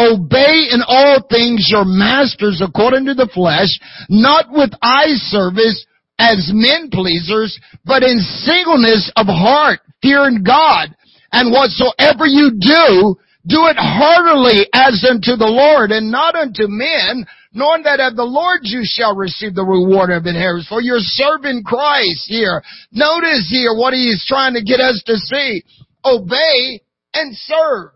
Obey 0.00 0.72
in 0.72 0.80
all 0.86 1.20
things 1.28 1.68
your 1.70 1.84
masters 1.84 2.62
according 2.64 3.04
to 3.04 3.14
the 3.14 3.28
flesh, 3.34 3.68
not 4.08 4.46
with 4.50 4.70
eye 4.80 5.12
service 5.28 5.84
as 6.18 6.50
men 6.52 6.88
pleasers, 6.90 7.60
but 7.84 8.02
in 8.02 8.18
singleness 8.18 9.12
of 9.16 9.26
heart, 9.26 9.80
fearing 10.00 10.42
God. 10.42 10.96
And 11.32 11.52
whatsoever 11.52 12.24
you 12.24 12.56
do, 12.58 13.16
do 13.46 13.68
it 13.68 13.76
heartily 13.76 14.68
as 14.72 15.04
unto 15.08 15.36
the 15.36 15.48
Lord 15.48 15.92
and 15.92 16.10
not 16.10 16.34
unto 16.34 16.64
men, 16.66 17.26
knowing 17.52 17.82
that 17.84 18.00
of 18.00 18.16
the 18.16 18.24
Lord 18.24 18.60
you 18.64 18.82
shall 18.84 19.14
receive 19.14 19.54
the 19.54 19.64
reward 19.64 20.10
of 20.10 20.26
inheritance. 20.26 20.68
For 20.68 20.80
you're 20.80 21.00
serving 21.00 21.62
Christ 21.64 22.24
here. 22.26 22.62
Notice 22.92 23.48
here 23.50 23.76
what 23.76 23.92
he 23.92 24.08
is 24.08 24.24
trying 24.26 24.54
to 24.54 24.64
get 24.64 24.80
us 24.80 25.02
to 25.06 25.16
see. 25.16 25.62
Obey 26.04 26.80
and 27.14 27.36
serve. 27.36 27.92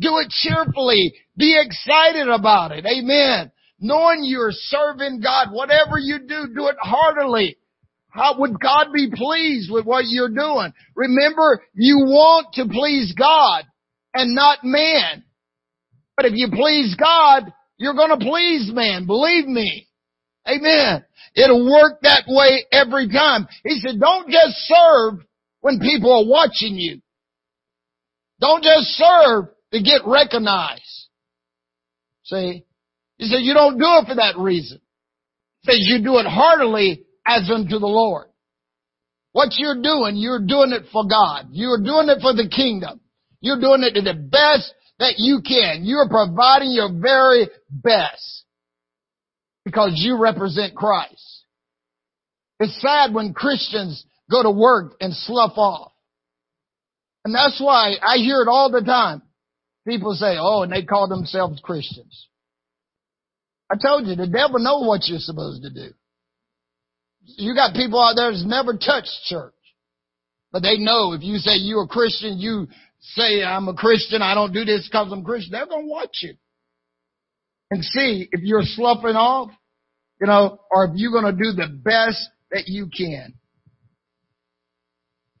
Do 0.00 0.18
it 0.18 0.30
cheerfully. 0.30 1.14
Be 1.36 1.60
excited 1.60 2.28
about 2.28 2.72
it. 2.72 2.84
Amen. 2.84 3.52
Knowing 3.80 4.20
you're 4.24 4.50
serving 4.52 5.20
God, 5.20 5.48
whatever 5.52 5.98
you 5.98 6.20
do, 6.20 6.46
do 6.54 6.68
it 6.68 6.76
heartily. 6.80 7.56
How 8.08 8.38
would 8.38 8.60
God 8.60 8.92
be 8.92 9.10
pleased 9.12 9.70
with 9.72 9.84
what 9.84 10.04
you're 10.06 10.28
doing? 10.28 10.72
Remember, 10.94 11.62
you 11.74 11.98
want 12.06 12.54
to 12.54 12.66
please 12.66 13.12
God 13.18 13.64
and 14.14 14.34
not 14.34 14.60
man. 14.62 15.24
But 16.16 16.26
if 16.26 16.32
you 16.34 16.48
please 16.52 16.94
God, 16.94 17.52
you're 17.76 17.94
going 17.94 18.16
to 18.16 18.24
please 18.24 18.70
man. 18.72 19.06
Believe 19.06 19.46
me. 19.46 19.88
Amen. 20.48 21.04
It'll 21.34 21.68
work 21.68 22.00
that 22.02 22.24
way 22.28 22.64
every 22.70 23.08
time. 23.08 23.48
He 23.64 23.80
said, 23.80 23.98
don't 23.98 24.30
just 24.30 24.54
serve 24.58 25.14
when 25.60 25.80
people 25.80 26.12
are 26.12 26.28
watching 26.28 26.76
you. 26.76 27.00
Don't 28.40 28.62
just 28.62 28.86
serve 28.90 29.46
to 29.74 29.82
get 29.82 30.02
recognized. 30.06 31.08
See? 32.24 32.64
He 33.18 33.26
said, 33.26 33.40
you 33.40 33.54
don't 33.54 33.76
do 33.76 33.84
it 33.84 34.06
for 34.08 34.14
that 34.14 34.38
reason. 34.38 34.80
He 35.62 35.72
says 35.72 35.80
you 35.80 36.02
do 36.02 36.18
it 36.18 36.26
heartily 36.26 37.04
as 37.26 37.50
unto 37.52 37.80
the 37.80 37.86
Lord. 37.86 38.28
What 39.32 39.48
you're 39.56 39.82
doing, 39.82 40.14
you're 40.16 40.46
doing 40.46 40.70
it 40.72 40.84
for 40.92 41.04
God. 41.08 41.48
You're 41.50 41.82
doing 41.82 42.08
it 42.08 42.20
for 42.22 42.32
the 42.32 42.48
kingdom. 42.48 43.00
You're 43.40 43.60
doing 43.60 43.82
it 43.82 43.94
to 43.94 44.00
the 44.00 44.14
best 44.14 44.72
that 45.00 45.14
you 45.18 45.40
can. 45.44 45.80
You're 45.82 46.08
providing 46.08 46.70
your 46.70 46.90
very 46.92 47.48
best 47.68 48.44
because 49.64 49.92
you 49.94 50.18
represent 50.20 50.76
Christ. 50.76 51.44
It's 52.60 52.80
sad 52.80 53.12
when 53.12 53.34
Christians 53.34 54.06
go 54.30 54.42
to 54.42 54.50
work 54.52 54.94
and 55.00 55.12
slough 55.12 55.58
off. 55.58 55.92
And 57.24 57.34
that's 57.34 57.60
why 57.60 57.94
I 58.00 58.18
hear 58.18 58.40
it 58.40 58.48
all 58.48 58.70
the 58.70 58.82
time. 58.82 59.22
People 59.86 60.14
say, 60.14 60.36
oh, 60.38 60.62
and 60.62 60.72
they 60.72 60.84
call 60.84 61.08
themselves 61.08 61.60
Christians. 61.62 62.28
I 63.70 63.76
told 63.76 64.06
you, 64.06 64.14
the 64.14 64.26
devil 64.26 64.58
knows 64.58 64.86
what 64.86 65.06
you're 65.06 65.18
supposed 65.18 65.62
to 65.62 65.70
do. 65.70 65.94
You 67.24 67.54
got 67.54 67.74
people 67.74 68.00
out 68.00 68.14
there 68.16 68.30
that's 68.30 68.44
never 68.46 68.72
touched 68.74 69.24
church. 69.24 69.52
But 70.52 70.62
they 70.62 70.78
know 70.78 71.12
if 71.12 71.22
you 71.22 71.38
say 71.38 71.56
you're 71.56 71.84
a 71.84 71.88
Christian, 71.88 72.38
you 72.38 72.68
say 73.00 73.42
I'm 73.42 73.68
a 73.68 73.74
Christian, 73.74 74.22
I 74.22 74.34
don't 74.34 74.52
do 74.52 74.64
this 74.64 74.88
because 74.88 75.10
I'm 75.10 75.24
Christian, 75.24 75.52
they're 75.52 75.66
going 75.66 75.86
to 75.86 75.90
watch 75.90 76.16
you. 76.22 76.34
And 77.70 77.82
see 77.82 78.28
if 78.30 78.40
you're 78.42 78.62
sloughing 78.62 79.16
off, 79.16 79.50
you 80.20 80.26
know, 80.26 80.60
or 80.70 80.84
if 80.84 80.92
you're 80.94 81.10
going 81.10 81.36
to 81.36 81.42
do 81.42 81.52
the 81.52 81.66
best 81.66 82.28
that 82.52 82.68
you 82.68 82.88
can. 82.96 83.34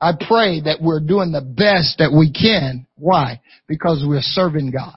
I 0.00 0.12
pray 0.12 0.60
that 0.62 0.82
we're 0.82 1.00
doing 1.00 1.32
the 1.32 1.40
best 1.40 1.98
that 1.98 2.12
we 2.12 2.32
can. 2.32 2.86
Why? 2.96 3.40
Because 3.68 4.04
we're 4.06 4.20
serving 4.22 4.70
God. 4.70 4.96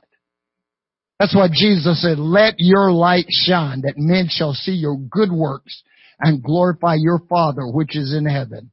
That's 1.19 1.35
why 1.35 1.47
Jesus 1.51 2.01
said, 2.01 2.19
let 2.19 2.55
your 2.57 2.91
light 2.91 3.25
shine 3.29 3.81
that 3.81 3.95
men 3.97 4.27
shall 4.29 4.53
see 4.53 4.73
your 4.73 4.97
good 4.97 5.31
works 5.31 5.81
and 6.19 6.43
glorify 6.43 6.95
your 6.95 7.19
Father 7.29 7.67
which 7.67 7.95
is 7.95 8.13
in 8.13 8.25
heaven. 8.25 8.71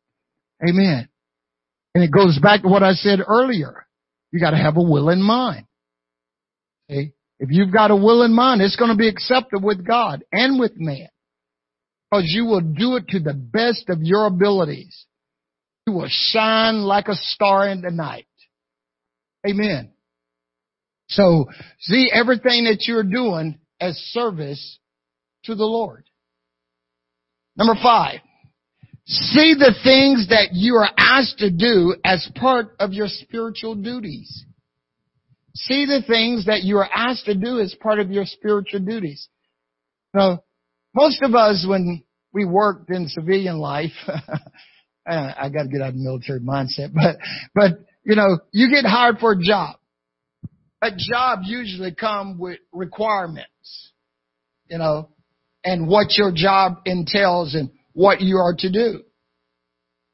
Amen. 0.66 1.08
And 1.94 2.04
it 2.04 2.10
goes 2.10 2.38
back 2.42 2.62
to 2.62 2.68
what 2.68 2.82
I 2.82 2.92
said 2.92 3.20
earlier. 3.26 3.86
You 4.32 4.40
gotta 4.40 4.56
have 4.56 4.76
a 4.76 4.82
willing 4.82 5.22
mind. 5.22 5.66
Okay? 6.90 7.12
If 7.38 7.48
you've 7.50 7.72
got 7.72 7.90
a 7.90 7.96
willing 7.96 8.34
mind, 8.34 8.60
it's 8.60 8.76
gonna 8.76 8.96
be 8.96 9.08
accepted 9.08 9.62
with 9.62 9.86
God 9.86 10.24
and 10.32 10.58
with 10.58 10.72
man. 10.76 11.08
Because 12.10 12.24
you 12.28 12.44
will 12.44 12.60
do 12.60 12.96
it 12.96 13.08
to 13.08 13.20
the 13.20 13.34
best 13.34 13.88
of 13.88 14.02
your 14.02 14.26
abilities. 14.26 15.06
You 15.86 15.92
will 15.92 16.08
shine 16.08 16.82
like 16.82 17.08
a 17.08 17.14
star 17.14 17.68
in 17.68 17.82
the 17.82 17.90
night. 17.90 18.26
Amen. 19.48 19.92
So 21.08 21.46
see 21.80 22.10
everything 22.12 22.64
that 22.64 22.84
you're 22.88 23.02
doing 23.02 23.58
as 23.80 23.96
service 23.96 24.78
to 25.44 25.54
the 25.54 25.64
Lord. 25.64 26.04
Number 27.56 27.74
five, 27.80 28.20
see 29.06 29.54
the 29.54 29.74
things 29.84 30.28
that 30.28 30.48
you 30.52 30.76
are 30.76 30.90
asked 30.96 31.38
to 31.38 31.50
do 31.50 31.94
as 32.04 32.28
part 32.34 32.74
of 32.80 32.92
your 32.92 33.08
spiritual 33.08 33.74
duties. 33.74 34.44
See 35.54 35.84
the 35.84 36.02
things 36.06 36.46
that 36.46 36.64
you 36.64 36.78
are 36.78 36.88
asked 36.92 37.26
to 37.26 37.34
do 37.34 37.60
as 37.60 37.74
part 37.80 38.00
of 38.00 38.10
your 38.10 38.24
spiritual 38.24 38.80
duties. 38.80 39.28
Now, 40.12 40.42
most 40.94 41.22
of 41.22 41.34
us, 41.34 41.64
when 41.68 42.02
we 42.32 42.44
worked 42.44 42.90
in 42.90 43.08
civilian 43.08 43.58
life, 43.58 43.92
Eh, 45.06 45.32
I 45.36 45.48
got 45.50 45.64
to 45.64 45.68
get 45.68 45.82
out 45.82 45.88
of 45.88 45.94
the 45.94 46.00
military 46.00 46.40
mindset, 46.40 46.92
but, 46.94 47.16
but, 47.54 47.84
you 48.04 48.14
know, 48.14 48.38
you 48.52 48.70
get 48.70 48.88
hired 48.88 49.18
for 49.18 49.32
a 49.32 49.42
job. 49.42 49.76
A 50.82 50.90
job 50.90 51.40
usually 51.44 51.94
come 51.94 52.38
with 52.38 52.58
requirements, 52.72 53.92
you 54.68 54.78
know, 54.78 55.08
and 55.64 55.88
what 55.88 56.08
your 56.10 56.30
job 56.34 56.78
entails 56.84 57.54
and 57.54 57.70
what 57.94 58.20
you 58.20 58.36
are 58.36 58.54
to 58.58 58.70
do. 58.70 59.02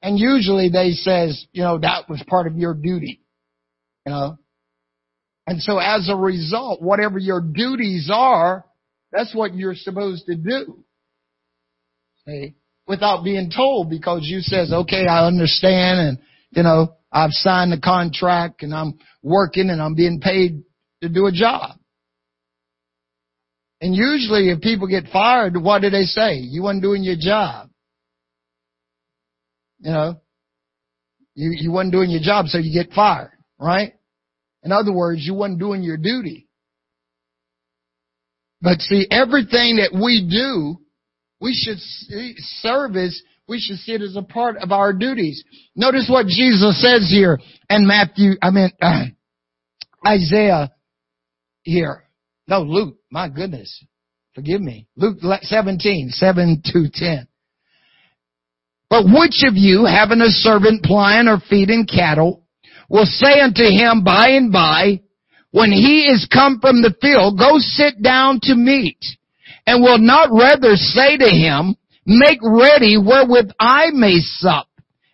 And 0.03 0.18
usually 0.18 0.70
they 0.70 0.93
says, 0.93 1.45
you 1.53 1.62
know, 1.62 1.78
that 1.78 2.09
was 2.09 2.22
part 2.26 2.47
of 2.47 2.57
your 2.57 2.74
duty, 2.74 3.20
you 4.07 4.12
know. 4.12 4.38
And 5.47 5.61
so 5.61 5.78
as 5.78 6.09
a 6.09 6.16
result, 6.16 6.80
whatever 6.80 7.18
your 7.18 7.41
duties 7.41 8.09
are, 8.12 8.64
that's 9.11 9.34
what 9.34 9.55
you're 9.55 9.74
supposed 9.74 10.26
to 10.26 10.36
do. 10.36 10.84
See? 12.26 12.55
Without 12.91 13.22
being 13.22 13.53
told 13.55 13.88
because 13.88 14.22
you 14.24 14.41
says, 14.41 14.72
okay, 14.72 15.07
I 15.07 15.24
understand 15.24 16.01
and, 16.01 16.18
you 16.51 16.64
know, 16.64 16.97
I've 17.12 17.30
signed 17.30 17.70
the 17.70 17.78
contract 17.78 18.64
and 18.64 18.74
I'm 18.74 18.99
working 19.22 19.70
and 19.70 19.80
I'm 19.80 19.95
being 19.95 20.18
paid 20.20 20.64
to 21.01 21.09
do 21.09 21.26
a 21.26 21.32
job. 21.32 21.76
And 23.80 23.95
usually 23.95 24.51
if 24.51 24.61
people 24.61 24.88
get 24.88 25.05
fired, 25.12 25.57
what 25.57 25.82
do 25.82 25.91
they 25.91 26.03
say? 26.03 26.34
You 26.34 26.64
weren't 26.64 26.82
doing 26.82 27.05
your 27.05 27.14
job. 27.16 27.70
You 29.78 29.93
know, 29.93 30.20
you, 31.36 31.53
you 31.61 31.70
wasn't 31.70 31.93
doing 31.93 32.11
your 32.11 32.20
job, 32.20 32.47
so 32.47 32.59
you 32.59 32.74
get 32.74 32.93
fired, 32.93 33.38
right? 33.57 33.95
In 34.64 34.72
other 34.72 34.93
words, 34.93 35.22
you 35.24 35.34
wasn't 35.34 35.61
doing 35.61 35.84
your 35.84 35.97
duty. 35.97 36.49
But 38.61 38.80
see, 38.80 39.07
everything 39.09 39.76
that 39.76 39.93
we 39.95 40.26
do, 40.28 40.80
we 41.41 41.55
should 41.55 41.78
see, 41.78 42.34
service, 42.61 43.22
we 43.49 43.59
should 43.59 43.78
see 43.78 43.93
it 43.93 44.03
as 44.03 44.16
a 44.16 44.22
part 44.22 44.57
of 44.59 44.72
our 44.72 44.93
duties. 44.93 45.43
Notice 45.74 46.07
what 46.09 46.26
Jesus 46.26 46.80
says 46.80 47.09
here 47.11 47.38
in 47.68 47.86
Matthew, 47.86 48.32
I 48.43 48.51
mean, 48.51 48.70
uh, 48.80 49.05
Isaiah 50.07 50.70
here. 51.62 52.05
No, 52.47 52.62
Luke, 52.62 52.97
my 53.11 53.28
goodness. 53.28 53.84
Forgive 54.34 54.61
me. 54.61 54.86
Luke 54.97 55.18
17, 55.22 56.11
7 56.11 56.62
to 56.66 56.88
10. 56.93 57.26
But 58.88 59.05
which 59.05 59.45
of 59.47 59.55
you, 59.55 59.84
having 59.84 60.20
a 60.20 60.28
servant 60.28 60.82
plying 60.82 61.28
or 61.28 61.38
feeding 61.49 61.86
cattle, 61.86 62.45
will 62.88 63.07
say 63.07 63.41
unto 63.41 63.62
him 63.62 64.03
by 64.05 64.30
and 64.30 64.53
by, 64.53 65.01
when 65.53 65.70
he 65.70 66.07
is 66.07 66.28
come 66.32 66.59
from 66.61 66.82
the 66.82 66.95
field, 67.01 67.38
go 67.38 67.59
sit 67.59 68.03
down 68.03 68.41
to 68.43 68.55
meat, 68.55 68.99
and 69.66 69.82
will 69.82 69.98
not 69.98 70.30
rather 70.30 70.76
say 70.76 71.16
to 71.16 71.28
him, 71.28 71.76
make 72.06 72.40
ready 72.42 72.96
wherewith 72.96 73.50
I 73.58 73.90
may 73.92 74.18
sup, 74.18 74.66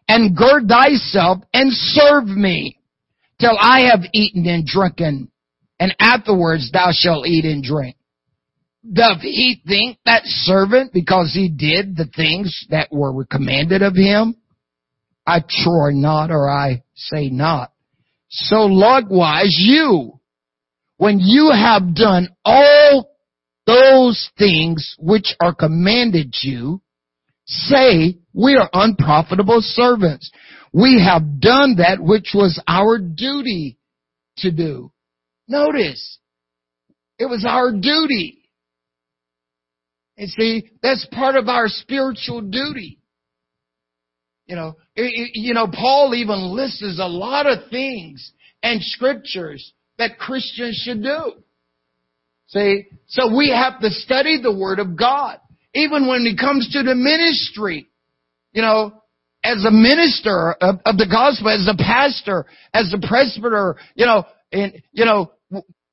and 0.08 0.36
gird 0.36 0.68
thyself 0.68 1.38
and 1.52 1.70
serve 1.72 2.26
me, 2.26 2.78
till 3.40 3.56
I 3.58 3.90
have 3.90 4.04
eaten 4.12 4.46
and 4.46 4.66
drunken, 4.66 5.30
and 5.78 5.94
afterwards 5.98 6.70
thou 6.72 6.90
shalt 6.92 7.26
eat 7.26 7.44
and 7.44 7.62
drink. 7.62 7.96
Doth 8.92 9.20
he 9.20 9.60
think 9.66 9.98
that 10.04 10.22
servant 10.24 10.92
because 10.92 11.32
he 11.34 11.48
did 11.48 11.96
the 11.96 12.06
things 12.06 12.66
that 12.70 12.88
were 12.92 13.24
commanded 13.24 13.82
of 13.82 13.96
him? 13.96 14.36
I 15.26 15.40
troy 15.40 15.90
not 15.90 16.30
or 16.30 16.48
I 16.48 16.84
say 16.94 17.28
not. 17.28 17.72
So 18.28 18.66
likewise 18.66 19.54
you, 19.58 20.20
when 20.98 21.18
you 21.18 21.50
have 21.52 21.94
done 21.94 22.28
all 22.44 23.15
those 23.66 24.30
things 24.38 24.94
which 24.98 25.34
are 25.40 25.54
commanded 25.54 26.34
you, 26.42 26.80
say, 27.46 28.18
we 28.32 28.54
are 28.56 28.70
unprofitable 28.72 29.60
servants. 29.60 30.30
We 30.72 31.02
have 31.04 31.40
done 31.40 31.76
that 31.76 32.00
which 32.00 32.30
was 32.34 32.62
our 32.68 32.98
duty 32.98 33.78
to 34.38 34.50
do. 34.50 34.92
Notice, 35.48 36.18
it 37.18 37.26
was 37.26 37.44
our 37.48 37.72
duty. 37.72 38.42
And 40.18 40.28
see, 40.30 40.70
that's 40.82 41.06
part 41.12 41.36
of 41.36 41.48
our 41.48 41.68
spiritual 41.68 42.42
duty. 42.42 43.00
You 44.46 44.56
know, 44.56 44.76
you 44.94 45.54
know, 45.54 45.66
Paul 45.66 46.14
even 46.14 46.54
lists 46.54 46.82
a 47.00 47.08
lot 47.08 47.46
of 47.46 47.68
things 47.70 48.32
and 48.62 48.80
scriptures 48.80 49.72
that 49.98 50.18
Christians 50.18 50.76
should 50.84 51.02
do. 51.02 51.32
See? 52.48 52.86
So 53.06 53.34
we 53.36 53.50
have 53.50 53.80
to 53.80 53.90
study 53.90 54.40
the 54.40 54.54
Word 54.54 54.78
of 54.78 54.96
God. 54.96 55.38
Even 55.74 56.08
when 56.08 56.26
it 56.26 56.38
comes 56.38 56.70
to 56.72 56.82
the 56.82 56.94
ministry, 56.94 57.86
you 58.52 58.62
know, 58.62 59.02
as 59.44 59.64
a 59.64 59.70
minister 59.70 60.56
of, 60.60 60.76
of 60.84 60.96
the 60.96 61.06
gospel, 61.06 61.50
as 61.50 61.68
a 61.68 61.76
pastor, 61.76 62.46
as 62.72 62.92
a 62.94 63.06
presbyter, 63.06 63.76
you 63.94 64.06
know, 64.06 64.24
and, 64.52 64.82
you 64.92 65.04
know, 65.04 65.32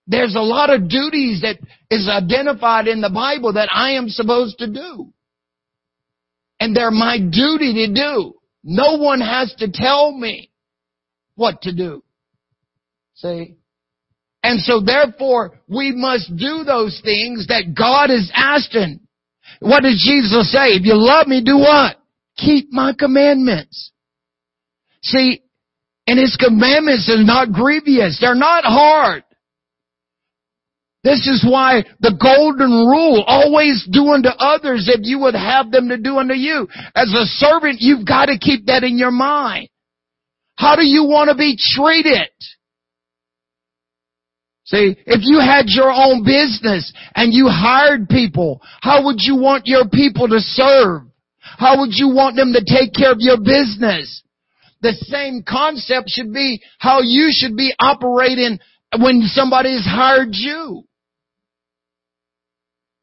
there's 0.07 0.35
a 0.35 0.39
lot 0.39 0.69
of 0.69 0.89
duties 0.89 1.41
that 1.41 1.57
is 1.89 2.09
identified 2.09 2.87
in 2.87 3.01
the 3.01 3.09
Bible 3.09 3.53
that 3.53 3.69
I 3.71 3.91
am 3.91 4.09
supposed 4.09 4.57
to 4.59 4.67
do. 4.67 5.13
And 6.59 6.75
they're 6.75 6.91
my 6.91 7.17
duty 7.19 7.87
to 7.87 7.93
do. 7.93 8.33
No 8.63 8.97
one 8.97 9.19
has 9.19 9.53
to 9.59 9.69
tell 9.71 10.11
me 10.11 10.51
what 11.35 11.61
to 11.63 11.75
do. 11.75 12.03
See? 13.15 13.57
And 14.43 14.59
so 14.59 14.81
therefore, 14.81 15.59
we 15.67 15.93
must 15.95 16.35
do 16.35 16.63
those 16.65 16.99
things 17.03 17.47
that 17.47 17.73
God 17.75 18.11
is 18.11 18.29
asking. 18.35 18.99
What 19.59 19.83
does 19.83 20.03
Jesus 20.05 20.51
say? 20.51 20.75
If 20.75 20.85
you 20.85 20.95
love 20.95 21.27
me, 21.27 21.41
do 21.43 21.57
what? 21.57 21.97
Keep 22.37 22.71
my 22.71 22.93
commandments. 22.97 23.91
See, 25.01 25.41
and 26.05 26.19
his 26.19 26.35
commandments 26.35 27.09
are 27.09 27.23
not 27.23 27.53
grievous. 27.53 28.17
They're 28.19 28.35
not 28.35 28.65
hard. 28.65 29.23
This 31.03 31.27
is 31.27 31.45
why 31.47 31.83
the 31.99 32.15
golden 32.19 32.87
rule, 32.87 33.23
always 33.27 33.85
do 33.91 34.07
unto 34.07 34.29
others 34.29 34.89
if 34.93 35.01
you 35.03 35.19
would 35.19 35.35
have 35.35 35.69
them 35.69 35.89
to 35.89 35.97
do 35.97 36.17
unto 36.17 36.33
you. 36.33 36.67
As 36.95 37.13
a 37.13 37.25
servant, 37.25 37.77
you've 37.79 38.07
got 38.07 38.27
to 38.27 38.37
keep 38.39 38.67
that 38.67 38.83
in 38.83 38.97
your 38.97 39.11
mind. 39.11 39.67
How 40.55 40.75
do 40.75 40.85
you 40.85 41.03
want 41.03 41.29
to 41.29 41.35
be 41.35 41.57
treated? 41.57 42.29
See, 44.73 44.97
if 45.05 45.21
you 45.21 45.39
had 45.39 45.65
your 45.67 45.91
own 45.91 46.23
business 46.23 46.91
and 47.13 47.31
you 47.31 47.47
hired 47.47 48.09
people, 48.09 48.59
how 48.81 49.05
would 49.05 49.17
you 49.19 49.35
want 49.35 49.67
your 49.67 49.87
people 49.87 50.27
to 50.27 50.39
serve? 50.39 51.03
How 51.41 51.81
would 51.81 51.91
you 51.93 52.09
want 52.09 52.35
them 52.35 52.53
to 52.53 52.65
take 52.65 52.91
care 52.91 53.11
of 53.11 53.19
your 53.19 53.37
business? 53.37 54.23
The 54.81 54.93
same 54.93 55.43
concept 55.47 56.09
should 56.09 56.33
be 56.33 56.59
how 56.79 57.01
you 57.03 57.29
should 57.31 57.55
be 57.55 57.71
operating 57.79 58.57
when 58.99 59.21
somebody 59.27 59.73
has 59.73 59.85
hired 59.85 60.29
you. 60.31 60.85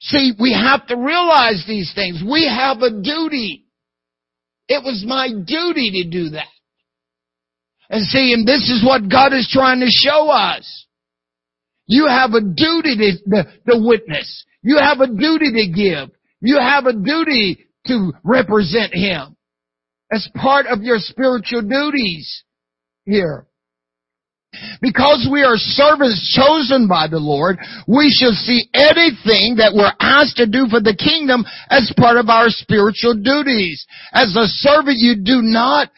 See, 0.01 0.33
we 0.41 0.53
have 0.53 0.89
to 0.89 0.97
realize 0.97 1.63
these 1.69 1.93
things. 1.95 2.21
We 2.29 2.49
have 2.49 2.83
a 2.83 2.91
duty. 2.91 3.67
It 4.67 4.83
was 4.83 5.05
my 5.07 5.29
duty 5.29 6.03
to 6.03 6.11
do 6.11 6.31
that. 6.31 6.49
And 7.89 8.05
see, 8.07 8.33
and 8.33 8.45
this 8.45 8.69
is 8.71 8.85
what 8.85 9.09
God 9.09 9.33
is 9.33 9.49
trying 9.53 9.81
to 9.81 9.89
show 9.89 10.31
us. 10.31 10.87
You 11.91 12.07
have 12.07 12.35
a 12.35 12.41
duty 12.41 13.19
to, 13.27 13.45
to, 13.67 13.85
witness. 13.85 14.45
You 14.63 14.79
have 14.79 15.01
a 15.01 15.09
duty 15.09 15.51
to 15.51 15.73
give. 15.75 16.17
You 16.41 16.61
have 16.61 16.87
a 16.87 16.93
duty 16.93 17.67
to 17.89 18.13
represent 18.23 18.95
Him 18.95 19.37
as 20.13 20.29
part 20.37 20.67
of 20.67 20.83
your 20.83 20.99
spiritual 20.99 21.63
duties 21.63 22.45
here. 23.05 23.49
Because 24.81 25.29
we 25.31 25.43
are 25.43 25.57
servants 25.57 26.39
chosen 26.39 26.87
by 26.87 27.09
the 27.09 27.19
Lord, 27.19 27.59
we 27.89 28.15
shall 28.17 28.33
see 28.33 28.69
anything 28.73 29.57
that 29.57 29.73
we're 29.75 29.93
asked 29.99 30.37
to 30.37 30.47
do 30.47 30.69
for 30.71 30.81
the 30.81 30.95
kingdom 30.95 31.45
as 31.71 31.93
part 31.97 32.19
of 32.19 32.29
our 32.29 32.51
spiritual 32.51 33.15
duties. 33.15 33.85
As 34.13 34.37
a 34.37 34.47
servant, 34.47 34.99
you 34.99 35.17
do 35.17 35.43
not 35.43 35.91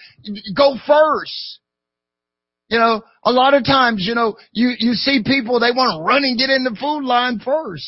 go 0.57 0.77
first. 0.87 1.61
You 2.73 2.79
know, 2.79 3.03
a 3.23 3.31
lot 3.31 3.53
of 3.53 3.67
times, 3.67 4.03
you 4.09 4.15
know, 4.15 4.35
you, 4.51 4.73
you 4.79 4.95
see 4.95 5.23
people, 5.23 5.61
they 5.61 5.73
want 5.73 5.95
to 5.95 6.03
run 6.03 6.25
and 6.25 6.39
get 6.39 6.49
in 6.49 6.65
the 6.65 6.75
food 6.81 7.05
line 7.05 7.39
first. 7.39 7.85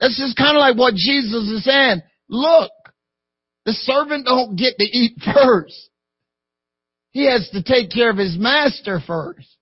This 0.00 0.18
is 0.18 0.32
kind 0.32 0.56
of 0.56 0.60
like 0.60 0.78
what 0.78 0.94
Jesus 0.94 1.46
is 1.50 1.62
saying. 1.62 2.00
Look, 2.30 2.72
the 3.66 3.72
servant 3.72 4.24
don't 4.24 4.56
get 4.56 4.78
to 4.78 4.84
eat 4.84 5.18
first. 5.34 5.90
He 7.10 7.26
has 7.30 7.46
to 7.50 7.62
take 7.62 7.90
care 7.90 8.08
of 8.08 8.16
his 8.16 8.38
master 8.38 9.00
first. 9.06 9.54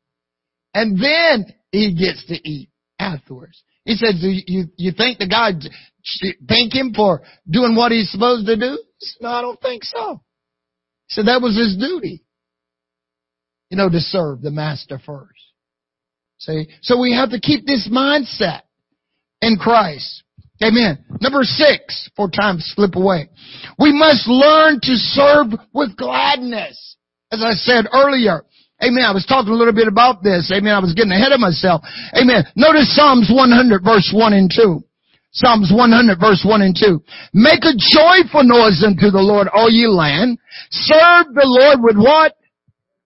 And 0.73 0.97
then 0.97 1.47
he 1.73 1.97
gets 1.99 2.25
to 2.27 2.49
eat 2.49 2.71
afterwards. 3.01 3.61
He 3.85 3.97
says, 3.97 4.15
you, 4.21 4.41
you, 4.47 4.65
you 4.77 4.93
think 4.93 5.19
the 5.19 5.27
guy 5.27 5.51
thank 6.49 6.73
him 6.73 6.93
for 6.95 7.23
doing 7.51 7.75
what 7.75 7.91
he's 7.91 8.13
supposed 8.13 8.47
to 8.47 8.57
do? 8.57 8.79
Said, 9.01 9.23
no, 9.23 9.31
I 9.31 9.41
don't 9.41 9.61
think 9.61 9.83
so. 9.83 10.21
Said 11.09 11.27
that 11.27 11.43
was 11.43 11.59
his 11.59 11.77
duty. 11.77 12.25
You 13.75 13.79
know, 13.79 13.91
to 13.91 13.99
serve 13.99 14.41
the 14.41 14.53
master 14.53 15.01
first. 15.05 15.35
See? 16.39 16.69
So 16.83 17.01
we 17.01 17.13
have 17.13 17.31
to 17.31 17.41
keep 17.41 17.67
this 17.67 17.91
mindset 17.91 18.61
in 19.43 19.57
Christ. 19.57 20.23
Amen. 20.63 21.05
Number 21.21 21.43
six, 21.43 22.09
four 22.15 22.31
times 22.31 22.71
slip 22.77 22.95
away. 22.95 23.29
We 23.77 23.93
must 23.93 24.29
learn 24.29 24.79
to 24.81 24.95
serve 24.95 25.59
with 25.73 25.97
gladness. 25.97 26.97
As 27.33 27.43
I 27.43 27.55
said 27.55 27.87
earlier, 27.93 28.45
Amen. 28.81 29.03
I 29.03 29.11
was 29.11 29.27
talking 29.27 29.51
a 29.51 29.57
little 29.57 29.75
bit 29.75 29.89
about 29.89 30.23
this. 30.23 30.53
Amen. 30.55 30.73
I 30.73 30.79
was 30.79 30.95
getting 30.95 31.11
ahead 31.11 31.33
of 31.33 31.41
myself. 31.41 31.83
Amen. 32.15 32.47
Notice 32.55 32.95
Psalms 32.95 33.29
100 33.29 33.83
verse 33.83 34.13
1 34.15 34.33
and 34.35 34.53
2. 34.55 34.85
Psalms 35.33 35.73
100 35.75 36.21
verse 36.21 36.47
1 36.47 36.63
and 36.63 36.79
2. 36.79 37.03
Make 37.35 37.65
a 37.65 37.75
joyful 37.75 38.45
noise 38.45 38.85
unto 38.87 39.11
the 39.11 39.19
Lord, 39.19 39.49
all 39.49 39.69
ye 39.69 39.89
land. 39.89 40.39
Serve 40.71 41.35
the 41.35 41.43
Lord 41.43 41.83
with 41.83 41.97
what? 41.97 42.37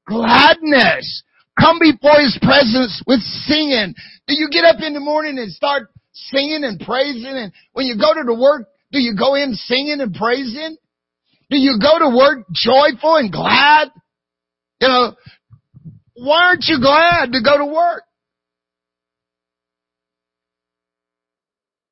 Gladness. 0.09 1.23
Come 1.61 1.79
before 1.79 2.19
His 2.19 2.39
presence 2.41 3.03
with 3.07 3.21
singing. 3.21 3.95
Do 4.27 4.35
you 4.35 4.49
get 4.51 4.65
up 4.65 4.81
in 4.81 4.95
the 4.95 5.01
morning 5.01 5.39
and 5.39 5.53
start 5.53 5.91
singing 6.13 6.65
and 6.65 6.81
praising? 6.81 7.27
And 7.27 7.53
when 7.73 7.87
you 7.87 7.97
go 7.99 8.15
to 8.15 8.23
the 8.25 8.35
work, 8.35 8.69
do 8.91 9.01
you 9.01 9.15
go 9.17 9.35
in 9.35 9.55
singing 9.55 10.01
and 10.01 10.15
praising? 10.15 10.77
Do 11.51 11.59
you 11.59 11.79
go 11.81 11.99
to 11.99 12.17
work 12.17 12.47
joyful 12.53 13.17
and 13.17 13.33
glad? 13.33 13.91
You 14.81 14.89
know, 14.89 15.15
why 16.15 16.47
aren't 16.47 16.65
you 16.69 16.81
glad 16.81 17.33
to 17.33 17.43
go 17.43 17.59
to 17.59 17.67
work? 17.67 18.03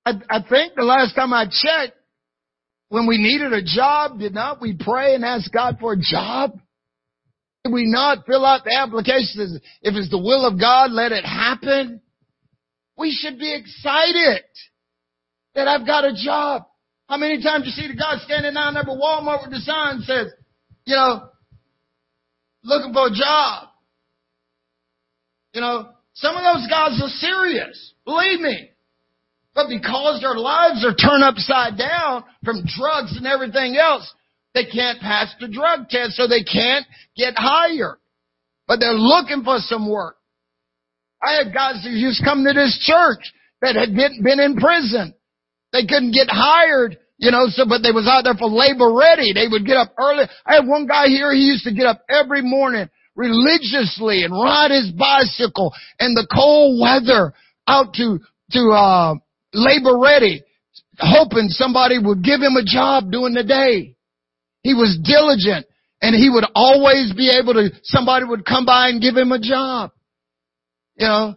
I, 0.05 0.13
I 0.31 0.43
think 0.49 0.75
the 0.77 0.85
last 0.85 1.15
time 1.15 1.33
I 1.33 1.47
checked, 1.47 1.97
when 2.89 3.09
we 3.09 3.19
needed 3.19 3.53
a 3.53 3.63
job, 3.63 4.21
did 4.21 4.33
not 4.33 4.61
we 4.61 4.77
pray 4.79 5.17
and 5.17 5.25
ask 5.25 5.53
God 5.53 5.79
for 5.81 5.95
a 5.95 5.97
job? 5.99 6.53
We 7.71 7.87
not 7.87 8.27
fill 8.27 8.45
out 8.45 8.65
the 8.65 8.75
application? 8.75 9.61
If 9.83 9.95
it's 9.95 10.11
the 10.11 10.19
will 10.19 10.47
of 10.47 10.59
God, 10.61 10.93
let 10.93 11.13
it 11.13 11.25
happen. 11.25 12.01
We 12.99 13.13
should 13.13 13.39
be 13.39 13.55
excited 13.55 14.45
that 15.55 15.69
I've 15.69 15.87
got 15.87 16.05
a 16.05 16.15
job. 16.15 16.65
How 17.09 17.17
many 17.17 17.43
times 17.43 17.65
you 17.67 17.73
see 17.73 17.89
the 17.89 17.97
guy 17.99 18.17
standing 18.25 18.55
down 18.55 18.75
there 18.75 18.83
at 18.83 18.89
Walmart 18.89 19.43
with 19.43 19.53
the 19.53 19.61
sign 19.61 20.01
says, 20.01 20.33
you 20.85 20.97
know, 20.97 21.29
looking 22.65 22.93
for 22.93 23.07
a 23.07 23.15
job. 23.15 23.69
You 25.53 25.61
know, 25.61 25.89
some 26.15 26.37
of 26.37 26.43
those 26.43 26.69
guys 26.69 27.01
are 27.03 27.09
serious. 27.09 27.95
Believe 28.05 28.41
me. 28.41 28.71
But 29.55 29.69
because 29.69 30.21
their 30.21 30.35
lives 30.35 30.85
are 30.85 30.95
turned 30.95 31.25
upside 31.25 31.79
down 31.79 32.25
from 32.45 32.65
drugs 32.67 33.17
and 33.17 33.27
everything 33.27 33.77
else, 33.77 34.13
they 34.57 34.65
can't 34.65 34.99
pass 35.01 35.35
the 35.39 35.49
drug 35.49 35.89
test, 35.89 36.17
so 36.17 36.27
they 36.27 36.43
can't 36.43 36.87
get 37.17 37.35
hired. 37.37 37.99
But 38.67 38.81
they're 38.81 38.95
looking 38.97 39.45
for 39.45 39.59
some 39.59 39.89
work. 39.89 40.17
I 41.23 41.45
had 41.45 41.53
guys 41.53 41.85
who 41.85 41.91
used 41.91 42.21
to 42.21 42.25
come 42.25 42.45
to 42.45 42.53
this 42.53 42.77
church 42.81 43.21
that 43.61 43.77
had 43.77 43.95
been 43.95 44.41
in 44.41 44.57
prison. 44.57 45.15
They 45.73 45.85
couldn't 45.85 46.13
get 46.13 46.29
hired 46.31 46.97
you 47.19 47.31
know, 47.31 47.47
so, 47.49 47.65
but 47.67 47.83
they 47.83 47.93
was 47.93 48.07
out 48.07 48.25
there 48.25 48.37
for 48.37 48.49
labor 48.49 48.93
ready. 48.93 49.33
They 49.33 49.49
would 49.49 49.65
get 49.65 49.77
up 49.77 49.95
early. 49.99 50.25
I 50.45 50.57
had 50.57 50.67
one 50.67 50.87
guy 50.87 51.09
here, 51.09 51.33
he 51.33 51.41
used 51.41 51.65
to 51.65 51.73
get 51.73 51.87
up 51.87 52.03
every 52.09 52.43
morning 52.43 52.89
religiously 53.15 54.25
and 54.25 54.33
ride 54.33 54.71
his 54.71 54.93
bicycle 54.93 55.73
in 55.99 56.13
the 56.13 56.27
cold 56.33 56.81
weather 56.81 57.33
out 57.67 57.95
to, 57.95 58.21
to, 58.53 58.61
uh, 58.71 59.15
labor 59.55 59.99
ready, 59.99 60.43
hoping 60.99 61.49
somebody 61.49 61.99
would 61.99 62.23
give 62.23 62.41
him 62.41 62.57
a 62.57 62.65
job 62.65 63.11
during 63.11 63.33
the 63.33 63.45
day. 63.45 63.96
He 64.67 64.75
was 64.75 64.99
diligent 65.01 65.65
and 66.03 66.13
he 66.13 66.29
would 66.29 66.45
always 66.57 67.13
be 67.17 67.31
able 67.31 67.55
to, 67.55 67.71
somebody 67.85 68.25
would 68.25 68.45
come 68.45 68.67
by 68.67 68.89
and 68.89 69.01
give 69.01 69.17
him 69.17 69.31
a 69.31 69.39
job. 69.39 69.93
You 70.97 71.07
know, 71.07 71.35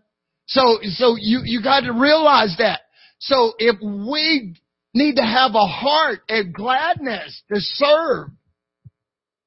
so, 0.48 0.80
so 0.82 1.16
you, 1.16 1.42
you 1.46 1.62
got 1.62 1.82
to 1.82 1.94
realize 1.94 2.56
that. 2.58 2.82
So 3.20 3.54
if 3.60 3.76
we 3.82 4.56
need 4.96 5.18
to 5.18 5.22
have 5.22 5.52
a 5.54 5.68
heart 5.68 6.22
and 6.28 6.52
gladness 6.52 7.44
to 7.54 7.60
serve 7.60 8.30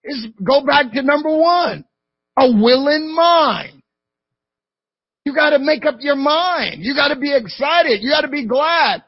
is 0.04 0.28
go 0.46 0.64
back 0.64 0.92
to 0.92 1.02
number 1.02 1.36
one, 1.36 1.84
a 2.36 2.52
willing 2.52 3.12
mind. 3.12 3.82
You 5.24 5.34
gotta 5.34 5.58
make 5.58 5.84
up 5.86 5.96
your 5.98 6.16
mind. 6.16 6.84
You 6.84 6.94
gotta 6.94 7.18
be 7.18 7.34
excited. 7.34 8.00
You 8.00 8.10
gotta 8.12 8.28
be 8.28 8.46
glad. 8.46 9.02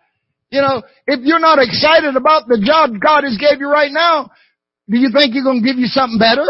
You 0.50 0.62
know, 0.62 0.82
if 1.06 1.20
you're 1.22 1.40
not 1.40 1.58
excited 1.60 2.16
about 2.16 2.48
the 2.48 2.60
job 2.64 2.90
God 3.00 3.24
has 3.24 3.38
gave 3.38 3.60
you 3.60 3.70
right 3.70 3.90
now, 3.92 4.30
do 4.88 4.98
you 4.98 5.10
think 5.12 5.34
He's 5.34 5.44
gonna 5.44 5.62
give 5.62 5.78
you 5.78 5.86
something 5.86 6.18
better? 6.18 6.46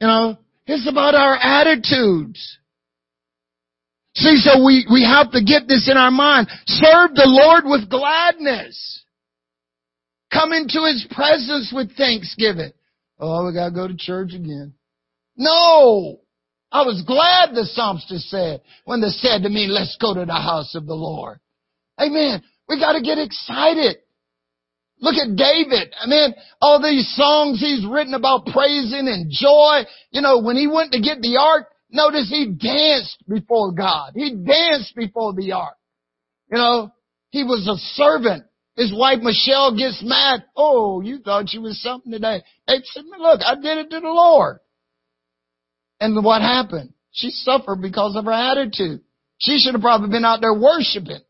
You 0.00 0.06
know, 0.06 0.38
it's 0.66 0.88
about 0.88 1.14
our 1.14 1.34
attitudes. 1.34 2.58
See, 4.14 4.36
so 4.36 4.64
we, 4.64 4.86
we 4.90 5.04
have 5.04 5.30
to 5.32 5.42
get 5.42 5.68
this 5.68 5.88
in 5.90 5.96
our 5.96 6.10
mind. 6.10 6.48
Serve 6.66 7.14
the 7.14 7.26
Lord 7.26 7.64
with 7.66 7.88
gladness. 7.88 9.04
Come 10.32 10.52
into 10.52 10.84
His 10.86 11.06
presence 11.10 11.72
with 11.74 11.96
thanksgiving. 11.96 12.72
Oh, 13.18 13.46
we 13.46 13.52
gotta 13.52 13.74
go 13.74 13.88
to 13.88 13.96
church 13.96 14.32
again. 14.34 14.74
No! 15.36 16.20
I 16.70 16.82
was 16.82 17.02
glad 17.06 17.54
the 17.54 17.64
psalmist 17.64 18.08
said 18.28 18.60
when 18.84 19.00
they 19.00 19.08
said 19.08 19.42
to 19.42 19.48
me, 19.48 19.66
let's 19.68 19.96
go 20.00 20.14
to 20.14 20.24
the 20.26 20.32
house 20.34 20.74
of 20.74 20.86
the 20.86 20.94
Lord. 20.94 21.38
Amen. 22.00 22.42
We 22.68 22.78
gotta 22.78 23.00
get 23.00 23.18
excited. 23.18 23.98
Look 25.00 25.14
at 25.14 25.36
David. 25.36 25.94
I 26.00 26.06
mean, 26.08 26.34
all 26.60 26.82
these 26.82 27.08
songs 27.14 27.60
he's 27.60 27.86
written 27.86 28.14
about 28.14 28.46
praising 28.46 29.06
and 29.06 29.30
joy. 29.30 29.82
You 30.10 30.22
know, 30.22 30.40
when 30.40 30.56
he 30.56 30.66
went 30.66 30.92
to 30.92 31.00
get 31.00 31.20
the 31.20 31.36
ark, 31.36 31.68
notice 31.90 32.28
he 32.28 32.46
danced 32.46 33.18
before 33.28 33.72
God. 33.72 34.12
He 34.14 34.34
danced 34.34 34.94
before 34.96 35.34
the 35.34 35.52
ark. 35.52 35.76
You 36.50 36.58
know, 36.58 36.92
he 37.30 37.44
was 37.44 37.68
a 37.68 37.76
servant. 37.94 38.44
His 38.76 38.92
wife 38.94 39.18
Michal 39.22 39.76
gets 39.76 40.02
mad. 40.04 40.44
Oh, 40.56 41.00
you 41.00 41.18
thought 41.18 41.52
you 41.52 41.62
was 41.62 41.80
something 41.82 42.12
today. 42.12 42.42
They 42.66 42.80
said, 42.84 43.04
look, 43.18 43.40
I 43.44 43.54
did 43.56 43.78
it 43.78 43.90
to 43.90 44.00
the 44.00 44.08
Lord. 44.08 44.58
And 46.00 46.24
what 46.24 46.42
happened? 46.42 46.92
She 47.10 47.30
suffered 47.30 47.82
because 47.82 48.14
of 48.16 48.24
her 48.24 48.32
attitude. 48.32 49.00
She 49.38 49.58
should 49.58 49.74
have 49.74 49.82
probably 49.82 50.10
been 50.10 50.24
out 50.24 50.40
there 50.40 50.54
worshiping. 50.54 51.20